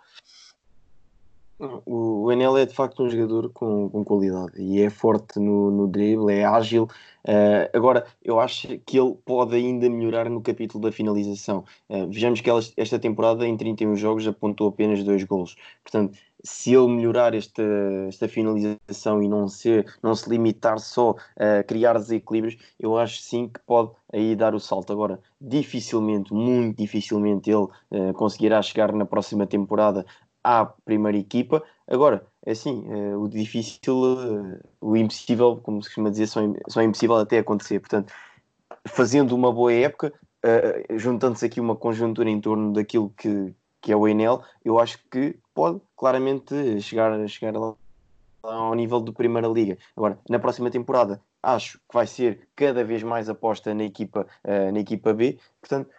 O, 1.85 2.31
Enel 2.31 2.57
é 2.57 2.65
de 2.65 2.73
facto 2.73 3.03
um 3.03 3.09
jogador 3.09 3.49
com, 3.51 3.89
com 3.89 4.03
qualidade 4.03 4.61
e 4.61 4.81
é 4.81 4.89
forte 4.89 5.39
no, 5.39 5.71
no 5.71 5.87
drible, 5.87 6.33
é 6.33 6.45
ágil. 6.45 6.87
Uh, 7.25 7.69
agora, 7.73 8.05
eu 8.23 8.39
acho 8.39 8.67
que 8.85 8.99
ele 8.99 9.15
pode 9.25 9.55
ainda 9.55 9.89
melhorar 9.89 10.29
no 10.29 10.41
capítulo 10.41 10.83
da 10.83 10.91
finalização. 10.91 11.63
Uh, 11.89 12.07
vejamos 12.07 12.41
que 12.41 12.49
ela, 12.49 12.59
esta 12.75 12.99
temporada, 12.99 13.47
em 13.47 13.55
31 13.55 13.95
jogos, 13.95 14.27
apontou 14.27 14.67
apenas 14.67 15.03
dois 15.03 15.23
golos. 15.23 15.55
Portanto, 15.81 16.17
se 16.43 16.73
ele 16.73 16.87
melhorar 16.87 17.33
esta, 17.33 17.63
esta 18.09 18.27
finalização 18.27 19.23
e 19.23 19.29
não, 19.29 19.47
ser, 19.47 19.85
não 20.03 20.13
se 20.13 20.29
limitar 20.29 20.77
só 20.77 21.15
a 21.37 21.63
criar 21.63 21.93
desequilíbrios, 21.93 22.57
eu 22.77 22.97
acho 22.97 23.21
sim 23.21 23.47
que 23.47 23.61
pode 23.65 23.91
aí 24.11 24.35
dar 24.35 24.53
o 24.53 24.59
salto. 24.59 24.91
Agora, 24.91 25.21
dificilmente, 25.39 26.33
muito 26.33 26.77
dificilmente, 26.77 27.49
ele 27.49 27.63
uh, 27.63 28.13
conseguirá 28.15 28.61
chegar 28.61 28.91
na 28.91 29.05
próxima 29.05 29.47
temporada 29.47 30.05
à 30.43 30.65
primeira 30.65 31.17
equipa. 31.17 31.63
Agora, 31.87 32.25
é 32.45 32.51
assim, 32.51 32.83
uh, 32.87 33.21
o 33.21 33.29
difícil, 33.29 33.95
uh, 33.95 34.59
o 34.81 34.97
impossível, 34.97 35.59
como 35.63 35.81
se 35.81 35.89
costuma 35.89 36.09
dizer, 36.09 36.27
só, 36.27 36.41
é 36.41 36.83
impossível 36.83 37.15
até 37.15 37.39
acontecer. 37.39 37.79
Portanto, 37.79 38.11
fazendo 38.87 39.33
uma 39.33 39.51
boa 39.51 39.71
época, 39.71 40.13
uh, 40.45 40.99
juntando-se 40.99 41.45
aqui 41.45 41.59
uma 41.59 41.75
conjuntura 41.75 42.29
em 42.29 42.41
torno 42.41 42.73
daquilo 42.73 43.13
que, 43.17 43.53
que 43.81 43.91
é 43.91 43.95
o 43.95 44.07
Enel, 44.07 44.43
eu 44.63 44.79
acho 44.79 44.99
que 45.09 45.37
pode 45.53 45.79
claramente 45.95 46.81
chegar, 46.81 47.27
chegar 47.29 47.57
lá 47.57 47.73
ao 48.43 48.75
nível 48.75 48.99
do 48.99 49.13
Primeira 49.13 49.47
Liga. 49.47 49.77
Agora, 49.95 50.19
na 50.29 50.39
próxima 50.39 50.69
temporada, 50.69 51.21
acho 51.41 51.77
que 51.77 51.93
vai 51.93 52.07
ser 52.07 52.47
cada 52.55 52.83
vez 52.83 53.03
mais 53.03 53.29
aposta 53.29 53.73
na 53.73 53.85
equipa, 53.85 54.27
na 54.43 54.79
equipa 54.79 55.13
B. 55.13 55.37
Portanto, 55.61 55.89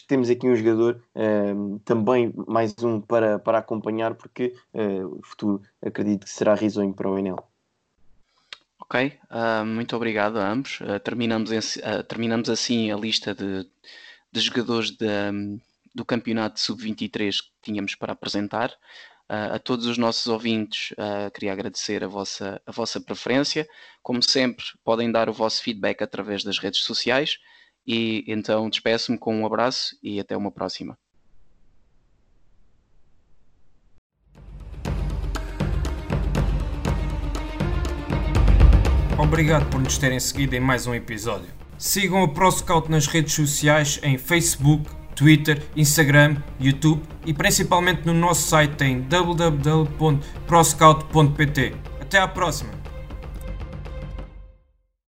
temos 0.00 0.30
aqui 0.30 0.48
um 0.48 0.56
jogador 0.56 1.02
uh, 1.14 1.78
também 1.80 2.32
mais 2.48 2.74
um 2.82 3.00
para, 3.00 3.38
para 3.38 3.58
acompanhar 3.58 4.14
porque 4.14 4.54
uh, 4.72 5.18
o 5.18 5.20
futuro 5.22 5.62
acredito 5.84 6.24
que 6.24 6.30
será 6.30 6.54
risonho 6.54 6.94
para 6.94 7.10
o 7.10 7.18
Enel. 7.18 7.46
Ok, 8.80 9.18
uh, 9.30 9.64
muito 9.66 9.94
obrigado 9.94 10.38
a 10.38 10.50
ambos. 10.50 10.78
Ah, 10.82 10.98
terminamos, 10.98 11.50
terminamos 12.08 12.50
assim 12.50 12.90
a 12.90 12.96
lista 12.96 13.34
de, 13.34 13.66
de 14.30 14.40
jogadores 14.40 14.90
de, 14.90 15.06
um, 15.32 15.58
do 15.94 16.04
campeonato 16.04 16.60
sub-23 16.60 17.42
que 17.42 17.50
tínhamos 17.62 17.94
para 17.94 18.12
apresentar. 18.12 18.72
a 19.28 19.58
todos 19.58 19.86
os 19.86 19.96
nossos 19.96 20.26
ouvintes, 20.26 20.94
queria 21.32 21.52
agradecer 21.52 22.04
a 22.04 22.06
vossa, 22.06 22.60
a 22.66 22.72
vossa 22.72 23.00
preferência. 23.00 23.66
Como 24.02 24.22
sempre, 24.22 24.64
podem 24.84 25.10
dar 25.10 25.28
o 25.30 25.32
vosso 25.32 25.62
feedback 25.62 26.02
através 26.02 26.44
das 26.44 26.58
redes 26.58 26.80
sociais 26.80 27.38
e 27.86 28.24
então 28.26 28.68
despeço-me 28.68 29.16
com 29.18 29.36
um 29.36 29.46
abraço 29.46 29.96
e 30.02 30.18
até 30.20 30.36
uma 30.36 30.50
próxima. 30.50 30.98
Obrigado 39.18 39.68
por 39.70 39.80
nos 39.80 39.96
terem 39.98 40.18
seguido 40.18 40.56
em 40.56 40.60
mais 40.60 40.86
um 40.86 40.94
episódio. 40.94 41.48
Sigam 41.78 42.22
a 42.22 42.28
ProScout 42.28 42.90
nas 42.90 43.06
redes 43.06 43.34
sociais 43.34 44.00
em 44.02 44.18
Facebook, 44.18 44.90
Twitter, 45.14 45.62
Instagram, 45.76 46.36
YouTube 46.60 47.02
e 47.24 47.32
principalmente 47.32 48.04
no 48.04 48.14
nosso 48.14 48.48
site 48.48 48.82
em 48.84 49.00
www.proscout.pt. 49.02 51.74
Até 52.00 52.18
à 52.18 52.28
próxima! 52.28 52.81